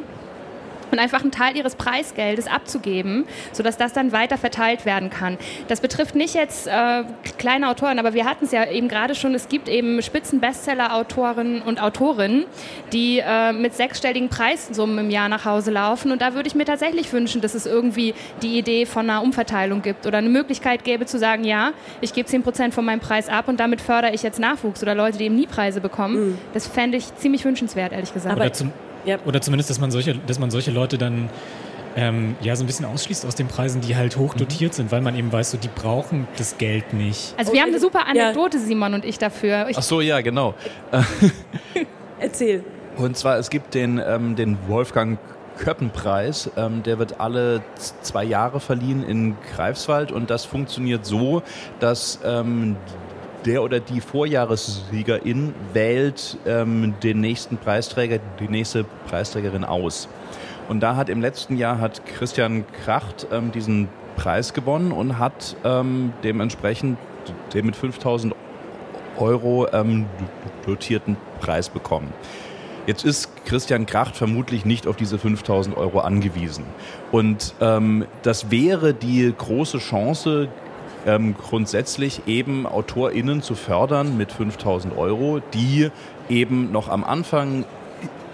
und 0.91 0.99
einfach 0.99 1.21
einen 1.21 1.31
Teil 1.31 1.55
ihres 1.55 1.75
Preisgeldes 1.75 2.47
abzugeben, 2.47 3.25
sodass 3.51 3.77
das 3.77 3.93
dann 3.93 4.11
weiter 4.11 4.37
verteilt 4.37 4.85
werden 4.85 5.09
kann. 5.09 5.37
Das 5.67 5.81
betrifft 5.81 6.15
nicht 6.15 6.33
jetzt 6.33 6.67
äh, 6.67 7.03
kleine 7.37 7.69
Autoren, 7.69 7.99
aber 7.99 8.13
wir 8.13 8.25
hatten 8.25 8.45
es 8.45 8.51
ja 8.51 8.65
eben 8.69 8.87
gerade 8.87 9.15
schon, 9.15 9.33
es 9.35 9.47
gibt 9.49 9.69
eben 9.69 10.01
Spitzen-Bestseller-Autoren 10.01 11.61
und 11.61 11.81
Autorinnen, 11.81 12.45
die 12.93 13.19
äh, 13.19 13.53
mit 13.53 13.73
sechsstelligen 13.73 14.29
Preissummen 14.29 14.97
im 14.99 15.09
Jahr 15.09 15.29
nach 15.29 15.45
Hause 15.45 15.71
laufen 15.71 16.11
und 16.11 16.21
da 16.21 16.33
würde 16.33 16.47
ich 16.47 16.55
mir 16.55 16.65
tatsächlich 16.65 17.11
wünschen, 17.13 17.41
dass 17.41 17.55
es 17.55 17.65
irgendwie 17.65 18.13
die 18.41 18.57
Idee 18.57 18.85
von 18.85 19.09
einer 19.09 19.21
Umverteilung 19.21 19.81
gibt 19.81 20.05
oder 20.05 20.17
eine 20.17 20.29
Möglichkeit 20.29 20.83
gäbe 20.83 21.05
zu 21.05 21.17
sagen, 21.19 21.43
ja, 21.43 21.71
ich 22.01 22.13
gebe 22.13 22.27
10 22.27 22.43
Prozent 22.43 22.73
von 22.73 22.85
meinem 22.85 22.99
Preis 22.99 23.29
ab 23.29 23.47
und 23.47 23.59
damit 23.59 23.81
fördere 23.81 24.13
ich 24.13 24.23
jetzt 24.23 24.39
Nachwuchs 24.39 24.81
oder 24.83 24.95
Leute, 24.95 25.17
die 25.17 25.25
eben 25.25 25.35
nie 25.35 25.47
Preise 25.47 25.81
bekommen. 25.81 26.29
Mhm. 26.29 26.37
Das 26.53 26.67
fände 26.67 26.97
ich 26.97 27.15
ziemlich 27.15 27.45
wünschenswert, 27.45 27.91
ehrlich 27.91 28.13
gesagt. 28.13 28.35
Aber 28.35 28.51
ja. 29.05 29.17
Oder 29.25 29.41
zumindest, 29.41 29.69
dass 29.69 29.79
man 29.79 29.91
solche, 29.91 30.15
dass 30.15 30.39
man 30.39 30.51
solche 30.51 30.71
Leute 30.71 30.97
dann 30.97 31.29
ähm, 31.95 32.35
ja 32.41 32.55
so 32.55 32.63
ein 32.63 32.67
bisschen 32.67 32.85
ausschließt 32.85 33.25
aus 33.25 33.35
den 33.35 33.47
Preisen, 33.47 33.81
die 33.81 33.95
halt 33.95 34.17
hoch 34.17 34.33
dotiert 34.33 34.73
mhm. 34.73 34.75
sind, 34.75 34.91
weil 34.91 35.01
man 35.01 35.15
eben 35.15 35.31
weiß, 35.31 35.51
so 35.51 35.57
die 35.57 35.69
brauchen 35.69 36.27
das 36.37 36.57
Geld 36.57 36.93
nicht. 36.93 37.33
Also 37.37 37.53
wir 37.53 37.61
haben 37.61 37.69
eine 37.69 37.79
super 37.79 38.07
Anekdote, 38.07 38.57
ja. 38.57 38.63
Simon 38.63 38.93
und 38.93 39.05
ich 39.05 39.17
dafür. 39.17 39.67
Ich 39.69 39.77
Ach 39.77 39.83
so, 39.83 40.01
ja, 40.01 40.21
genau. 40.21 40.53
Erzähl. 42.19 42.63
Und 42.97 43.17
zwar, 43.17 43.37
es 43.37 43.49
gibt 43.49 43.73
den, 43.73 44.01
ähm, 44.05 44.35
den 44.35 44.57
Wolfgang 44.67 45.19
Köppenpreis. 45.59 46.49
Ähm, 46.57 46.83
der 46.83 46.99
wird 46.99 47.19
alle 47.19 47.61
zwei 48.01 48.23
Jahre 48.23 48.59
verliehen 48.59 49.03
in 49.03 49.35
Greifswald 49.55 50.11
und 50.11 50.29
das 50.29 50.45
funktioniert 50.45 51.05
so, 51.05 51.43
dass 51.79 52.19
ähm, 52.23 52.77
der 53.45 53.63
oder 53.63 53.79
die 53.79 54.01
Vorjahressiegerin 54.01 55.53
wählt 55.73 56.37
ähm, 56.45 56.93
den 57.03 57.21
nächsten 57.21 57.57
Preisträger, 57.57 58.19
die 58.39 58.47
nächste 58.47 58.85
Preisträgerin 59.07 59.63
aus. 59.63 60.07
Und 60.67 60.81
da 60.81 60.95
hat 60.95 61.09
im 61.09 61.21
letzten 61.21 61.57
Jahr 61.57 61.79
hat 61.79 62.05
Christian 62.05 62.65
Kracht 62.83 63.27
ähm, 63.31 63.51
diesen 63.51 63.89
Preis 64.15 64.53
gewonnen 64.53 64.91
und 64.91 65.17
hat 65.17 65.55
ähm, 65.63 66.13
dementsprechend 66.23 66.97
den 67.53 67.65
mit 67.65 67.75
5000 67.75 68.35
Euro 69.17 69.67
ähm, 69.73 70.05
dotierten 70.65 71.17
Preis 71.39 71.69
bekommen. 71.69 72.13
Jetzt 72.85 73.05
ist 73.05 73.45
Christian 73.45 73.85
Kracht 73.85 74.15
vermutlich 74.15 74.65
nicht 74.65 74.87
auf 74.87 74.95
diese 74.95 75.19
5000 75.19 75.77
Euro 75.77 75.99
angewiesen. 75.99 76.65
Und 77.11 77.53
ähm, 77.61 78.05
das 78.23 78.51
wäre 78.51 78.93
die 78.93 79.33
große 79.37 79.77
Chance 79.77 80.47
ähm, 81.05 81.35
grundsätzlich 81.37 82.23
eben 82.27 82.65
AutorInnen 82.65 83.41
zu 83.41 83.55
fördern 83.55 84.17
mit 84.17 84.31
5000 84.31 84.97
Euro, 84.97 85.41
die 85.53 85.89
eben 86.29 86.71
noch 86.71 86.89
am 86.89 87.03
Anfang 87.03 87.65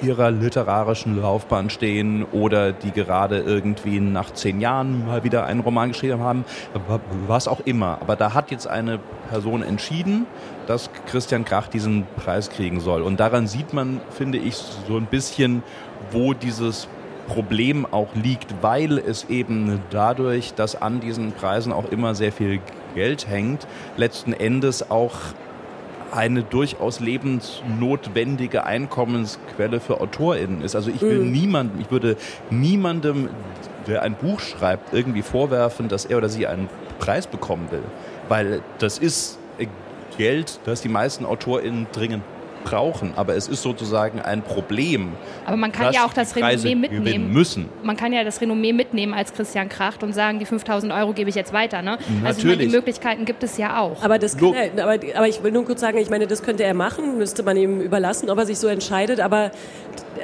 ihrer 0.02 0.32
literarischen 0.32 1.22
Laufbahn 1.22 1.70
stehen 1.70 2.26
oder 2.32 2.74
die 2.74 2.92
gerade 2.92 3.40
irgendwie 3.40 4.00
nach 4.00 4.34
zehn 4.34 4.60
Jahren 4.60 5.06
mal 5.06 5.24
wieder 5.24 5.46
einen 5.46 5.62
Roman 5.62 5.90
geschrieben 5.90 6.20
haben, 6.20 6.46
was 7.28 7.48
auch 7.48 7.62
immer. 7.62 8.00
Aber 8.02 8.16
da 8.16 8.34
hat 8.34 8.52
jetzt 8.52 8.68
eine 8.68 9.00
Person 9.30 9.64
entschieden, 9.64 10.26
dass 10.68 10.90
Christian 11.08 11.46
Krach 11.46 11.68
diesen 11.68 12.06
Preis 12.18 12.50
kriegen 12.50 12.80
soll. 12.80 13.02
Und 13.02 13.20
daran 13.20 13.48
sieht 13.48 13.74
man, 13.74 14.02
finde 14.10 14.38
ich, 14.38 14.56
so 14.56 14.98
ein 14.98 15.06
bisschen, 15.06 15.64
wo 16.12 16.34
dieses 16.34 16.88
Problem 17.28 17.86
auch 17.86 18.14
liegt, 18.16 18.62
weil 18.62 18.98
es 18.98 19.26
eben 19.30 19.82
dadurch, 19.90 20.54
dass 20.54 20.82
an 20.82 21.00
diesen 21.00 21.32
Preisen 21.32 21.72
auch 21.74 21.92
immer 21.92 22.16
sehr 22.16 22.32
viel 22.32 22.60
Geld 22.94 23.28
hängt, 23.28 23.68
letzten 23.98 24.34
Endes 24.34 24.90
auch 24.90 25.14
eine 26.12 26.44
durchaus 26.44 27.00
lebensnotwendige 27.00 28.66
Einkommensquelle 28.66 29.80
für 29.80 30.00
AutorInnen 30.00 30.62
ist. 30.62 30.76
Also 30.76 30.90
ich 30.90 31.02
will 31.02 31.20
mhm. 31.20 31.32
niemandem, 31.32 31.82
ich 31.82 31.92
würde 31.92 32.16
niemandem, 32.50 33.30
der 33.88 34.02
ein 34.02 34.16
Buch 34.16 34.40
schreibt, 34.40 34.94
irgendwie 34.94 35.22
vorwerfen, 35.22 35.90
dass 35.90 36.06
er 36.06 36.18
oder 36.18 36.30
sie 36.30 36.48
einen 36.48 36.70
Preis 37.00 37.28
bekommen 37.28 37.70
will. 37.72 37.84
Weil 38.30 38.62
das 38.80 38.98
ist 38.98 39.38
Geld, 40.18 40.60
das 40.64 40.82
die 40.82 40.90
meisten 40.90 41.26
AutorInnen 41.26 41.88
dringend 41.92 42.24
brauchen, 42.66 43.14
aber 43.16 43.36
es 43.36 43.48
ist 43.48 43.62
sozusagen 43.62 44.20
ein 44.20 44.42
Problem. 44.42 45.14
Aber 45.46 45.56
man 45.56 45.72
kann 45.72 45.94
ja 45.94 46.06
auch 46.06 46.12
das 46.12 46.36
Renommee 46.36 46.76
mitnehmen. 46.76 47.32
Müssen. 47.32 47.70
Man 47.84 47.96
kann 47.96 48.12
ja 48.12 48.26
das 48.26 48.42
Renommee 48.42 48.74
mitnehmen 48.74 49.14
als 49.14 49.34
Christian 49.34 49.70
Kracht 49.70 50.04
und 50.04 50.14
sagen, 50.14 50.40
die 50.40 50.46
5000 50.46 50.92
Euro 50.92 51.14
gebe 51.14 51.30
ich 51.30 51.36
jetzt 51.36 51.54
weiter. 51.54 51.82
Ne? 51.82 51.92
Natürlich. 51.92 52.26
Also 52.26 52.48
meine, 52.48 52.58
die 52.58 52.68
Möglichkeiten 52.68 53.26
gibt 53.26 53.44
es 53.44 53.58
ja 53.58 53.80
auch. 53.80 54.04
Aber, 54.04 54.20
das 54.20 54.36
er, 54.36 54.84
aber, 54.84 55.00
aber 55.16 55.28
ich 55.28 55.42
will 55.44 55.52
nur 55.52 55.64
kurz 55.64 55.80
sagen, 55.80 55.98
ich 55.98 56.10
meine, 56.10 56.28
das 56.28 56.44
könnte 56.44 56.64
er 56.64 56.74
machen, 56.74 57.18
müsste 57.18 57.44
man 57.44 57.56
ihm 57.56 57.80
überlassen, 57.80 58.30
ob 58.30 58.38
er 58.40 58.46
sich 58.46 58.58
so 58.58 58.68
entscheidet. 58.68 59.22
Aber 59.22 59.52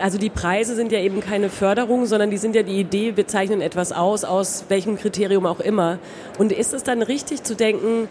also 0.01 0.17
die 0.17 0.30
Preise 0.30 0.75
sind 0.75 0.91
ja 0.91 0.99
eben 0.99 1.21
keine 1.21 1.49
Förderung, 1.49 2.06
sondern 2.08 2.32
die 2.32 2.38
sind 2.38 2.56
ja 2.56 2.63
die 2.63 2.80
Idee, 2.80 3.15
wir 3.15 3.27
zeichnen 3.27 3.62
etwas 3.62 3.91
aus, 3.91 4.23
aus 4.23 4.65
welchem 4.69 4.97
Kriterium 4.97 5.45
auch 5.45 5.60
immer. 5.60 5.99
Und 6.38 6.51
ist 6.51 6.73
es 6.73 6.84
dann 6.84 7.01
richtig 7.01 7.43
zu 7.43 7.56
denken, 7.56 8.10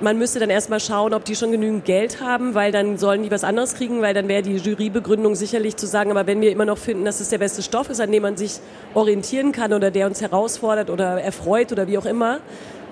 man 0.00 0.18
müsste 0.18 0.38
dann 0.38 0.50
erstmal 0.50 0.80
schauen, 0.80 1.14
ob 1.14 1.24
die 1.24 1.36
schon 1.36 1.52
genügend 1.52 1.84
Geld 1.84 2.20
haben, 2.20 2.54
weil 2.54 2.72
dann 2.72 2.96
sollen 2.98 3.22
die 3.22 3.30
was 3.30 3.44
anderes 3.44 3.74
kriegen, 3.74 4.00
weil 4.02 4.14
dann 4.14 4.28
wäre 4.28 4.42
die 4.42 4.56
Jurybegründung 4.56 5.34
sicherlich 5.34 5.76
zu 5.76 5.86
sagen, 5.86 6.10
aber 6.10 6.26
wenn 6.26 6.40
wir 6.40 6.50
immer 6.50 6.64
noch 6.64 6.78
finden, 6.78 7.04
dass 7.04 7.20
es 7.20 7.28
der 7.28 7.38
beste 7.38 7.62
Stoff 7.62 7.90
ist, 7.90 8.00
an 8.00 8.10
dem 8.10 8.22
man 8.22 8.36
sich 8.36 8.60
orientieren 8.94 9.52
kann 9.52 9.72
oder 9.72 9.90
der 9.90 10.06
uns 10.06 10.20
herausfordert 10.20 10.90
oder 10.90 11.20
erfreut 11.20 11.72
oder 11.72 11.86
wie 11.86 11.98
auch 11.98 12.06
immer, 12.06 12.40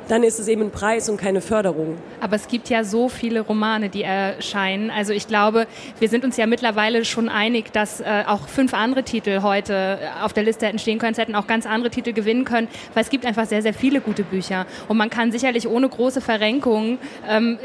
dann 0.09 0.23
ist 0.23 0.39
es 0.39 0.49
eben 0.49 0.63
ein 0.63 0.71
Preis 0.71 1.09
und 1.09 1.19
keine 1.19 1.41
Förderung. 1.41 1.97
Aber 2.21 2.37
es 2.37 2.49
gibt 2.49 2.69
ja 2.69 2.83
so 2.83 3.09
viele 3.09 3.41
Romane, 3.41 3.89
die 3.89 4.03
erscheinen. 4.03 4.91
Also 4.91 5.13
ich 5.13 5.29
glaube, 5.29 5.67
wir 6.01 6.09
sind 6.09 6.25
uns 6.25 6.37
ja 6.37 6.47
mittlerweile 6.47 7.05
schon 7.05 7.29
einig, 7.29 7.73
dass 7.73 8.01
äh, 8.01 8.25
auch 8.27 8.49
fünf 8.49 8.75
andere 8.75 9.03
Titel 9.03 9.43
heute 9.43 9.99
äh, 10.01 10.25
auf 10.25 10.33
der 10.33 10.43
Liste 10.43 10.67
hätten 10.67 10.79
stehen 10.79 10.99
können, 10.99 11.13
es 11.13 11.19
hätten 11.19 11.35
auch 11.35 11.47
ganz 11.47 11.67
andere 11.67 11.91
Titel 11.91 12.13
gewinnen 12.13 12.45
können, 12.45 12.69
weil 12.95 13.03
es 13.03 13.11
gibt 13.11 13.27
einfach 13.27 13.47
sehr, 13.47 13.63
sehr 13.63 13.75
viele 13.75 14.01
gute 14.01 14.25
Bücher. 14.25 14.67
Und 14.89 14.97
man 14.97 15.11
kann 15.11 15.31
sicherlich 15.31 15.69
ohne 15.69 15.89
große 15.89 16.21
Verrenkungen 16.21 16.99
ähm, 17.29 17.59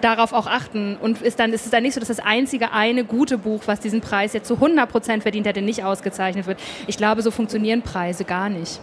darauf 0.00 0.32
auch 0.32 0.46
achten 0.46 0.96
und 1.00 1.22
ist 1.22 1.38
dann 1.38 1.52
ist 1.52 1.64
es 1.64 1.70
dann 1.70 1.84
nicht 1.84 1.94
so, 1.94 2.00
dass 2.00 2.08
das 2.08 2.18
einzige 2.18 2.72
eine 2.72 3.04
gute 3.04 3.38
Buch, 3.38 3.62
was 3.66 3.78
diesen 3.78 4.00
Preis 4.00 4.32
jetzt 4.32 4.48
zu 4.48 4.54
100 4.54 4.90
Prozent 4.90 5.22
verdient 5.22 5.46
hätte, 5.46 5.62
nicht 5.62 5.84
ausgezeichnet 5.84 6.46
wird. 6.46 6.58
Ich 6.88 6.96
glaube, 6.96 7.22
so 7.22 7.30
funktionieren 7.30 7.82
Preise 7.82 8.24
gar 8.24 8.48
nicht. 8.48 8.80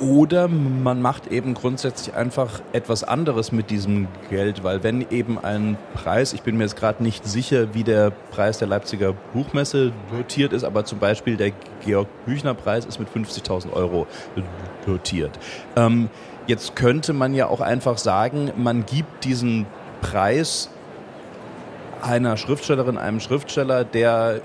Oder 0.00 0.48
man 0.48 1.00
macht 1.00 1.28
eben 1.28 1.54
grundsätzlich 1.54 2.14
einfach 2.14 2.60
etwas 2.72 3.04
anderes 3.04 3.52
mit 3.52 3.70
diesem 3.70 4.08
Geld, 4.30 4.64
weil 4.64 4.82
wenn 4.82 5.06
eben 5.10 5.38
ein 5.38 5.76
Preis, 5.94 6.32
ich 6.32 6.42
bin 6.42 6.56
mir 6.56 6.64
jetzt 6.64 6.76
gerade 6.76 7.02
nicht 7.02 7.24
sicher, 7.24 7.72
wie 7.74 7.84
der 7.84 8.10
Preis 8.10 8.58
der 8.58 8.68
Leipziger 8.68 9.12
Buchmesse 9.32 9.92
dotiert 10.10 10.52
ist, 10.52 10.64
aber 10.64 10.84
zum 10.84 10.98
Beispiel 10.98 11.36
der 11.36 11.52
Georg 11.84 12.08
Büchner 12.26 12.54
Preis 12.54 12.84
ist 12.84 12.98
mit 12.98 13.08
50.000 13.08 13.72
Euro 13.72 14.06
dotiert. 14.86 15.38
Ähm, 15.76 16.10
jetzt 16.46 16.74
könnte 16.74 17.12
man 17.12 17.34
ja 17.34 17.46
auch 17.46 17.60
einfach 17.60 17.98
sagen, 17.98 18.50
man 18.56 18.84
gibt 18.84 19.24
diesen 19.24 19.66
Preis 20.00 20.68
einer 22.02 22.36
Schriftstellerin, 22.36 22.98
einem 22.98 23.20
Schriftsteller, 23.20 23.84
der 23.84 24.40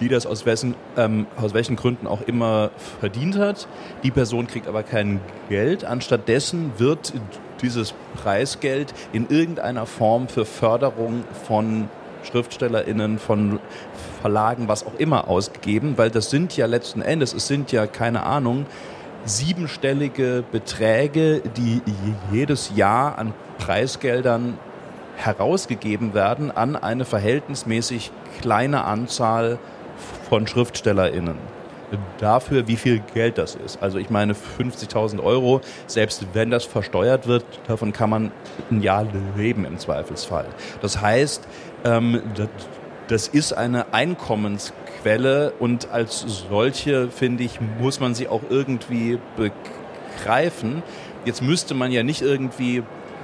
die 0.00 0.08
das 0.08 0.26
aus 0.26 0.46
welchen, 0.46 0.74
ähm, 0.96 1.26
aus 1.36 1.54
welchen 1.54 1.76
Gründen 1.76 2.06
auch 2.06 2.22
immer 2.22 2.70
verdient 3.00 3.38
hat. 3.38 3.68
Die 4.02 4.10
Person 4.10 4.46
kriegt 4.46 4.68
aber 4.68 4.82
kein 4.82 5.20
Geld. 5.48 5.84
Anstattdessen 5.84 6.72
wird 6.78 7.12
dieses 7.62 7.94
Preisgeld 8.22 8.92
in 9.12 9.28
irgendeiner 9.28 9.86
Form 9.86 10.28
für 10.28 10.44
Förderung 10.44 11.24
von 11.46 11.88
SchriftstellerInnen, 12.24 13.18
von 13.18 13.60
Verlagen, 14.20 14.68
was 14.68 14.84
auch 14.86 14.94
immer 14.98 15.28
ausgegeben, 15.28 15.94
weil 15.96 16.10
das 16.10 16.30
sind 16.30 16.56
ja 16.56 16.66
letzten 16.66 17.00
Endes, 17.00 17.32
es 17.32 17.46
sind 17.46 17.72
ja 17.72 17.86
keine 17.86 18.24
Ahnung, 18.24 18.66
siebenstellige 19.24 20.44
Beträge, 20.50 21.40
die 21.56 21.82
jedes 22.32 22.72
Jahr 22.74 23.18
an 23.18 23.32
Preisgeldern 23.58 24.58
herausgegeben 25.16 26.14
werden 26.14 26.50
an 26.50 26.76
eine 26.76 27.04
verhältnismäßig 27.04 28.10
kleine 28.40 28.84
Anzahl 28.84 29.58
von 30.28 30.46
SchriftstellerInnen. 30.46 31.36
Dafür, 32.18 32.66
wie 32.66 32.76
viel 32.76 33.00
Geld 33.14 33.38
das 33.38 33.54
ist. 33.54 33.80
Also 33.80 33.98
ich 33.98 34.10
meine 34.10 34.32
50.000 34.32 35.22
Euro, 35.22 35.60
selbst 35.86 36.26
wenn 36.32 36.50
das 36.50 36.64
versteuert 36.64 37.28
wird, 37.28 37.44
davon 37.68 37.92
kann 37.92 38.10
man 38.10 38.32
ein 38.70 38.82
Jahr 38.82 39.06
leben 39.36 39.64
im 39.64 39.78
Zweifelsfall. 39.78 40.46
Das 40.82 41.00
heißt, 41.00 41.46
ähm, 41.84 42.22
das 43.06 43.28
ist 43.28 43.52
eine 43.52 43.94
Einkommensquelle 43.94 45.52
und 45.60 45.90
als 45.90 46.24
solche, 46.50 47.08
finde 47.08 47.44
ich, 47.44 47.60
muss 47.78 48.00
man 48.00 48.16
sie 48.16 48.26
auch 48.26 48.42
irgendwie 48.50 49.20
begreifen. 49.36 50.82
Jetzt 51.24 51.40
müsste 51.40 51.74
man 51.74 51.92
ja 51.92 52.02
nicht 52.02 52.20
irgendwie 52.20 52.82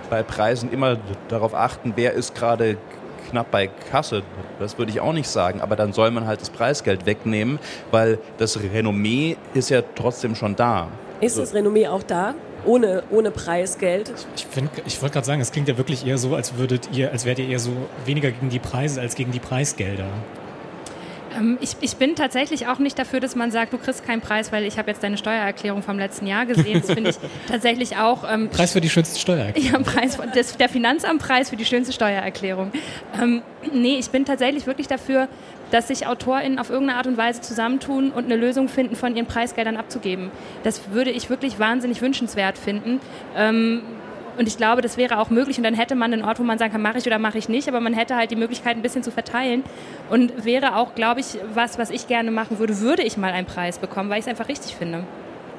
bei 0.09 0.23
Preisen 0.23 0.71
immer 0.71 0.99
darauf 1.29 1.55
achten, 1.55 1.95
wer 1.97 2.12
ist 2.12 2.35
gerade 2.37 2.77
knapp 3.33 3.51
bei 3.51 3.66
Kasse. 3.66 4.23
Das 4.61 4.79
würde 4.79 4.92
ich 4.92 5.01
auch 5.01 5.12
nicht 5.12 5.29
sagen. 5.29 5.61
Aber 5.61 5.75
dann 5.75 5.92
soll 5.92 6.11
man 6.11 6.27
halt 6.27 6.40
das 6.40 6.51
Preisgeld 6.51 7.07
wegnehmen, 7.07 7.59
weil 7.90 8.18
das 8.38 8.62
Renommee 8.62 9.37
ist 9.55 9.71
ja 9.71 9.83
trotzdem 9.95 10.35
schon 10.35 10.55
da. 10.55 10.88
Ist 11.21 11.38
das 11.38 11.55
Renommee 11.55 11.88
auch 11.88 12.03
da? 12.03 12.35
Ohne, 12.64 13.03
ohne 13.11 13.33
Preisgeld. 13.33 14.12
Ich, 14.37 14.47
ich 14.87 15.03
wollte 15.03 15.14
gerade 15.14 15.27
sagen, 15.27 15.40
es 15.40 15.51
klingt 15.51 15.68
ja 15.68 15.77
wirklich 15.77 16.07
eher 16.07 16.18
so, 16.18 16.37
als 16.37 16.57
würdet 16.57 16.88
ihr, 16.92 17.11
als 17.11 17.25
wärt 17.25 17.40
ihr 17.40 17.49
eher 17.49 17.59
so 17.59 17.73
weniger 18.05 18.31
gegen 18.31 18.51
die 18.51 18.61
Preise 18.61 19.01
als 19.01 19.16
gegen 19.16 19.33
die 19.33 19.40
Preisgelder. 19.40 20.07
Ähm, 21.38 21.59
ich, 21.61 21.77
ich, 21.81 21.97
bin 21.97 22.14
tatsächlich 22.14 22.66
auch 22.66 22.79
nicht 22.79 22.99
dafür, 22.99 23.21
dass 23.21 23.37
man 23.37 23.51
sagt, 23.51 23.73
du 23.73 23.79
kriegst 23.79 24.05
keinen 24.05 24.21
Preis, 24.21 24.53
weil 24.53 24.64
ich 24.64 24.79
habe 24.79 24.90
jetzt 24.90 25.03
deine 25.03 25.16
Steuererklärung 25.16 25.83
vom 25.83 25.99
letzten 25.99 26.27
Jahr 26.27 26.47
gesehen. 26.47 26.81
Das 26.81 26.92
finde 26.92 27.11
ich 27.11 27.16
tatsächlich 27.49 27.97
auch. 27.97 28.25
Ähm, 28.31 28.49
Preis 28.51 28.73
für 28.73 28.81
die 28.81 28.90
schönste 28.90 29.18
Steuererklärung. 29.18 29.85
Ja, 29.85 29.90
Preis, 29.90 30.18
das, 30.35 30.57
der 30.57 30.68
Finanzamtpreis 30.68 31.51
für 31.51 31.57
die 31.57 31.64
schönste 31.64 31.92
Steuererklärung. 31.92 32.73
Ähm, 33.21 33.42
nee, 33.73 33.97
ich 33.99 34.11
bin 34.11 34.25
tatsächlich 34.25 34.66
wirklich 34.66 34.88
dafür, 34.88 35.29
dass 35.71 35.88
sich 35.88 36.07
AutorInnen 36.07 36.59
auf 36.59 36.71
irgendeine 36.71 36.99
Art 36.99 37.07
und 37.07 37.16
Weise 37.16 37.40
zusammentun 37.40 38.11
und 38.11 38.27
eine 38.27 38.37
Lösung 38.37 38.68
finden, 38.68 38.95
von 38.95 39.16
ihren 39.16 39.27
Preisgeldern 39.27 39.77
abzugeben. 39.77 40.31
Das 40.64 40.90
würde 40.92 41.11
ich 41.11 41.31
wirklich 41.31 41.59
wahnsinnig 41.59 42.03
wünschenswert 42.03 42.59
finden. 42.59 43.01
Ähm, 43.37 43.83
und 44.38 44.49
ich 44.49 44.57
glaube, 44.57 44.83
das 44.83 44.97
wäre 44.97 45.18
auch 45.18 45.31
möglich. 45.31 45.59
Und 45.59 45.64
dann 45.64 45.75
hätte 45.75 45.95
man 45.95 46.12
einen 46.12 46.25
Ort, 46.25 46.38
wo 46.38 46.42
man 46.42 46.59
sagen 46.59 46.73
kann, 46.73 46.83
mache 46.83 46.99
ich 46.99 47.07
oder 47.07 47.18
mache 47.18 47.38
ich 47.38 47.49
nicht. 47.49 47.68
Aber 47.68 47.81
man 47.81 47.95
hätte 47.95 48.16
halt 48.16 48.31
die 48.31 48.37
Möglichkeit, 48.37 48.77
ein 48.77 48.83
bisschen 48.83 49.03
zu 49.03 49.11
verteilen. 49.11 49.64
Und 50.11 50.45
wäre 50.45 50.77
auch, 50.77 50.95
glaube 50.95 51.21
ich, 51.21 51.38
was, 51.55 51.79
was 51.79 51.90
ich 51.90 52.07
gerne 52.07 52.31
machen 52.31 52.59
würde, 52.59 52.81
würde 52.81 53.03
ich 53.03 53.16
mal 53.16 53.33
einen 53.33 53.47
Preis 53.47 53.79
bekommen, 53.79 54.11
weil 54.11 54.18
ich 54.18 54.27
es 54.27 54.29
einfach 54.29 54.49
richtig 54.49 54.75
finde. 54.77 55.05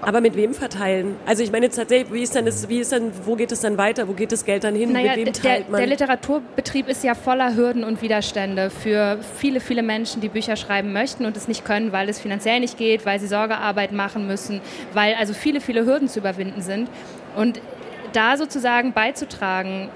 Aber 0.05 0.21
mit 0.21 0.35
wem 0.35 0.53
verteilen? 0.53 1.15
Also 1.25 1.43
ich 1.43 1.51
meine 1.51 1.67
jetzt 1.67 1.75
tatsächlich, 1.75 2.11
wie 2.11 2.21
ist 2.21 2.35
dann 2.35 2.45
das, 2.45 2.67
wie 2.67 2.79
ist 2.79 2.91
dann, 2.91 3.11
wo 3.25 3.35
geht 3.35 3.51
es 3.51 3.61
dann 3.61 3.77
weiter? 3.77 4.07
Wo 4.07 4.13
geht 4.13 4.31
das 4.31 4.43
Geld 4.45 4.63
dann 4.63 4.75
hin? 4.75 4.91
Naja, 4.91 5.15
mit 5.15 5.27
wem 5.27 5.33
teilt 5.33 5.69
man? 5.69 5.79
Der 5.79 5.87
Literaturbetrieb 5.87 6.89
ist 6.89 7.03
ja 7.03 7.15
voller 7.15 7.55
Hürden 7.55 7.83
und 7.83 8.01
Widerstände 8.01 8.69
für 8.69 9.19
viele, 9.37 9.59
viele 9.59 9.81
Menschen, 9.81 10.21
die 10.21 10.29
Bücher 10.29 10.55
schreiben 10.55 10.93
möchten 10.93 11.25
und 11.25 11.37
es 11.37 11.47
nicht 11.47 11.63
können, 11.63 11.91
weil 11.91 12.09
es 12.09 12.19
finanziell 12.19 12.59
nicht 12.59 12.77
geht, 12.77 13.05
weil 13.05 13.19
sie 13.19 13.27
Sorgearbeit 13.27 13.91
machen 13.93 14.27
müssen, 14.27 14.61
weil 14.93 15.15
also 15.15 15.33
viele, 15.33 15.61
viele 15.61 15.85
Hürden 15.85 16.07
zu 16.07 16.19
überwinden 16.19 16.61
sind. 16.61 16.89
Und 17.35 17.61
da 18.13 18.37
sozusagen 18.37 18.93
beizutragen, 18.93 19.89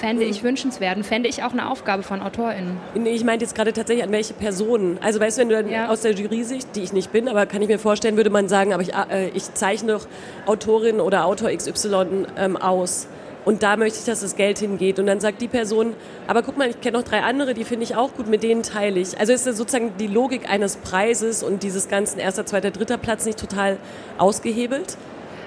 fände 0.00 0.24
ich 0.24 0.42
wünschenswert 0.42 0.96
und 0.96 1.04
fände 1.04 1.28
ich 1.28 1.42
auch 1.42 1.52
eine 1.52 1.70
Aufgabe 1.70 2.02
von 2.02 2.22
AutorInnen. 2.22 2.78
Nee, 2.94 3.10
ich 3.10 3.22
meinte 3.22 3.44
jetzt 3.44 3.54
gerade 3.54 3.72
tatsächlich 3.72 4.04
an 4.04 4.12
welche 4.12 4.32
Personen. 4.32 4.98
Also 5.02 5.20
weißt 5.20 5.36
du, 5.36 5.42
wenn 5.42 5.48
du 5.50 5.54
dann 5.56 5.68
ja. 5.68 5.88
aus 5.88 6.00
der 6.00 6.12
Jury-Sicht, 6.12 6.74
die 6.74 6.80
ich 6.80 6.92
nicht 6.92 7.12
bin, 7.12 7.28
aber 7.28 7.46
kann 7.46 7.60
ich 7.60 7.68
mir 7.68 7.78
vorstellen, 7.78 8.16
würde 8.16 8.30
man 8.30 8.48
sagen, 8.48 8.72
aber 8.72 8.82
ich, 8.82 8.94
äh, 8.94 9.28
ich 9.34 9.52
zeichne 9.54 9.92
doch 9.92 10.06
Autorin 10.46 11.00
oder 11.00 11.26
Autor 11.26 11.50
XY 11.50 12.26
ähm, 12.36 12.56
aus. 12.56 13.08
Und 13.44 13.62
da 13.62 13.76
möchte 13.76 13.98
ich, 13.98 14.04
dass 14.04 14.20
das 14.20 14.36
Geld 14.36 14.58
hingeht. 14.58 14.98
Und 14.98 15.06
dann 15.06 15.20
sagt 15.20 15.40
die 15.40 15.48
Person, 15.48 15.94
aber 16.26 16.42
guck 16.42 16.58
mal, 16.58 16.68
ich 16.68 16.80
kenne 16.80 16.98
noch 16.98 17.04
drei 17.04 17.22
andere, 17.22 17.54
die 17.54 17.64
finde 17.64 17.84
ich 17.84 17.96
auch 17.96 18.14
gut, 18.14 18.28
mit 18.28 18.42
denen 18.42 18.62
teile 18.62 19.00
ich. 19.00 19.18
Also 19.18 19.32
ist 19.32 19.46
das 19.46 19.56
sozusagen 19.56 19.92
die 19.98 20.06
Logik 20.06 20.48
eines 20.48 20.76
Preises 20.76 21.42
und 21.42 21.62
dieses 21.62 21.88
ganzen 21.88 22.18
erster, 22.18 22.44
zweiter, 22.44 22.70
dritter 22.70 22.98
Platz 22.98 23.24
nicht 23.24 23.38
total 23.38 23.78
ausgehebelt? 24.18 24.96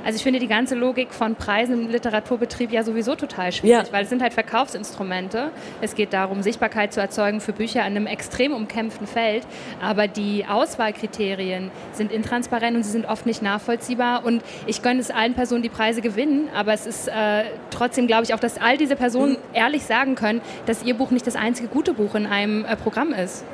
Also 0.03 0.17
ich 0.17 0.23
finde 0.23 0.39
die 0.39 0.47
ganze 0.47 0.75
Logik 0.75 1.13
von 1.13 1.35
Preisen 1.35 1.85
im 1.85 1.89
Literaturbetrieb 1.89 2.71
ja 2.71 2.83
sowieso 2.83 3.15
total 3.15 3.51
schwierig, 3.51 3.87
ja. 3.87 3.93
weil 3.93 4.03
es 4.03 4.09
sind 4.09 4.21
halt 4.21 4.33
Verkaufsinstrumente. 4.33 5.51
Es 5.81 5.95
geht 5.95 6.13
darum, 6.13 6.41
Sichtbarkeit 6.41 6.93
zu 6.93 6.99
erzeugen 6.99 7.39
für 7.39 7.53
Bücher 7.53 7.81
an 7.81 7.87
einem 7.87 8.07
extrem 8.07 8.53
umkämpften 8.53 9.07
Feld. 9.07 9.43
Aber 9.81 10.07
die 10.07 10.45
Auswahlkriterien 10.45 11.71
sind 11.93 12.11
intransparent 12.11 12.75
und 12.75 12.83
sie 12.83 12.91
sind 12.91 13.05
oft 13.05 13.25
nicht 13.25 13.41
nachvollziehbar. 13.41 14.25
Und 14.25 14.43
ich 14.67 14.81
gönne 14.81 14.99
es 14.99 15.09
allen 15.09 15.33
Personen, 15.33 15.63
die 15.63 15.69
Preise 15.69 16.01
gewinnen, 16.01 16.49
aber 16.53 16.73
es 16.73 16.85
ist 16.85 17.07
äh, 17.07 17.43
trotzdem, 17.71 18.07
glaube 18.07 18.23
ich, 18.23 18.33
auch, 18.33 18.39
dass 18.39 18.57
all 18.57 18.77
diese 18.77 18.95
Personen 18.95 19.33
mhm. 19.33 19.37
ehrlich 19.53 19.83
sagen 19.83 20.15
können, 20.15 20.41
dass 20.65 20.83
ihr 20.83 20.95
Buch 20.95 21.11
nicht 21.11 21.25
das 21.25 21.35
einzige 21.35 21.69
gute 21.69 21.93
Buch 21.93 22.15
in 22.15 22.25
einem 22.25 22.65
äh, 22.65 22.75
Programm 22.75 23.13
ist. 23.13 23.45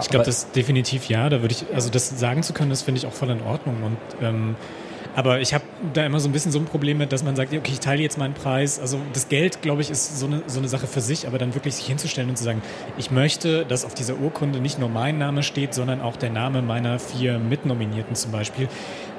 Ich 0.00 0.10
glaube, 0.10 0.26
das 0.26 0.52
definitiv 0.52 1.08
ja. 1.08 1.28
Da 1.28 1.40
würde 1.40 1.54
ich, 1.54 1.74
also 1.74 1.90
das 1.90 2.08
sagen 2.18 2.42
zu 2.42 2.52
können, 2.52 2.70
das 2.70 2.82
finde 2.82 2.98
ich 2.98 3.06
auch 3.06 3.12
voll 3.12 3.30
in 3.30 3.42
Ordnung. 3.42 3.76
Und 3.82 3.96
ähm, 4.22 4.56
aber 5.16 5.40
ich 5.40 5.54
habe 5.54 5.64
da 5.94 6.04
immer 6.04 6.20
so 6.20 6.28
ein 6.28 6.32
bisschen 6.32 6.52
so 6.52 6.58
ein 6.58 6.66
Problem 6.66 6.98
mit, 6.98 7.10
dass 7.10 7.24
man 7.24 7.34
sagt, 7.36 7.54
okay, 7.54 7.72
ich 7.72 7.80
teile 7.80 8.02
jetzt 8.02 8.18
meinen 8.18 8.34
Preis. 8.34 8.78
Also 8.78 9.00
das 9.14 9.30
Geld, 9.30 9.62
glaube 9.62 9.80
ich, 9.80 9.88
ist 9.88 10.18
so 10.18 10.26
eine, 10.26 10.42
so 10.46 10.58
eine 10.58 10.68
Sache 10.68 10.86
für 10.86 11.00
sich, 11.00 11.26
aber 11.26 11.38
dann 11.38 11.54
wirklich 11.54 11.74
sich 11.74 11.86
hinzustellen 11.86 12.28
und 12.28 12.36
zu 12.36 12.44
sagen, 12.44 12.60
ich 12.98 13.10
möchte, 13.10 13.64
dass 13.64 13.86
auf 13.86 13.94
dieser 13.94 14.18
Urkunde 14.18 14.60
nicht 14.60 14.78
nur 14.78 14.90
mein 14.90 15.16
Name 15.16 15.42
steht, 15.42 15.72
sondern 15.72 16.02
auch 16.02 16.16
der 16.16 16.28
Name 16.28 16.60
meiner 16.60 16.98
vier 16.98 17.38
Mitnominierten 17.38 18.14
zum 18.14 18.30
Beispiel 18.30 18.68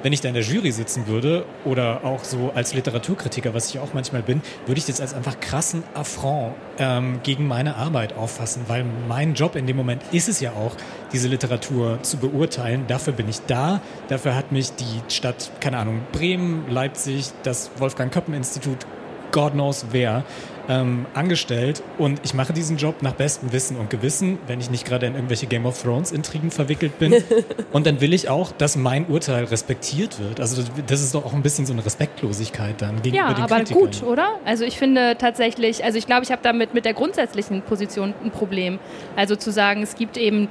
wenn 0.02 0.12
ich 0.12 0.20
da 0.20 0.28
in 0.28 0.34
der 0.34 0.42
Jury 0.42 0.72
sitzen 0.72 1.06
würde 1.06 1.44
oder 1.64 2.04
auch 2.04 2.24
so 2.24 2.52
als 2.54 2.74
Literaturkritiker, 2.74 3.54
was 3.54 3.70
ich 3.70 3.78
auch 3.78 3.94
manchmal 3.94 4.22
bin, 4.22 4.42
würde 4.66 4.78
ich 4.78 4.86
das 4.86 5.00
als 5.00 5.14
einfach 5.14 5.40
krassen 5.40 5.82
Affront 5.94 6.54
ähm, 6.78 7.20
gegen 7.22 7.46
meine 7.46 7.76
Arbeit 7.76 8.16
auffassen, 8.16 8.62
weil 8.68 8.84
mein 9.08 9.34
Job 9.34 9.56
in 9.56 9.66
dem 9.66 9.76
Moment 9.76 10.02
ist 10.12 10.28
es 10.28 10.40
ja 10.40 10.52
auch, 10.52 10.76
diese 11.12 11.28
Literatur 11.28 12.02
zu 12.02 12.18
beurteilen. 12.18 12.84
Dafür 12.86 13.12
bin 13.12 13.28
ich 13.28 13.40
da. 13.46 13.80
Dafür 14.08 14.34
hat 14.34 14.52
mich 14.52 14.72
die 14.72 15.00
Stadt, 15.08 15.50
keine 15.60 15.78
Ahnung, 15.78 16.02
Bremen, 16.12 16.70
Leipzig, 16.70 17.30
das 17.42 17.70
Wolfgang-Köppen-Institut, 17.78 18.86
God 19.32 19.52
knows 19.52 19.86
wer, 19.90 20.24
ähm, 20.68 21.06
angestellt 21.14 21.82
und 21.96 22.20
ich 22.24 22.34
mache 22.34 22.52
diesen 22.52 22.76
Job 22.76 23.02
nach 23.02 23.14
bestem 23.14 23.52
Wissen 23.52 23.76
und 23.76 23.88
Gewissen, 23.90 24.38
wenn 24.46 24.60
ich 24.60 24.70
nicht 24.70 24.84
gerade 24.84 25.06
in 25.06 25.14
irgendwelche 25.14 25.46
Game 25.46 25.64
of 25.64 25.82
Thrones 25.82 26.12
Intrigen 26.12 26.50
verwickelt 26.50 26.98
bin. 26.98 27.14
und 27.72 27.86
dann 27.86 28.00
will 28.00 28.12
ich 28.12 28.28
auch, 28.28 28.52
dass 28.52 28.76
mein 28.76 29.06
Urteil 29.06 29.44
respektiert 29.44 30.18
wird. 30.20 30.40
Also 30.40 30.62
das, 30.86 31.00
ist 31.00 31.14
doch 31.14 31.24
auch 31.24 31.32
ein 31.32 31.42
bisschen 31.42 31.64
so 31.64 31.72
eine 31.72 31.84
Respektlosigkeit 31.84 32.80
dann 32.82 33.02
gegenüber 33.02 33.28
ja, 33.28 33.34
den 33.34 33.44
aber 33.44 33.56
Kritikern. 33.56 33.82
gut, 33.82 34.02
oder? 34.02 34.28
Also 34.44 34.64
ich 34.64 34.78
finde 34.78 35.16
tatsächlich, 35.18 35.84
also 35.84 35.96
ich 35.96 36.06
glaube, 36.06 36.24
ich 36.24 36.30
habe 36.30 36.42
damit 36.42 36.74
mit 36.74 36.84
der 36.84 36.94
grundsätzlichen 36.94 37.62
Position 37.62 38.12
ein 38.22 38.30
Problem. 38.30 38.78
Also 39.16 39.36
zu 39.36 39.50
sagen, 39.50 39.82
es 39.82 39.94
gibt 39.94 40.16
eben 40.16 40.48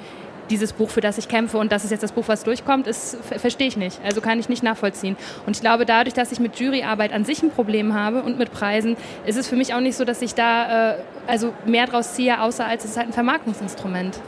dieses 0.50 0.74
Buch, 0.74 0.90
für 0.90 1.02
das 1.02 1.18
ich 1.18 1.28
kämpfe 1.28 1.58
und 1.58 1.72
das 1.72 1.84
ist 1.84 1.92
jetzt 1.92 2.04
das 2.04 2.12
Buch, 2.12 2.26
was 2.28 2.44
durchkommt, 2.44 2.88
ist, 2.88 3.18
verstehe 3.38 3.68
ich 3.68 3.78
nicht. 3.78 4.00
Also 4.04 4.22
kann 4.22 4.40
ich 4.40 4.50
nicht 4.50 4.64
nachvollziehen. 4.64 5.18
Und 5.46 5.56
ich 5.56 5.62
glaube, 5.62 5.86
dadurch, 5.86 6.14
dass 6.14 6.32
ich 6.32 6.40
mit 6.40 6.60
Juryarbeit 6.60 7.14
an 7.14 7.26
sich 7.26 7.44
ein 7.44 7.52
Problem 7.52 7.94
habe 7.94 8.22
und 8.22 8.38
mit 8.38 8.52
Preisen, 8.52 8.98
ist 9.26 9.38
es 9.38 9.48
für 9.48 9.56
mich 9.56 9.74
auch 9.74 9.82
nicht 9.82 9.96
so, 9.96 10.06
dass 10.06 10.22
ich 10.22 10.36
da 10.36 10.92
äh, 10.92 10.96
also 11.28 11.54
mehr 11.66 11.88
draus 11.88 12.14
ziehe, 12.14 12.42
außer 12.42 12.66
als 12.66 12.86
es 12.86 12.92
ist 12.92 12.98
halt 12.98 13.08
ein 13.08 13.14
Vermarktungsinstrument. 13.14 14.20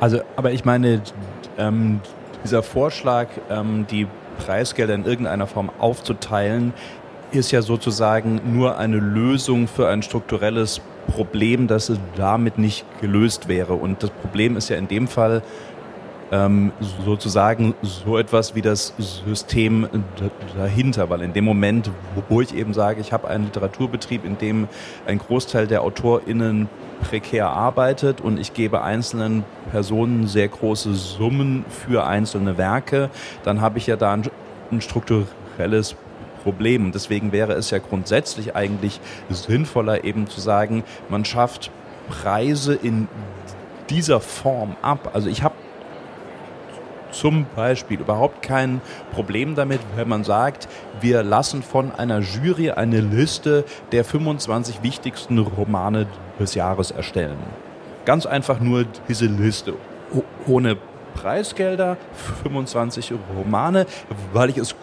Also, 0.00 0.20
aber 0.36 0.52
ich 0.52 0.64
meine, 0.64 1.02
ähm, 1.56 2.00
dieser 2.44 2.62
Vorschlag, 2.62 3.28
ähm, 3.50 3.86
die 3.90 4.06
Preisgelder 4.38 4.94
in 4.94 5.04
irgendeiner 5.04 5.46
Form 5.46 5.70
aufzuteilen, 5.78 6.72
ist 7.32 7.50
ja 7.50 7.62
sozusagen 7.62 8.40
nur 8.54 8.78
eine 8.78 8.96
Lösung 8.96 9.68
für 9.68 9.88
ein 9.88 10.02
strukturelles 10.02 10.80
Problem, 11.08 11.66
das 11.66 11.92
damit 12.16 12.58
nicht 12.58 12.84
gelöst 13.00 13.48
wäre. 13.48 13.74
Und 13.74 14.02
das 14.02 14.10
Problem 14.10 14.56
ist 14.56 14.68
ja 14.68 14.76
in 14.76 14.88
dem 14.88 15.08
Fall, 15.08 15.42
ähm, 16.30 16.72
sozusagen 17.04 17.74
so 17.82 18.18
etwas 18.18 18.54
wie 18.54 18.62
das 18.62 18.94
System 18.98 19.88
dahinter, 20.56 21.08
weil 21.10 21.22
in 21.22 21.32
dem 21.32 21.44
Moment, 21.44 21.90
wo 22.28 22.40
ich 22.40 22.54
eben 22.54 22.74
sage, 22.74 23.00
ich 23.00 23.12
habe 23.12 23.28
einen 23.28 23.44
Literaturbetrieb, 23.44 24.24
in 24.24 24.38
dem 24.38 24.68
ein 25.06 25.18
Großteil 25.18 25.66
der 25.66 25.82
AutorInnen 25.82 26.68
prekär 27.00 27.50
arbeitet 27.50 28.20
und 28.20 28.38
ich 28.38 28.54
gebe 28.54 28.82
einzelnen 28.82 29.44
Personen 29.70 30.26
sehr 30.26 30.48
große 30.48 30.94
Summen 30.94 31.64
für 31.68 32.06
einzelne 32.06 32.58
Werke, 32.58 33.10
dann 33.44 33.60
habe 33.60 33.78
ich 33.78 33.86
ja 33.86 33.96
da 33.96 34.12
ein, 34.12 34.24
ein 34.70 34.80
strukturelles 34.80 35.96
Problem. 36.42 36.92
Deswegen 36.92 37.32
wäre 37.32 37.52
es 37.52 37.70
ja 37.70 37.78
grundsätzlich 37.78 38.56
eigentlich 38.56 39.00
sinnvoller 39.28 40.04
eben 40.04 40.26
zu 40.26 40.40
sagen, 40.40 40.84
man 41.08 41.24
schafft 41.24 41.70
Preise 42.08 42.74
in 42.74 43.08
dieser 43.90 44.20
Form 44.20 44.76
ab. 44.82 45.10
Also 45.14 45.28
ich 45.28 45.42
habe 45.42 45.54
zum 47.18 47.46
Beispiel 47.56 48.00
überhaupt 48.00 48.42
kein 48.42 48.80
Problem 49.12 49.54
damit, 49.54 49.80
wenn 49.96 50.08
man 50.08 50.24
sagt, 50.24 50.68
wir 51.00 51.22
lassen 51.22 51.62
von 51.62 51.92
einer 51.92 52.20
Jury 52.20 52.70
eine 52.70 53.00
Liste 53.00 53.64
der 53.92 54.04
25 54.04 54.82
wichtigsten 54.82 55.38
Romane 55.38 56.06
des 56.38 56.54
Jahres 56.54 56.90
erstellen. 56.90 57.38
Ganz 58.04 58.24
einfach 58.24 58.60
nur 58.60 58.84
diese 59.08 59.26
Liste. 59.26 59.74
Ohne 60.46 60.76
Preisgelder, 61.14 61.96
25 62.44 63.12
Romane, 63.36 63.86
weil 64.32 64.50
ich 64.50 64.58
es 64.58 64.76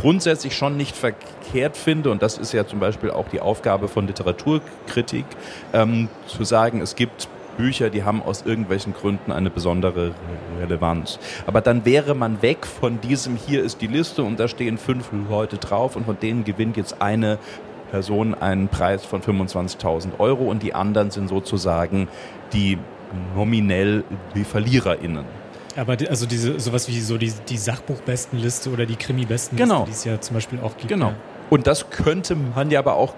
grundsätzlich 0.00 0.56
schon 0.56 0.78
nicht 0.78 0.96
verkehrt 0.96 1.76
finde, 1.76 2.10
und 2.10 2.22
das 2.22 2.38
ist 2.38 2.52
ja 2.52 2.66
zum 2.66 2.80
Beispiel 2.80 3.10
auch 3.10 3.28
die 3.28 3.40
Aufgabe 3.40 3.88
von 3.88 4.06
Literaturkritik, 4.06 5.26
ähm, 5.74 6.08
zu 6.26 6.44
sagen, 6.44 6.80
es 6.80 6.96
gibt 6.96 7.28
Bücher, 7.56 7.90
die 7.90 8.04
haben 8.04 8.22
aus 8.22 8.42
irgendwelchen 8.42 8.94
Gründen 8.94 9.32
eine 9.32 9.50
besondere 9.50 10.12
Relevanz. 10.60 11.18
Aber 11.46 11.60
dann 11.60 11.84
wäre 11.84 12.14
man 12.14 12.42
weg 12.42 12.66
von 12.66 13.00
diesem, 13.00 13.36
hier 13.36 13.62
ist 13.62 13.80
die 13.80 13.86
Liste 13.86 14.22
und 14.22 14.38
da 14.40 14.48
stehen 14.48 14.78
fünf 14.78 15.10
Leute 15.28 15.58
drauf 15.58 15.96
und 15.96 16.04
von 16.04 16.18
denen 16.18 16.44
gewinnt 16.44 16.76
jetzt 16.76 17.00
eine 17.00 17.38
Person 17.90 18.34
einen 18.34 18.68
Preis 18.68 19.04
von 19.04 19.20
25.000 19.20 20.18
Euro 20.18 20.44
und 20.44 20.62
die 20.62 20.74
anderen 20.74 21.10
sind 21.10 21.28
sozusagen 21.28 22.08
die 22.52 22.78
nominell 23.36 24.04
die 24.34 24.44
VerliererInnen. 24.44 25.24
Aber 25.76 25.96
die, 25.96 26.08
also 26.08 26.26
diese 26.26 26.58
sowas 26.60 26.88
wie 26.88 27.00
so 27.00 27.18
die, 27.18 27.32
die 27.48 27.56
Sachbuchbestenliste 27.56 28.70
oder 28.70 28.86
die 28.86 28.96
Krimi-Bestenliste, 28.96 29.56
genau. 29.56 29.84
die 29.84 29.92
es 29.92 30.04
ja 30.04 30.20
zum 30.20 30.34
Beispiel 30.34 30.58
auch 30.60 30.76
gibt. 30.76 30.88
Genau. 30.88 31.08
Ja. 31.08 31.14
Und 31.50 31.66
das 31.66 31.90
könnte 31.90 32.34
man 32.34 32.70
ja 32.70 32.78
aber 32.78 32.94
auch 32.94 33.14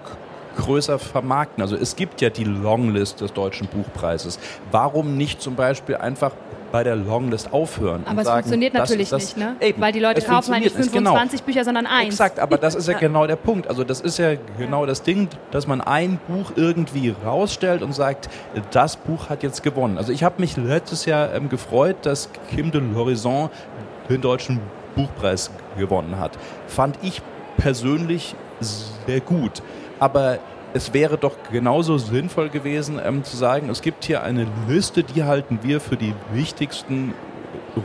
größer 0.55 0.99
vermarkten. 0.99 1.61
Also 1.61 1.75
es 1.75 1.95
gibt 1.95 2.21
ja 2.21 2.29
die 2.29 2.43
Longlist 2.43 3.21
des 3.21 3.33
Deutschen 3.33 3.67
Buchpreises. 3.67 4.39
Warum 4.71 5.17
nicht 5.17 5.41
zum 5.41 5.55
Beispiel 5.55 5.95
einfach 5.95 6.31
bei 6.71 6.83
der 6.83 6.97
Longlist 6.97 7.53
aufhören. 7.53 8.03
Aber 8.05 8.21
es 8.21 8.27
sagen, 8.27 8.41
funktioniert 8.41 8.73
natürlich 8.73 9.09
das, 9.09 9.23
nicht, 9.23 9.37
ne? 9.37 9.55
Eben, 9.61 9.81
Weil 9.81 9.93
die 9.93 10.01
Leute 10.01 10.21
kaufen 10.21 10.53
halt 10.53 10.63
nicht 10.63 10.75
25 10.75 11.39
genau. 11.39 11.45
Bücher, 11.45 11.63
sondern 11.63 11.85
eins. 11.85 12.15
Exakt, 12.15 12.37
aber 12.37 12.57
das 12.57 12.75
ist 12.75 12.89
ja 12.89 12.97
genau 12.99 13.25
der 13.27 13.37
Punkt. 13.37 13.69
Also 13.69 13.85
das 13.85 14.01
ist 14.01 14.17
ja 14.17 14.33
genau 14.57 14.85
das 14.85 15.01
Ding, 15.01 15.29
dass 15.51 15.67
man 15.67 15.79
ein 15.79 16.19
Buch 16.27 16.51
irgendwie 16.57 17.15
rausstellt 17.23 17.81
und 17.81 17.93
sagt, 17.93 18.29
das 18.71 18.97
Buch 18.97 19.29
hat 19.29 19.41
jetzt 19.41 19.63
gewonnen. 19.63 19.97
Also 19.97 20.11
ich 20.11 20.23
habe 20.25 20.41
mich 20.41 20.57
letztes 20.57 21.05
Jahr 21.05 21.33
ähm, 21.33 21.47
gefreut, 21.47 21.95
dass 22.01 22.29
Kim 22.49 22.71
de 22.71 22.81
l'Horizon 22.81 23.49
den 24.09 24.19
deutschen 24.19 24.59
Buchpreis 24.95 25.51
gewonnen 25.77 26.19
hat. 26.19 26.37
Fand 26.67 26.97
ich 27.01 27.21
persönlich 27.57 28.35
sehr 28.59 29.21
gut. 29.21 29.61
Aber 29.99 30.39
es 30.73 30.93
wäre 30.93 31.17
doch 31.17 31.33
genauso 31.51 31.97
sinnvoll 31.97 32.49
gewesen, 32.49 32.99
ähm, 33.03 33.23
zu 33.23 33.37
sagen, 33.37 33.69
es 33.69 33.81
gibt 33.81 34.05
hier 34.05 34.23
eine 34.23 34.45
Liste, 34.67 35.03
die 35.03 35.23
halten 35.23 35.59
wir 35.63 35.79
für 35.79 35.95
die 35.95 36.13
wichtigsten 36.33 37.13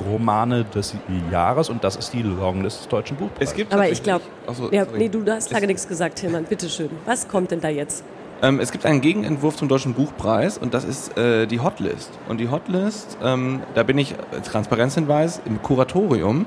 Romane 0.09 0.64
des 0.64 0.94
Jahres 1.31 1.68
und 1.68 1.85
das 1.85 1.96
ist 1.96 2.12
die 2.12 2.23
Longlist 2.23 2.81
des 2.81 2.88
deutschen 2.88 3.16
Buchpreises. 3.16 3.51
Es 3.51 3.57
gibt 3.57 3.73
Aber 3.73 3.88
ich 3.88 4.03
glaube, 4.03 4.25
so, 4.53 4.70
ja, 4.73 4.85
nee, 4.96 5.09
du 5.09 5.25
hast 5.31 5.53
lange 5.53 5.66
nichts 5.66 5.87
gesagt, 5.87 6.16
Tilman, 6.18 6.44
bitteschön. 6.44 6.90
Was 7.07 7.29
kommt 7.29 7.51
denn 7.51 7.61
da 7.61 7.68
jetzt? 7.68 8.05
Ähm, 8.42 8.59
es 8.59 8.73
gibt 8.73 8.87
einen 8.87 9.01
Gegenentwurf 9.01 9.57
zum 9.57 9.68
Deutschen 9.68 9.94
Buchpreis 9.94 10.59
und 10.59 10.73
das 10.73 10.85
ist 10.85 11.16
äh, 11.18 11.46
die 11.46 11.61
Hotlist. 11.61 12.11
Und 12.29 12.38
die 12.38 12.49
Hotlist, 12.49 13.18
ähm, 13.23 13.62
da 13.75 13.83
bin 13.83 13.99
ich, 13.99 14.14
Transparenzhinweis, 14.51 15.42
im 15.44 15.62
Kuratorium 15.62 16.46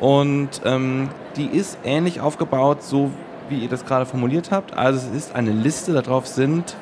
und 0.00 0.48
ähm, 0.64 1.08
die 1.36 1.46
ist 1.46 1.78
ähnlich 1.84 2.20
aufgebaut, 2.20 2.82
so 2.82 3.10
wie 3.48 3.58
ihr 3.58 3.68
das 3.68 3.84
gerade 3.84 4.06
formuliert 4.06 4.50
habt. 4.50 4.76
Also 4.76 4.98
es 4.98 5.14
ist 5.14 5.34
eine 5.34 5.50
Liste, 5.50 5.92
darauf 5.92 6.26
sind, 6.26 6.76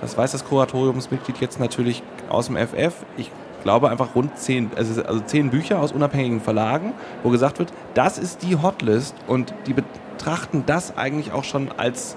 das 0.00 0.16
weiß 0.16 0.32
das 0.32 0.44
Kuratoriumsmitglied 0.44 1.38
jetzt 1.38 1.60
natürlich 1.60 2.02
aus 2.28 2.46
dem 2.46 2.56
FF, 2.56 2.94
ich 3.16 3.30
glaube 3.62 3.90
einfach 3.90 4.14
rund 4.14 4.38
zehn, 4.38 4.70
also, 4.76 5.02
zehn 5.26 5.50
Bücher 5.50 5.80
aus 5.80 5.92
unabhängigen 5.92 6.40
Verlagen, 6.40 6.92
wo 7.22 7.30
gesagt 7.30 7.58
wird, 7.58 7.72
das 7.94 8.18
ist 8.18 8.42
die 8.42 8.56
Hotlist 8.56 9.14
und 9.26 9.54
die 9.66 9.74
betrachten 9.74 10.64
das 10.66 10.96
eigentlich 10.96 11.32
auch 11.32 11.44
schon 11.44 11.70
als 11.76 12.16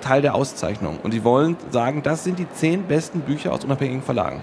Teil 0.00 0.22
der 0.22 0.34
Auszeichnung. 0.34 0.98
Und 1.02 1.14
die 1.14 1.24
wollen 1.24 1.56
sagen, 1.70 2.02
das 2.02 2.24
sind 2.24 2.38
die 2.38 2.50
zehn 2.52 2.84
besten 2.84 3.20
Bücher 3.20 3.52
aus 3.52 3.64
unabhängigen 3.64 4.02
Verlagen. 4.02 4.40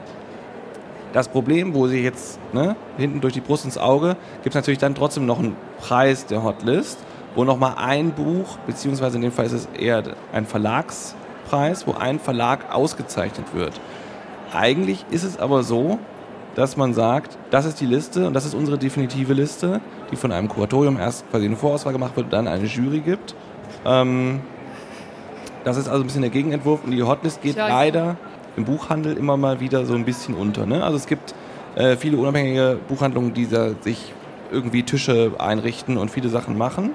Das 1.13 1.27
Problem, 1.27 1.73
wo 1.73 1.88
sie 1.88 2.01
jetzt 2.03 2.39
ne, 2.53 2.75
hinten 2.97 3.21
durch 3.21 3.34
die 3.34 3.41
Brust 3.41 3.65
ins 3.65 3.77
Auge, 3.77 4.15
gibt 4.43 4.49
es 4.49 4.55
natürlich 4.55 4.77
dann 4.77 4.95
trotzdem 4.95 5.25
noch 5.25 5.39
einen 5.39 5.55
Preis 5.79 6.25
der 6.25 6.43
Hotlist 6.43 6.99
wo 7.35 7.43
nochmal 7.43 7.75
ein 7.77 8.11
Buch, 8.11 8.57
beziehungsweise 8.65 9.17
in 9.17 9.21
dem 9.21 9.31
Fall 9.31 9.45
ist 9.45 9.53
es 9.53 9.67
eher 9.77 10.03
ein 10.33 10.45
Verlagspreis, 10.45 11.85
wo 11.87 11.93
ein 11.93 12.19
Verlag 12.19 12.73
ausgezeichnet 12.73 13.53
wird. 13.53 13.79
Eigentlich 14.53 15.05
ist 15.11 15.23
es 15.23 15.39
aber 15.39 15.63
so, 15.63 15.99
dass 16.55 16.75
man 16.75 16.93
sagt, 16.93 17.37
das 17.51 17.65
ist 17.65 17.79
die 17.79 17.85
Liste 17.85 18.27
und 18.27 18.33
das 18.33 18.45
ist 18.45 18.55
unsere 18.55 18.77
definitive 18.77 19.33
Liste, 19.33 19.81
die 20.11 20.15
von 20.15 20.31
einem 20.31 20.49
Kuratorium 20.49 20.97
erst 20.97 21.29
quasi 21.29 21.45
eine 21.45 21.55
Vorauswahl 21.55 21.93
gemacht 21.93 22.15
wird 22.15 22.25
und 22.25 22.33
dann 22.33 22.47
eine 22.47 22.65
Jury 22.65 22.99
gibt. 22.99 23.35
Ähm, 23.85 24.41
das 25.63 25.77
ist 25.77 25.87
also 25.87 26.03
ein 26.03 26.07
bisschen 26.07 26.21
der 26.21 26.31
Gegenentwurf 26.31 26.83
und 26.83 26.91
die 26.91 27.03
Hotlist 27.03 27.41
geht 27.41 27.55
leider 27.55 28.17
im 28.57 28.65
Buchhandel 28.65 29.17
immer 29.17 29.37
mal 29.37 29.59
wieder 29.59 29.85
so 29.85 29.93
ein 29.93 30.05
bisschen 30.05 30.33
unter. 30.33 30.65
Ne? 30.65 30.83
Also 30.83 30.97
es 30.97 31.05
gibt 31.05 31.35
äh, 31.75 31.95
viele 31.95 32.17
unabhängige 32.17 32.79
Buchhandlungen, 32.87 33.33
die 33.33 33.45
sich 33.45 34.13
irgendwie 34.51 34.83
Tische 34.83 35.31
einrichten 35.37 35.97
und 35.97 36.09
viele 36.09 36.29
Sachen 36.29 36.57
machen. 36.57 36.91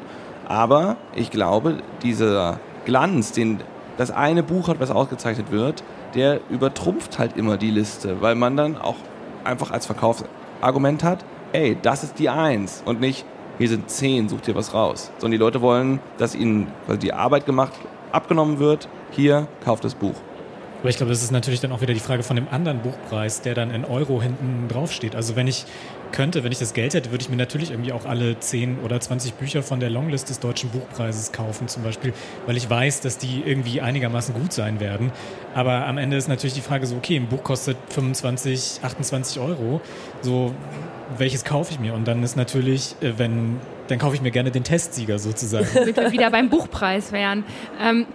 Aber 0.47 0.97
ich 1.15 1.31
glaube, 1.31 1.79
dieser 2.03 2.61
Glanz, 2.85 3.33
den 3.33 3.61
das 3.97 4.11
eine 4.11 4.43
Buch 4.43 4.69
hat, 4.69 4.81
was 4.81 4.91
ausgezeichnet 4.91 5.51
wird, 5.51 5.85
der 6.15 6.41
übertrumpft 6.49 7.19
halt 7.19 7.37
immer 7.37 7.57
die 7.57 7.71
Liste, 7.71 8.21
weil 8.21 8.35
man 8.35 8.57
dann 8.57 8.77
auch 8.77 8.97
einfach 9.45 9.71
als 9.71 9.87
Verkaufsargument 9.87 11.05
hat, 11.05 11.25
ey, 11.53 11.77
das 11.81 12.05
ist 12.05 12.19
die 12.19 12.29
Eins 12.29 12.83
und 12.85 13.01
nicht, 13.01 13.25
hier 13.59 13.69
sind 13.69 13.89
zehn, 13.89 14.29
such 14.29 14.41
dir 14.41 14.55
was 14.55 14.75
raus. 14.75 15.11
Sondern 15.19 15.33
die 15.33 15.45
Leute 15.45 15.61
wollen, 15.61 16.01
dass 16.19 16.35
ihnen 16.35 16.67
die 17.03 17.13
Arbeit 17.13 17.47
gemacht, 17.47 17.73
abgenommen 18.11 18.59
wird, 18.59 18.89
hier, 19.13 19.47
kauft 19.65 19.85
das 19.85 19.95
Buch. 19.95 20.15
Aber 20.81 20.91
ich 20.91 20.97
glaube, 20.97 21.11
das 21.11 21.23
ist 21.23 21.31
natürlich 21.31 21.61
dann 21.61 21.73
auch 21.73 21.81
wieder 21.81 21.95
die 21.95 22.01
Frage 22.01 22.23
von 22.23 22.37
dem 22.37 22.47
anderen 22.51 22.81
Buchpreis, 22.81 23.41
der 23.41 23.55
dann 23.55 23.71
in 23.71 23.85
Euro 23.85 24.21
hinten 24.21 24.69
drauf 24.69 24.93
steht. 24.93 25.17
Also 25.17 25.35
wenn 25.35 25.47
ich 25.47 25.65
könnte, 26.15 26.45
wenn 26.45 26.53
ich 26.53 26.61
das 26.61 26.75
Geld 26.75 26.95
hätte, 26.95 27.11
würde 27.11 27.23
ich 27.23 27.29
mir 27.29 27.37
natürlich 27.37 27.73
irgendwie 27.73 27.93
auch 27.93 28.07
alle 28.07 28.39
10 28.39 28.79
oder 28.85 29.01
20 29.01 29.35
Bücher 29.35 29.65
von 29.65 29.81
der 29.81 29.91
Longlist 29.91 30.31
des 30.31 30.39
Deutschen 30.39 30.71
Buchpreises 30.71 31.33
kaufen, 31.33 31.67
zum 31.67 31.83
Beispiel, 31.83 32.13
weil 32.47 32.57
ich 32.57 32.71
weiß, 32.71 33.01
dass 33.01 33.19
die 33.19 33.43
irgendwie 33.45 33.81
einigermaßen 33.81 34.33
gut 34.33 34.53
sein 34.53 34.79
werden. 34.79 35.11
Aber 35.55 35.87
am 35.87 35.99
Ende 35.99 36.17
ist 36.17 36.29
natürlich 36.29 36.55
die 36.55 36.61
Frage 36.61 36.87
so, 36.87 36.95
okay, 36.95 37.17
ein 37.17 37.27
Buch 37.27 37.43
kostet 37.43 37.77
25, 37.91 38.81
28 38.83 39.41
Euro. 39.41 39.81
So, 40.23 40.55
welches 41.19 41.45
kaufe 41.45 41.73
ich 41.73 41.81
mir? 41.81 41.95
Und 41.95 42.07
dann 42.07 42.23
ist 42.23 42.37
natürlich, 42.37 42.95
äh, 43.01 43.19
wenn, 43.19 43.59
dann 43.89 43.99
kaufe 43.99 44.15
ich 44.15 44.23
mir 44.23 44.31
gerne 44.31 44.53
den 44.53 44.63
Testsieger 44.63 45.19
sozusagen. 45.19 45.67
Damit 45.75 45.97
wir 45.97 46.13
wieder 46.13 46.31
beim 46.31 46.49
Buchpreis 46.49 47.11
wären. 47.11 47.43
Ähm, 47.83 48.07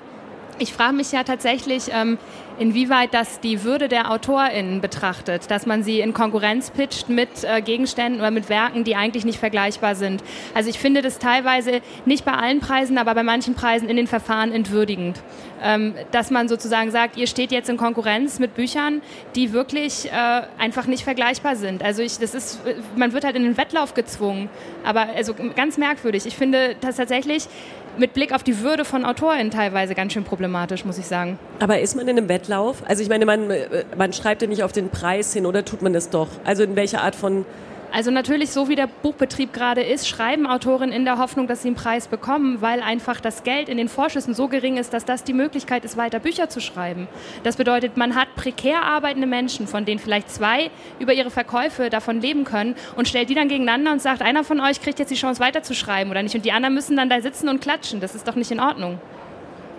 ich 0.60 0.74
frage 0.74 0.96
mich 0.96 1.12
ja 1.12 1.24
tatsächlich, 1.24 1.86
ähm, 1.92 2.18
inwieweit 2.60 3.14
das 3.14 3.40
die 3.40 3.64
Würde 3.64 3.88
der 3.88 4.12
AutorInnen 4.12 4.82
betrachtet, 4.82 5.50
dass 5.50 5.66
man 5.66 5.82
sie 5.82 6.02
in 6.02 6.14
Konkurrenz 6.14 6.70
pitcht 6.72 7.10
mit 7.10 7.30
äh, 7.44 7.62
Gegenständen 7.62 8.20
oder 8.20 8.32
mit 8.32 8.50
Werken, 8.50 8.84
die 8.84 8.96
eigentlich 8.96 9.26
nicht 9.26 9.40
vergleichbar 9.40 9.96
sind. 9.96 10.24
Also 10.54 10.70
ich 10.70 10.78
finde 10.78 11.02
das 11.02 11.20
teilweise 11.20 11.82
nicht 12.06 12.26
bei 12.26 12.34
allen 12.34 12.60
Preisen, 12.60 12.98
aber 12.98 13.16
bei 13.16 13.24
manchen 13.24 13.56
Preisen 13.56 13.90
in 13.90 13.96
den 13.96 14.08
Verfahren 14.08 14.52
entwürdigend. 14.52 15.22
Ähm, 15.62 15.94
dass 16.12 16.32
man 16.32 16.48
sozusagen 16.48 16.90
sagt, 16.92 17.18
ihr 17.18 17.28
steht 17.28 17.52
jetzt 17.52 17.70
in 17.70 17.76
Konkurrenz 17.76 18.40
mit 18.40 18.56
Büchern, 18.56 19.02
die 19.36 19.52
wirklich 19.52 20.10
äh, 20.10 20.42
einfach 20.58 20.86
nicht 20.86 21.04
vergleichbar 21.04 21.58
sind. 21.58 21.84
Also 21.84 22.02
ich, 22.02 22.18
das 22.18 22.34
ist, 22.34 22.62
man 22.96 23.12
wird 23.12 23.26
halt 23.26 23.36
in 23.36 23.44
den 23.44 23.58
Wettlauf 23.58 23.94
gezwungen. 23.94 24.50
Aber 24.86 25.08
also 25.16 25.34
ganz 25.56 25.78
merkwürdig. 25.78 26.26
Ich 26.26 26.38
finde 26.38 26.76
das 26.80 26.96
tatsächlich 26.96 27.48
mit 27.98 28.14
Blick 28.14 28.34
auf 28.34 28.44
die 28.44 28.62
Würde 28.62 28.86
von 28.86 29.06
AutorInnen 29.06 29.52
teilweise 29.52 29.96
ganz 29.96 30.14
schön 30.14 30.24
problematisch, 30.24 30.86
muss 30.86 30.98
ich 30.98 31.06
sagen. 31.06 31.40
Aber 31.60 31.80
ist 31.80 31.96
man 31.96 32.08
in 32.08 32.18
einem 32.18 32.30
Wettlauf? 32.30 32.84
Also 32.88 33.04
ich 33.04 33.10
meine, 33.10 33.26
man, 33.26 33.52
man 33.98 34.14
schreibt 34.14 34.42
ja 34.42 34.48
nicht 34.48 34.64
auf 34.64 34.72
den 34.72 34.90
Preis 34.90 35.34
hin 35.34 35.46
oder 35.46 35.66
tut 35.66 35.82
man 35.82 35.94
das 35.94 36.10
doch? 36.10 36.28
Also 36.46 36.64
in 36.64 36.76
welcher 36.76 37.02
Art 37.02 37.16
von 37.16 37.46
also 37.92 38.12
natürlich, 38.12 38.52
so 38.52 38.70
wie 38.70 38.76
der 38.76 38.88
Buchbetrieb 38.88 39.52
gerade 39.52 39.82
ist, 39.82 40.08
schreiben 40.08 40.46
Autorinnen 40.46 40.96
in 40.96 41.06
der 41.06 41.18
Hoffnung, 41.18 41.48
dass 41.48 41.64
sie 41.64 41.70
einen 41.70 41.76
Preis 41.76 42.08
bekommen, 42.08 42.62
weil 42.62 42.82
einfach 42.82 43.20
das 43.20 43.44
Geld 43.44 43.68
in 43.68 43.78
den 43.78 43.90
Vorschüssen 43.90 44.34
so 44.34 44.48
gering 44.48 44.78
ist, 44.78 44.94
dass 44.94 45.06
das 45.06 45.24
die 45.24 45.34
Möglichkeit 45.34 45.86
ist, 45.86 45.98
weiter 45.98 46.20
Bücher 46.20 46.50
zu 46.50 46.62
schreiben. 46.62 47.08
Das 47.44 47.58
bedeutet, 47.58 47.98
man 47.98 48.16
hat 48.16 48.36
prekär 48.36 48.84
arbeitende 48.84 49.28
Menschen, 49.28 49.68
von 49.68 49.86
denen 49.86 50.00
vielleicht 50.00 50.30
zwei 50.30 50.70
über 51.00 51.14
ihre 51.14 51.32
Verkäufe 51.32 51.90
davon 51.90 52.22
leben 52.22 52.44
können 52.44 52.76
und 52.96 53.08
stellt 53.08 53.30
die 53.30 53.36
dann 53.36 53.48
gegeneinander 53.48 53.92
und 53.92 54.02
sagt, 54.02 54.22
einer 54.22 54.44
von 54.44 54.60
euch 54.60 54.82
kriegt 54.82 55.00
jetzt 55.00 55.10
die 55.10 55.16
Chance 55.16 55.40
weiterzuschreiben 55.40 56.12
oder 56.12 56.22
nicht 56.22 56.36
und 56.36 56.46
die 56.46 56.52
anderen 56.52 56.76
müssen 56.76 56.96
dann 56.96 57.10
da 57.10 57.22
sitzen 57.22 57.50
und 57.50 57.62
klatschen. 57.62 58.00
Das 58.00 58.14
ist 58.14 58.28
doch 58.28 58.36
nicht 58.36 58.52
in 58.52 58.60
Ordnung. 58.60 59.00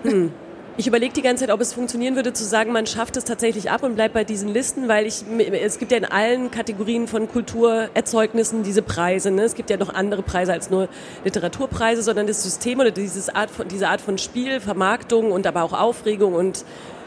Hm. 0.02 0.32
Ich 0.80 0.86
überlege 0.86 1.12
die 1.12 1.20
ganze 1.20 1.44
Zeit, 1.44 1.52
ob 1.52 1.60
es 1.60 1.74
funktionieren 1.74 2.16
würde, 2.16 2.32
zu 2.32 2.42
sagen, 2.42 2.72
man 2.72 2.86
schafft 2.86 3.18
es 3.18 3.24
tatsächlich 3.24 3.70
ab 3.70 3.82
und 3.82 3.96
bleibt 3.96 4.14
bei 4.14 4.24
diesen 4.24 4.48
Listen, 4.48 4.88
weil 4.88 5.06
ich, 5.06 5.24
es 5.52 5.78
gibt 5.78 5.92
ja 5.92 5.98
in 5.98 6.06
allen 6.06 6.50
Kategorien 6.50 7.06
von 7.06 7.28
Kulturerzeugnissen 7.28 8.62
diese 8.62 8.80
Preise. 8.80 9.30
Ne? 9.30 9.42
Es 9.42 9.54
gibt 9.54 9.68
ja 9.68 9.76
noch 9.76 9.92
andere 9.92 10.22
Preise 10.22 10.54
als 10.54 10.70
nur 10.70 10.88
Literaturpreise, 11.22 12.02
sondern 12.02 12.26
das 12.26 12.42
System 12.42 12.80
oder 12.80 12.92
dieses 12.92 13.28
Art 13.28 13.50
von, 13.50 13.68
diese 13.68 13.88
Art 13.88 14.00
von 14.00 14.16
Spiel, 14.16 14.58
Vermarktung 14.58 15.32
und 15.32 15.46
aber 15.46 15.64
auch 15.64 15.74
Aufregung 15.74 16.32
und 16.32 16.64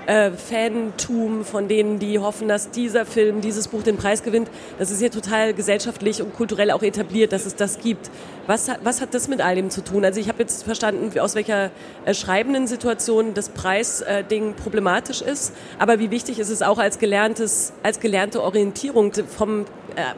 äh, 0.08 0.32
Fantum 0.32 1.46
von 1.46 1.68
denen, 1.68 2.00
die 2.00 2.20
hoffen, 2.20 2.48
dass 2.48 2.72
dieser 2.72 3.06
Film, 3.06 3.42
dieses 3.42 3.68
Buch 3.68 3.84
den 3.84 3.98
Preis 3.98 4.24
gewinnt. 4.24 4.50
Das 4.80 4.92
ist 4.92 5.02
ja 5.02 5.10
total 5.10 5.54
gesellschaftlich 5.54 6.22
und 6.22 6.34
kulturell 6.34 6.72
auch 6.72 6.84
etabliert, 6.84 7.32
dass 7.32 7.46
es 7.46 7.56
das 7.56 7.80
gibt. 7.80 8.10
Was, 8.48 8.70
was 8.84 9.02
hat 9.02 9.14
das 9.14 9.28
mit 9.28 9.42
all 9.42 9.56
dem 9.56 9.70
zu 9.70 9.84
tun? 9.84 10.04
Also 10.04 10.20
ich 10.20 10.28
habe 10.28 10.40
jetzt 10.40 10.64
verstanden, 10.64 11.18
aus 11.20 11.36
welcher 11.36 11.72
äh, 12.06 12.14
schreibenden 12.14 12.68
Situation 12.68 13.34
das 13.34 13.50
Preisding 13.50 14.52
äh, 14.52 14.54
problematisch 14.54 15.22
ist, 15.22 15.54
aber 15.80 16.00
wie 16.00 16.12
wichtig 16.12 16.40
ist 16.40 16.50
es 16.50 16.62
auch 16.62 16.78
als 16.78 17.00
gelerntes, 17.00 17.74
als 17.84 18.00
gelernte 18.00 18.42
Orientierung 18.42 19.14
vom 19.14 19.62
äh, 19.62 19.66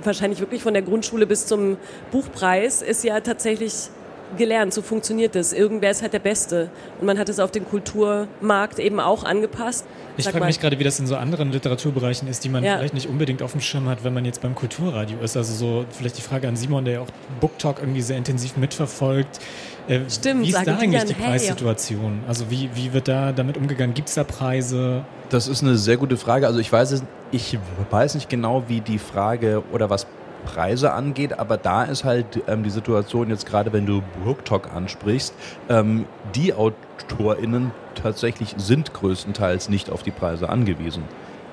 wahrscheinlich 0.03 0.39
wirklich 0.39 0.63
von 0.63 0.73
der 0.73 0.83
Grundschule 0.83 1.27
bis 1.27 1.45
zum 1.45 1.77
Buchpreis 2.11 2.81
ist 2.81 3.03
ja 3.03 3.19
tatsächlich 3.19 3.89
gelernt, 4.35 4.73
so 4.73 4.81
funktioniert 4.81 5.35
das. 5.35 5.53
Irgendwer 5.53 5.91
ist 5.91 6.01
halt 6.01 6.13
der 6.13 6.19
Beste. 6.19 6.69
Und 6.99 7.07
man 7.07 7.17
hat 7.17 7.29
es 7.29 7.39
auf 7.39 7.51
den 7.51 7.65
Kulturmarkt 7.65 8.79
eben 8.79 8.99
auch 8.99 9.23
angepasst. 9.23 9.85
Ich 10.17 10.27
frage 10.27 10.45
mich 10.45 10.59
gerade, 10.59 10.79
wie 10.79 10.83
das 10.83 10.99
in 10.99 11.07
so 11.07 11.15
anderen 11.15 11.51
Literaturbereichen 11.51 12.27
ist, 12.27 12.43
die 12.43 12.49
man 12.49 12.63
ja. 12.63 12.77
vielleicht 12.77 12.93
nicht 12.93 13.09
unbedingt 13.09 13.41
auf 13.41 13.51
dem 13.51 13.61
Schirm 13.61 13.89
hat, 13.89 14.03
wenn 14.03 14.13
man 14.13 14.23
jetzt 14.23 14.41
beim 14.41 14.55
Kulturradio 14.55 15.17
ist. 15.21 15.35
Also 15.35 15.53
so 15.53 15.85
vielleicht 15.89 16.17
die 16.17 16.21
Frage 16.21 16.47
an 16.47 16.55
Simon, 16.55 16.85
der 16.85 16.93
ja 16.95 16.99
auch 17.01 17.07
Booktalk 17.41 17.79
irgendwie 17.79 18.01
sehr 18.01 18.17
intensiv 18.17 18.55
mitverfolgt. 18.57 19.39
Äh, 19.87 19.99
Stimmt, 20.09 20.45
wie 20.45 20.49
ist 20.49 20.65
da 20.65 20.77
eigentlich 20.77 21.03
die 21.03 21.13
Preissituation? 21.13 22.21
Also 22.27 22.49
wie, 22.49 22.69
wie 22.73 22.93
wird 22.93 23.07
da 23.07 23.31
damit 23.31 23.57
umgegangen? 23.57 23.93
Gibt 23.93 24.09
es 24.09 24.15
da 24.15 24.23
Preise? 24.23 25.05
Das 25.29 25.47
ist 25.47 25.63
eine 25.63 25.77
sehr 25.77 25.97
gute 25.97 26.17
Frage. 26.17 26.47
Also 26.47 26.59
ich 26.59 26.71
weiß, 26.71 27.03
ich 27.31 27.57
weiß 27.91 28.15
nicht 28.15 28.29
genau, 28.29 28.63
wie 28.67 28.81
die 28.81 28.99
Frage 28.99 29.63
oder 29.71 29.89
was 29.89 30.07
Preise 30.45 30.93
angeht, 30.93 31.39
aber 31.39 31.57
da 31.57 31.83
ist 31.83 32.03
halt 32.03 32.41
ähm, 32.47 32.63
die 32.63 32.69
Situation 32.69 33.29
jetzt 33.29 33.45
gerade, 33.45 33.73
wenn 33.73 33.85
du 33.85 34.01
BookTok 34.23 34.73
ansprichst, 34.73 35.33
ähm, 35.69 36.05
die 36.33 36.53
AutorInnen 36.53 37.71
tatsächlich 37.95 38.53
sind 38.57 38.93
größtenteils 38.93 39.69
nicht 39.69 39.89
auf 39.89 40.03
die 40.03 40.11
Preise 40.11 40.49
angewiesen, 40.49 41.03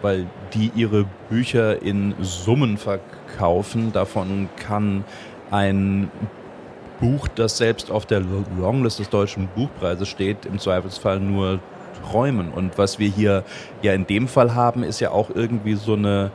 weil 0.02 0.26
die 0.55 0.70
ihre 0.74 1.07
Bücher 1.28 1.83
in 1.83 2.14
Summen 2.20 2.76
verkaufen. 2.76 3.92
Davon 3.92 4.48
kann 4.57 5.05
ein 5.50 6.11
Buch, 7.00 7.28
das 7.28 7.59
selbst 7.59 7.90
auf 7.90 8.07
der 8.07 8.22
Longlist 8.59 9.00
des 9.00 9.11
Deutschen 9.11 9.48
Buchpreises 9.55 10.09
steht, 10.09 10.46
im 10.46 10.59
Zweifelsfall 10.59 11.18
nur 11.18 11.59
träumen. 12.02 12.50
Und 12.50 12.78
was 12.78 12.98
wir 12.98 13.09
hier 13.09 13.44
ja 13.83 13.92
in 13.92 14.07
dem 14.07 14.28
Fall 14.28 14.55
haben, 14.55 14.83
ist 14.83 15.00
ja 15.00 15.11
auch 15.11 15.31
irgendwie 15.35 15.74
so 15.74 15.94
eine 15.94 16.31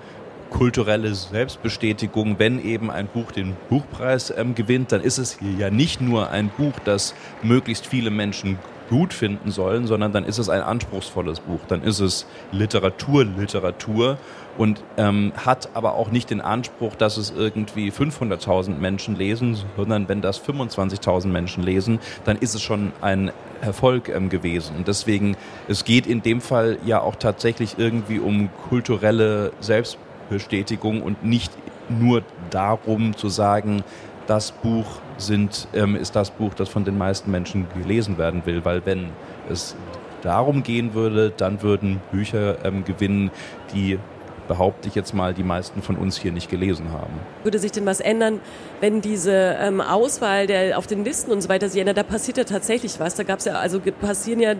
kulturelle 0.49 1.13
Selbstbestätigung, 1.13 2.39
wenn 2.39 2.63
eben 2.63 2.89
ein 2.91 3.07
Buch 3.07 3.31
den 3.31 3.55
Buchpreis 3.69 4.33
ähm, 4.35 4.55
gewinnt, 4.55 4.91
dann 4.91 5.01
ist 5.01 5.17
es 5.17 5.37
ja 5.57 5.69
nicht 5.69 6.01
nur 6.01 6.29
ein 6.29 6.49
Buch, 6.49 6.73
das 6.83 7.13
möglichst 7.43 7.87
viele 7.87 8.09
Menschen 8.09 8.57
gut 8.89 9.13
finden 9.13 9.51
sollen, 9.51 9.85
sondern 9.87 10.11
dann 10.11 10.23
ist 10.23 10.37
es 10.37 10.49
ein 10.49 10.61
anspruchsvolles 10.61 11.41
Buch. 11.41 11.59
Dann 11.67 11.83
ist 11.83 11.99
es 11.99 12.25
Literatur, 12.51 13.25
Literatur 13.25 14.17
und 14.57 14.81
ähm, 14.97 15.33
hat 15.35 15.69
aber 15.73 15.95
auch 15.95 16.09
nicht 16.09 16.29
den 16.29 16.41
Anspruch, 16.41 16.95
dass 16.95 17.17
es 17.17 17.31
irgendwie 17.35 17.91
500.000 17.91 18.77
Menschen 18.77 19.15
lesen, 19.15 19.57
sondern 19.75 20.07
wenn 20.07 20.21
das 20.21 20.41
25.000 20.41 21.27
Menschen 21.27 21.63
lesen, 21.63 21.99
dann 22.25 22.37
ist 22.37 22.55
es 22.55 22.61
schon 22.61 22.91
ein 23.01 23.31
Erfolg 23.61 24.09
ähm, 24.09 24.29
gewesen. 24.29 24.75
Und 24.77 24.87
deswegen, 24.87 25.35
es 25.67 25.83
geht 25.83 26.07
in 26.07 26.21
dem 26.21 26.41
Fall 26.41 26.77
ja 26.85 27.01
auch 27.01 27.15
tatsächlich 27.15 27.75
irgendwie 27.77 28.19
um 28.19 28.49
kulturelle 28.69 29.51
Selbstbestätigung 29.59 30.06
Bestätigung 30.29 31.01
und 31.01 31.23
nicht 31.23 31.51
nur 31.89 32.23
darum 32.49 33.15
zu 33.15 33.29
sagen, 33.29 33.83
das 34.27 34.51
Buch 34.51 34.85
sind, 35.17 35.67
ähm, 35.73 35.95
ist 35.95 36.15
das 36.15 36.31
Buch, 36.31 36.53
das 36.53 36.69
von 36.69 36.83
den 36.83 36.97
meisten 36.97 37.31
Menschen 37.31 37.67
gelesen 37.73 38.17
werden 38.17 38.45
will, 38.45 38.65
weil 38.65 38.85
wenn 38.85 39.09
es 39.49 39.75
darum 40.21 40.63
gehen 40.63 40.93
würde, 40.93 41.31
dann 41.35 41.61
würden 41.61 42.01
Bücher 42.11 42.63
ähm, 42.65 42.83
gewinnen, 42.83 43.31
die 43.73 43.99
behaupte 44.47 44.87
ich 44.87 44.95
jetzt 44.95 45.13
mal, 45.13 45.33
die 45.33 45.43
meisten 45.43 45.81
von 45.81 45.95
uns 45.95 46.17
hier 46.17 46.31
nicht 46.31 46.49
gelesen 46.49 46.91
haben. 46.91 47.13
Würde 47.43 47.59
sich 47.59 47.71
denn 47.71 47.85
was 47.85 47.99
ändern, 47.99 48.39
wenn 48.81 49.01
diese 49.01 49.57
ähm, 49.59 49.81
Auswahl 49.81 50.47
der 50.47 50.77
auf 50.77 50.87
den 50.87 51.03
Listen 51.03 51.31
und 51.31 51.41
so 51.41 51.49
weiter 51.49 51.69
sich 51.69 51.79
ändert? 51.79 51.97
Da 51.97 52.03
passiert 52.03 52.37
ja 52.37 52.43
tatsächlich 52.43 52.99
was. 52.99 53.15
Da 53.15 53.23
gab 53.23 53.39
es 53.39 53.45
ja, 53.45 53.53
also 53.53 53.79
passieren 53.79 54.39
ja 54.39 54.53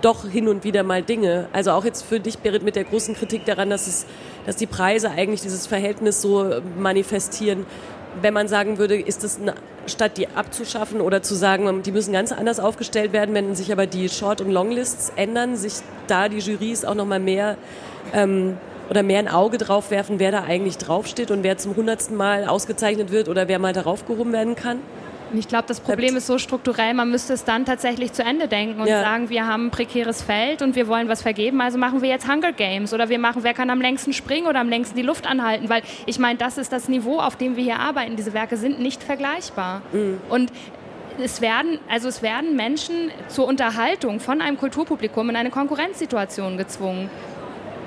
doch 0.00 0.26
hin 0.26 0.48
und 0.48 0.64
wieder 0.64 0.82
mal 0.82 1.02
Dinge. 1.02 1.48
Also 1.52 1.72
auch 1.72 1.84
jetzt 1.84 2.02
für 2.02 2.20
dich, 2.20 2.38
Berit, 2.38 2.62
mit 2.62 2.76
der 2.76 2.84
großen 2.84 3.14
Kritik 3.14 3.44
daran, 3.44 3.70
dass 3.70 3.86
es, 3.86 4.06
dass 4.46 4.56
die 4.56 4.66
Preise 4.66 5.10
eigentlich 5.10 5.42
dieses 5.42 5.66
Verhältnis 5.66 6.20
so 6.20 6.60
manifestieren. 6.78 7.66
Wenn 8.20 8.32
man 8.32 8.46
sagen 8.46 8.78
würde, 8.78 8.96
ist 8.96 9.24
es 9.24 9.40
statt 9.86 10.18
die 10.18 10.28
abzuschaffen 10.28 11.00
oder 11.00 11.22
zu 11.22 11.34
sagen, 11.34 11.82
die 11.82 11.92
müssen 11.92 12.12
ganz 12.12 12.32
anders 12.32 12.60
aufgestellt 12.60 13.12
werden, 13.12 13.34
wenn 13.34 13.54
sich 13.54 13.72
aber 13.72 13.86
die 13.86 14.08
Short- 14.08 14.40
und 14.40 14.50
Longlists 14.50 15.12
ändern, 15.16 15.56
sich 15.56 15.74
da 16.06 16.28
die 16.28 16.38
Jurys 16.38 16.84
auch 16.84 16.94
noch 16.94 17.06
mal 17.06 17.20
mehr 17.20 17.56
ähm, 18.12 18.56
oder 18.90 19.02
mehr 19.02 19.18
ein 19.18 19.28
Auge 19.28 19.58
drauf 19.58 19.90
werfen, 19.90 20.18
wer 20.18 20.32
da 20.32 20.42
eigentlich 20.42 20.78
draufsteht 20.78 21.30
und 21.30 21.42
wer 21.42 21.56
zum 21.58 21.76
hundertsten 21.76 22.16
Mal 22.16 22.46
ausgezeichnet 22.46 23.10
wird 23.10 23.28
oder 23.28 23.48
wer 23.48 23.58
mal 23.58 23.72
darauf 23.72 24.06
gehoben 24.06 24.32
werden 24.32 24.56
kann? 24.56 24.80
Ich 25.36 25.48
glaube, 25.48 25.64
das 25.66 25.80
Problem 25.80 26.16
ist 26.16 26.26
so 26.26 26.38
strukturell, 26.38 26.94
man 26.94 27.10
müsste 27.10 27.32
es 27.32 27.44
dann 27.44 27.64
tatsächlich 27.64 28.12
zu 28.12 28.22
Ende 28.22 28.46
denken 28.46 28.80
und 28.80 28.86
ja. 28.86 29.00
sagen, 29.00 29.30
wir 29.30 29.46
haben 29.46 29.66
ein 29.66 29.70
prekäres 29.70 30.22
Feld 30.22 30.62
und 30.62 30.76
wir 30.76 30.86
wollen 30.86 31.08
was 31.08 31.22
vergeben, 31.22 31.60
also 31.60 31.78
machen 31.78 32.02
wir 32.02 32.08
jetzt 32.08 32.28
Hunger 32.30 32.52
Games 32.52 32.92
oder 32.94 33.08
wir 33.08 33.18
machen, 33.18 33.42
wer 33.42 33.54
kann 33.54 33.70
am 33.70 33.80
längsten 33.80 34.12
springen 34.12 34.46
oder 34.46 34.60
am 34.60 34.68
längsten 34.68 34.96
die 34.96 35.02
Luft 35.02 35.26
anhalten, 35.26 35.68
weil 35.68 35.82
ich 36.06 36.18
meine, 36.18 36.38
das 36.38 36.58
ist 36.58 36.72
das 36.72 36.88
Niveau, 36.88 37.18
auf 37.18 37.36
dem 37.36 37.56
wir 37.56 37.64
hier 37.64 37.80
arbeiten. 37.80 38.16
Diese 38.16 38.32
Werke 38.32 38.56
sind 38.56 38.80
nicht 38.80 39.02
vergleichbar. 39.02 39.82
Mhm. 39.92 40.20
Und 40.28 40.52
es 41.22 41.40
werden, 41.40 41.78
also 41.88 42.08
es 42.08 42.22
werden 42.22 42.56
Menschen 42.56 43.10
zur 43.28 43.46
Unterhaltung 43.46 44.20
von 44.20 44.40
einem 44.40 44.56
Kulturpublikum 44.56 45.30
in 45.30 45.36
eine 45.36 45.50
Konkurrenzsituation 45.50 46.56
gezwungen. 46.58 47.08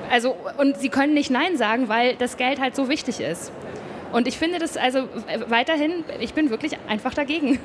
Also, 0.10 0.36
und 0.58 0.78
sie 0.78 0.90
können 0.90 1.14
nicht 1.14 1.30
Nein 1.30 1.58
sagen, 1.58 1.90
weil 1.90 2.16
das 2.16 2.38
Geld 2.38 2.60
halt 2.60 2.76
so 2.76 2.90
wichtig 2.90 3.20
ist. 3.20 3.52
Und 4.12 4.28
ich 4.28 4.38
finde 4.38 4.60
das 4.60 4.78
also 4.78 5.08
weiterhin, 5.48 6.04
ich 6.20 6.34
bin 6.34 6.50
wirklich 6.50 6.78
einfach 6.88 7.14
dagegen. 7.14 7.60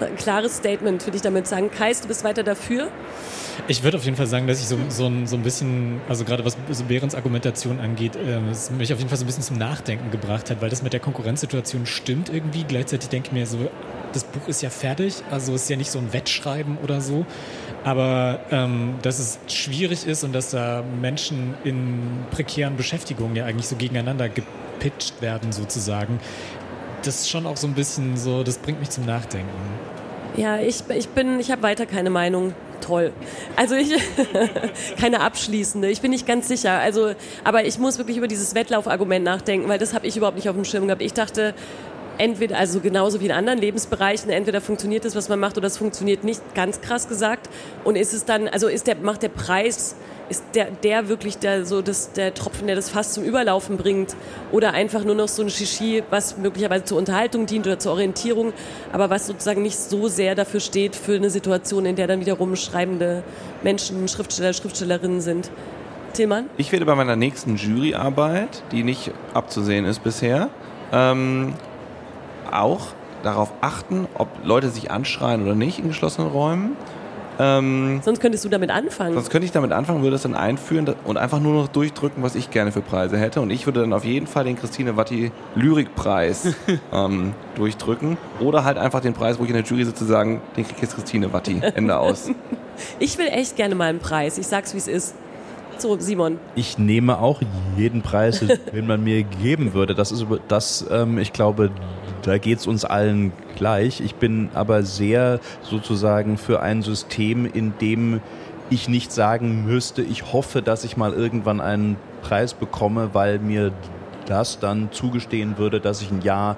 Ein 0.00 0.16
klares 0.16 0.56
Statement 0.56 1.06
würde 1.06 1.16
ich 1.16 1.22
damit 1.22 1.46
sagen. 1.46 1.70
Kais, 1.70 2.00
du 2.00 2.08
bist 2.08 2.24
weiter 2.24 2.42
dafür? 2.42 2.90
Ich 3.68 3.84
würde 3.84 3.96
auf 3.96 4.04
jeden 4.04 4.16
Fall 4.16 4.26
sagen, 4.26 4.46
dass 4.46 4.60
ich 4.60 4.66
so, 4.66 4.76
so, 4.88 5.06
ein, 5.06 5.26
so 5.26 5.36
ein 5.36 5.42
bisschen, 5.42 6.00
also 6.08 6.24
gerade 6.24 6.44
was 6.44 6.56
so 6.70 6.84
Behrens 6.84 7.14
Argumentation 7.14 7.78
angeht, 7.78 8.16
äh, 8.16 8.40
es 8.50 8.70
mich 8.70 8.92
auf 8.92 8.98
jeden 8.98 9.08
Fall 9.08 9.18
so 9.18 9.24
ein 9.24 9.26
bisschen 9.26 9.44
zum 9.44 9.58
Nachdenken 9.58 10.10
gebracht 10.10 10.50
hat, 10.50 10.60
weil 10.60 10.70
das 10.70 10.82
mit 10.82 10.92
der 10.92 11.00
Konkurrenzsituation 11.00 11.86
stimmt 11.86 12.28
irgendwie. 12.28 12.64
Gleichzeitig 12.64 13.08
denke 13.08 13.28
ich 13.28 13.32
mir 13.32 13.46
so, 13.46 13.70
das 14.14 14.24
Buch 14.24 14.48
ist 14.48 14.62
ja 14.62 14.70
fertig, 14.70 15.22
also 15.30 15.54
ist 15.54 15.68
ja 15.68 15.76
nicht 15.76 15.90
so 15.90 15.98
ein 15.98 16.12
Wettschreiben 16.12 16.78
oder 16.82 17.00
so. 17.00 17.26
Aber 17.84 18.40
ähm, 18.50 18.94
dass 19.02 19.18
es 19.18 19.38
schwierig 19.46 20.06
ist 20.06 20.24
und 20.24 20.32
dass 20.32 20.50
da 20.50 20.82
Menschen 21.00 21.54
in 21.64 22.24
prekären 22.30 22.76
Beschäftigungen 22.76 23.36
ja 23.36 23.44
eigentlich 23.44 23.68
so 23.68 23.76
gegeneinander 23.76 24.28
gepitcht 24.28 25.20
werden 25.20 25.52
sozusagen, 25.52 26.20
das 27.02 27.20
ist 27.20 27.30
schon 27.30 27.46
auch 27.46 27.58
so 27.58 27.66
ein 27.66 27.74
bisschen 27.74 28.16
so, 28.16 28.42
das 28.42 28.58
bringt 28.58 28.80
mich 28.80 28.90
zum 28.90 29.04
Nachdenken. 29.04 29.50
Ja, 30.36 30.58
ich, 30.58 30.82
ich 30.88 31.08
bin, 31.10 31.38
ich 31.38 31.50
habe 31.50 31.62
weiter 31.62 31.86
keine 31.86 32.10
Meinung. 32.10 32.54
Toll. 32.80 33.12
Also 33.56 33.76
ich, 33.76 33.92
keine 35.00 35.20
abschließende. 35.20 35.88
Ich 35.88 36.00
bin 36.00 36.10
nicht 36.10 36.26
ganz 36.26 36.48
sicher. 36.48 36.78
Also, 36.80 37.12
aber 37.44 37.64
ich 37.64 37.78
muss 37.78 37.98
wirklich 37.98 38.16
über 38.16 38.26
dieses 38.26 38.54
Wettlaufargument 38.54 39.24
nachdenken, 39.24 39.68
weil 39.68 39.78
das 39.78 39.94
habe 39.94 40.06
ich 40.06 40.16
überhaupt 40.16 40.36
nicht 40.36 40.48
auf 40.48 40.56
dem 40.56 40.64
Schirm 40.64 40.86
gehabt. 40.86 41.02
Ich 41.02 41.14
dachte, 41.14 41.54
entweder, 42.18 42.58
also 42.58 42.80
genauso 42.80 43.20
wie 43.20 43.26
in 43.26 43.32
anderen 43.32 43.58
Lebensbereichen, 43.58 44.30
entweder 44.30 44.60
funktioniert 44.60 45.04
das, 45.04 45.14
was 45.14 45.28
man 45.28 45.40
macht, 45.40 45.56
oder 45.56 45.66
es 45.66 45.78
funktioniert 45.78 46.24
nicht, 46.24 46.42
ganz 46.54 46.80
krass 46.80 47.08
gesagt. 47.08 47.48
Und 47.84 47.96
ist 47.96 48.14
es 48.14 48.24
dann, 48.24 48.48
also 48.48 48.68
ist 48.68 48.86
der, 48.86 48.96
macht 48.96 49.22
der 49.22 49.28
Preis, 49.28 49.96
ist 50.28 50.44
der, 50.54 50.70
der 50.70 51.08
wirklich 51.08 51.38
der, 51.38 51.66
so 51.66 51.82
das, 51.82 52.12
der 52.12 52.32
Tropfen, 52.32 52.66
der 52.66 52.76
das 52.76 52.88
fast 52.88 53.14
zum 53.14 53.24
Überlaufen 53.24 53.76
bringt, 53.76 54.16
oder 54.52 54.72
einfach 54.72 55.04
nur 55.04 55.14
noch 55.14 55.28
so 55.28 55.42
ein 55.42 55.50
Shishi, 55.50 56.02
was 56.10 56.38
möglicherweise 56.38 56.84
zur 56.84 56.98
Unterhaltung 56.98 57.46
dient 57.46 57.66
oder 57.66 57.78
zur 57.78 57.92
Orientierung, 57.92 58.52
aber 58.92 59.10
was 59.10 59.26
sozusagen 59.26 59.62
nicht 59.62 59.78
so 59.78 60.08
sehr 60.08 60.34
dafür 60.34 60.60
steht 60.60 60.96
für 60.96 61.16
eine 61.16 61.30
Situation, 61.30 61.86
in 61.86 61.96
der 61.96 62.06
dann 62.06 62.20
wiederum 62.20 62.56
schreibende 62.56 63.22
Menschen, 63.62 64.08
Schriftsteller, 64.08 64.52
Schriftstellerinnen 64.52 65.20
sind. 65.20 65.50
Tillmann? 66.14 66.48
Ich 66.56 66.70
werde 66.72 66.86
bei 66.86 66.94
meiner 66.94 67.16
nächsten 67.16 67.56
Juryarbeit, 67.56 68.62
die 68.70 68.84
nicht 68.84 69.10
abzusehen 69.34 69.84
ist 69.84 70.04
bisher, 70.04 70.48
ähm, 70.92 71.54
auch 72.52 72.88
darauf 73.22 73.52
achten, 73.60 74.06
ob 74.14 74.28
Leute 74.44 74.68
sich 74.70 74.90
anschreien 74.90 75.42
oder 75.42 75.54
nicht 75.54 75.78
in 75.78 75.88
geschlossenen 75.88 76.30
Räumen. 76.30 76.76
Ähm, 77.38 78.00
sonst 78.04 78.20
könntest 78.20 78.44
du 78.44 78.48
damit 78.48 78.70
anfangen. 78.70 79.14
Sonst 79.14 79.30
könnte 79.30 79.44
ich 79.44 79.50
damit 79.50 79.72
anfangen, 79.72 80.02
würde 80.02 80.16
es 80.16 80.22
dann 80.22 80.34
einführen 80.34 80.94
und 81.04 81.16
einfach 81.16 81.40
nur 81.40 81.54
noch 81.54 81.68
durchdrücken, 81.68 82.22
was 82.22 82.36
ich 82.36 82.50
gerne 82.50 82.70
für 82.70 82.80
Preise 82.80 83.18
hätte. 83.18 83.40
Und 83.40 83.50
ich 83.50 83.66
würde 83.66 83.80
dann 83.80 83.92
auf 83.92 84.04
jeden 84.04 84.26
Fall 84.26 84.44
den 84.44 84.56
Christine 84.56 84.96
Watti 84.96 85.32
Lyrikpreis 85.56 86.54
ähm, 86.92 87.32
durchdrücken. 87.56 88.18
Oder 88.40 88.64
halt 88.64 88.78
einfach 88.78 89.00
den 89.00 89.14
Preis, 89.14 89.38
wo 89.38 89.44
ich 89.44 89.50
in 89.50 89.56
der 89.56 89.64
Jury 89.64 89.84
sitze, 89.84 90.04
sagen, 90.04 90.40
den 90.56 90.64
kriegt 90.64 90.80
jetzt 90.80 90.94
Christine 90.94 91.32
Watti. 91.32 91.60
Ende 91.74 91.98
aus. 91.98 92.30
ich 93.00 93.18
will 93.18 93.26
echt 93.26 93.56
gerne 93.56 93.74
mal 93.74 93.88
einen 93.88 93.98
Preis. 93.98 94.38
Ich 94.38 94.46
sag's, 94.46 94.74
wie 94.74 94.78
es 94.78 94.88
ist. 94.88 95.14
So, 95.78 95.98
Simon. 95.98 96.38
Ich 96.54 96.78
nehme 96.78 97.18
auch 97.18 97.40
jeden 97.76 98.02
Preis, 98.02 98.44
den 98.72 98.86
man 98.86 99.02
mir 99.02 99.24
geben 99.24 99.74
würde. 99.74 99.96
Das 99.96 100.12
ist 100.12 100.24
das, 100.46 100.86
ähm, 100.88 101.18
ich 101.18 101.32
glaube, 101.32 101.72
da 102.24 102.38
geht 102.38 102.58
es 102.58 102.66
uns 102.66 102.84
allen 102.84 103.32
gleich. 103.56 104.00
Ich 104.00 104.14
bin 104.14 104.48
aber 104.54 104.82
sehr 104.82 105.40
sozusagen 105.62 106.38
für 106.38 106.60
ein 106.60 106.82
System, 106.82 107.46
in 107.46 107.74
dem 107.80 108.20
ich 108.70 108.88
nicht 108.88 109.12
sagen 109.12 109.64
müsste, 109.66 110.02
ich 110.02 110.32
hoffe, 110.32 110.62
dass 110.62 110.84
ich 110.84 110.96
mal 110.96 111.12
irgendwann 111.12 111.60
einen 111.60 111.96
Preis 112.22 112.54
bekomme, 112.54 113.10
weil 113.12 113.38
mir 113.38 113.72
das 114.26 114.58
dann 114.58 114.90
zugestehen 114.92 115.58
würde, 115.58 115.80
dass 115.80 116.02
ich 116.02 116.10
ein 116.10 116.22
Jahr 116.22 116.56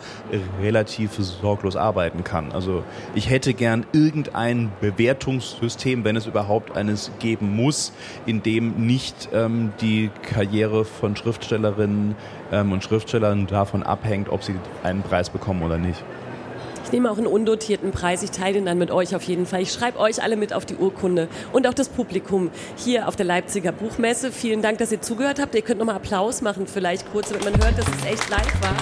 relativ 0.60 1.14
sorglos 1.16 1.76
arbeiten 1.76 2.24
kann. 2.24 2.52
Also 2.52 2.84
ich 3.14 3.30
hätte 3.30 3.54
gern 3.54 3.86
irgendein 3.92 4.72
Bewertungssystem, 4.80 6.04
wenn 6.04 6.16
es 6.16 6.26
überhaupt 6.26 6.76
eines 6.76 7.10
geben 7.18 7.54
muss, 7.54 7.92
in 8.26 8.42
dem 8.42 8.86
nicht 8.86 9.28
ähm, 9.32 9.72
die 9.80 10.10
Karriere 10.22 10.84
von 10.84 11.16
Schriftstellerinnen 11.16 12.16
ähm, 12.52 12.72
und 12.72 12.84
Schriftstellern 12.84 13.46
davon 13.46 13.82
abhängt, 13.82 14.28
ob 14.28 14.42
sie 14.42 14.54
einen 14.82 15.02
Preis 15.02 15.30
bekommen 15.30 15.62
oder 15.62 15.78
nicht. 15.78 16.02
Ich 16.86 16.92
nehme 16.92 17.10
auch 17.10 17.18
einen 17.18 17.26
undotierten 17.26 17.90
Preis. 17.90 18.22
Ich 18.22 18.30
teile 18.30 18.54
den 18.54 18.66
dann 18.66 18.78
mit 18.78 18.92
euch 18.92 19.16
auf 19.16 19.24
jeden 19.24 19.44
Fall. 19.44 19.60
Ich 19.60 19.72
schreibe 19.72 19.98
euch 19.98 20.22
alle 20.22 20.36
mit 20.36 20.52
auf 20.52 20.64
die 20.64 20.76
Urkunde 20.76 21.26
und 21.52 21.66
auch 21.66 21.74
das 21.74 21.88
Publikum 21.88 22.52
hier 22.76 23.08
auf 23.08 23.16
der 23.16 23.26
Leipziger 23.26 23.72
Buchmesse. 23.72 24.30
Vielen 24.30 24.62
Dank, 24.62 24.78
dass 24.78 24.92
ihr 24.92 25.02
zugehört 25.02 25.40
habt. 25.40 25.56
Ihr 25.56 25.62
könnt 25.62 25.80
nochmal 25.80 25.96
Applaus 25.96 26.42
machen, 26.42 26.68
vielleicht 26.68 27.10
kurz, 27.10 27.30
damit 27.30 27.42
man 27.42 27.54
hört, 27.60 27.76
dass 27.76 27.86
es 27.88 28.04
echt 28.04 28.30
live 28.30 28.62
war. 28.62 28.76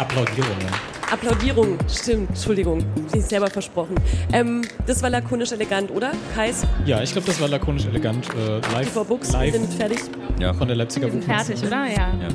Applaudierungen. 0.00 0.97
Applaudierung, 1.10 1.78
stimmt, 1.88 2.28
Entschuldigung, 2.30 2.84
bin 2.94 3.20
ich 3.20 3.24
selber 3.24 3.48
versprochen. 3.48 3.94
Ähm, 4.32 4.62
das 4.86 5.02
war 5.02 5.08
lakonisch 5.08 5.52
elegant, 5.52 5.90
oder, 5.90 6.12
Kais? 6.34 6.66
Ja, 6.84 7.02
ich 7.02 7.12
glaube, 7.12 7.26
das 7.26 7.40
war 7.40 7.48
lakonisch 7.48 7.86
elegant. 7.86 8.26
Äh, 8.28 8.60
live, 8.74 8.92
Die 8.92 9.04
Books, 9.04 9.32
live 9.32 9.52
wir 9.52 9.60
sind 9.60 9.74
fertig. 9.74 9.98
Ja. 10.38 10.52
Von 10.52 10.68
der 10.68 10.76
Leipziger 10.76 11.06
Wir 11.06 11.12
sind 11.12 11.24
fertig, 11.24 11.62
oder? 11.64 11.86
Ja. 11.86 12.12
ja. 12.20 12.28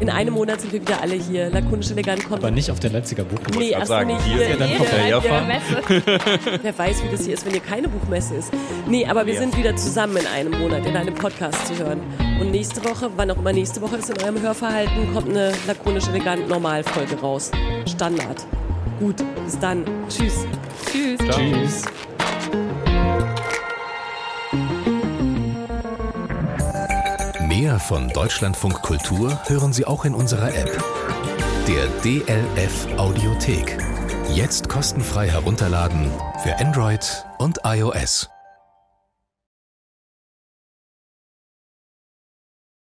In 0.00 0.08
einem 0.08 0.34
Monat 0.34 0.60
sind 0.60 0.72
wir 0.72 0.80
wieder 0.80 1.02
alle 1.02 1.14
hier. 1.14 1.50
Lakonisch 1.50 1.90
elegant 1.90 2.26
kommt. 2.26 2.42
Aber 2.42 2.50
nicht 2.50 2.70
auf 2.70 2.80
der 2.80 2.90
Leipziger 2.90 3.24
Buchmesse. 3.24 3.58
Nee, 3.58 3.70
erst 3.70 3.88
sagen, 3.88 4.14
nicht 4.14 4.22
hier. 4.24 4.36
hier. 4.36 4.48
Ja 4.50 4.56
dann 4.56 4.76
kommt 4.78 4.92
der 4.92 5.42
Messe. 5.42 6.58
Wer 6.62 6.78
weiß, 6.78 7.02
wie 7.04 7.10
das 7.10 7.24
hier 7.24 7.34
ist, 7.34 7.44
wenn 7.44 7.52
hier 7.52 7.60
keine 7.60 7.88
Buchmesse 7.88 8.36
ist. 8.36 8.50
Nee, 8.86 9.06
aber 9.06 9.26
wir 9.26 9.34
ja. 9.34 9.40
sind 9.40 9.56
wieder 9.58 9.76
zusammen 9.76 10.16
in 10.16 10.26
einem 10.26 10.58
Monat 10.58 10.86
in 10.86 10.96
einem 10.96 11.14
Podcast 11.14 11.66
zu 11.66 11.76
hören. 11.76 12.00
Und 12.40 12.50
nächste 12.50 12.82
Woche, 12.84 13.10
wann 13.16 13.30
auch 13.30 13.38
immer 13.38 13.52
nächste 13.52 13.82
Woche 13.82 13.96
ist 13.96 14.08
in 14.08 14.22
eurem 14.22 14.40
Hörverhalten, 14.40 15.12
kommt 15.12 15.28
eine 15.28 15.52
lakonisch 15.66 16.06
elegant 16.08 16.48
Normalfolge 16.48 17.16
raus. 17.20 17.50
Standard. 17.88 18.46
Gut, 19.00 19.16
bis 19.44 19.58
dann. 19.58 19.84
Tschüss. 20.08 20.46
Tschüss. 20.90 21.18
Ciao. 21.18 21.38
Tschüss. 21.38 21.82
Mehr 27.48 27.80
von 27.80 28.08
Deutschlandfunk 28.10 28.82
Kultur 28.82 29.40
hören 29.46 29.72
Sie 29.72 29.84
auch 29.84 30.04
in 30.04 30.14
unserer 30.14 30.54
App. 30.54 30.82
Der 31.66 31.86
DLF 32.02 32.86
Audiothek. 32.96 33.78
Jetzt 34.32 34.68
kostenfrei 34.68 35.28
herunterladen 35.28 36.10
für 36.42 36.56
Android 36.58 37.26
und 37.38 37.58
iOS. 37.64 38.30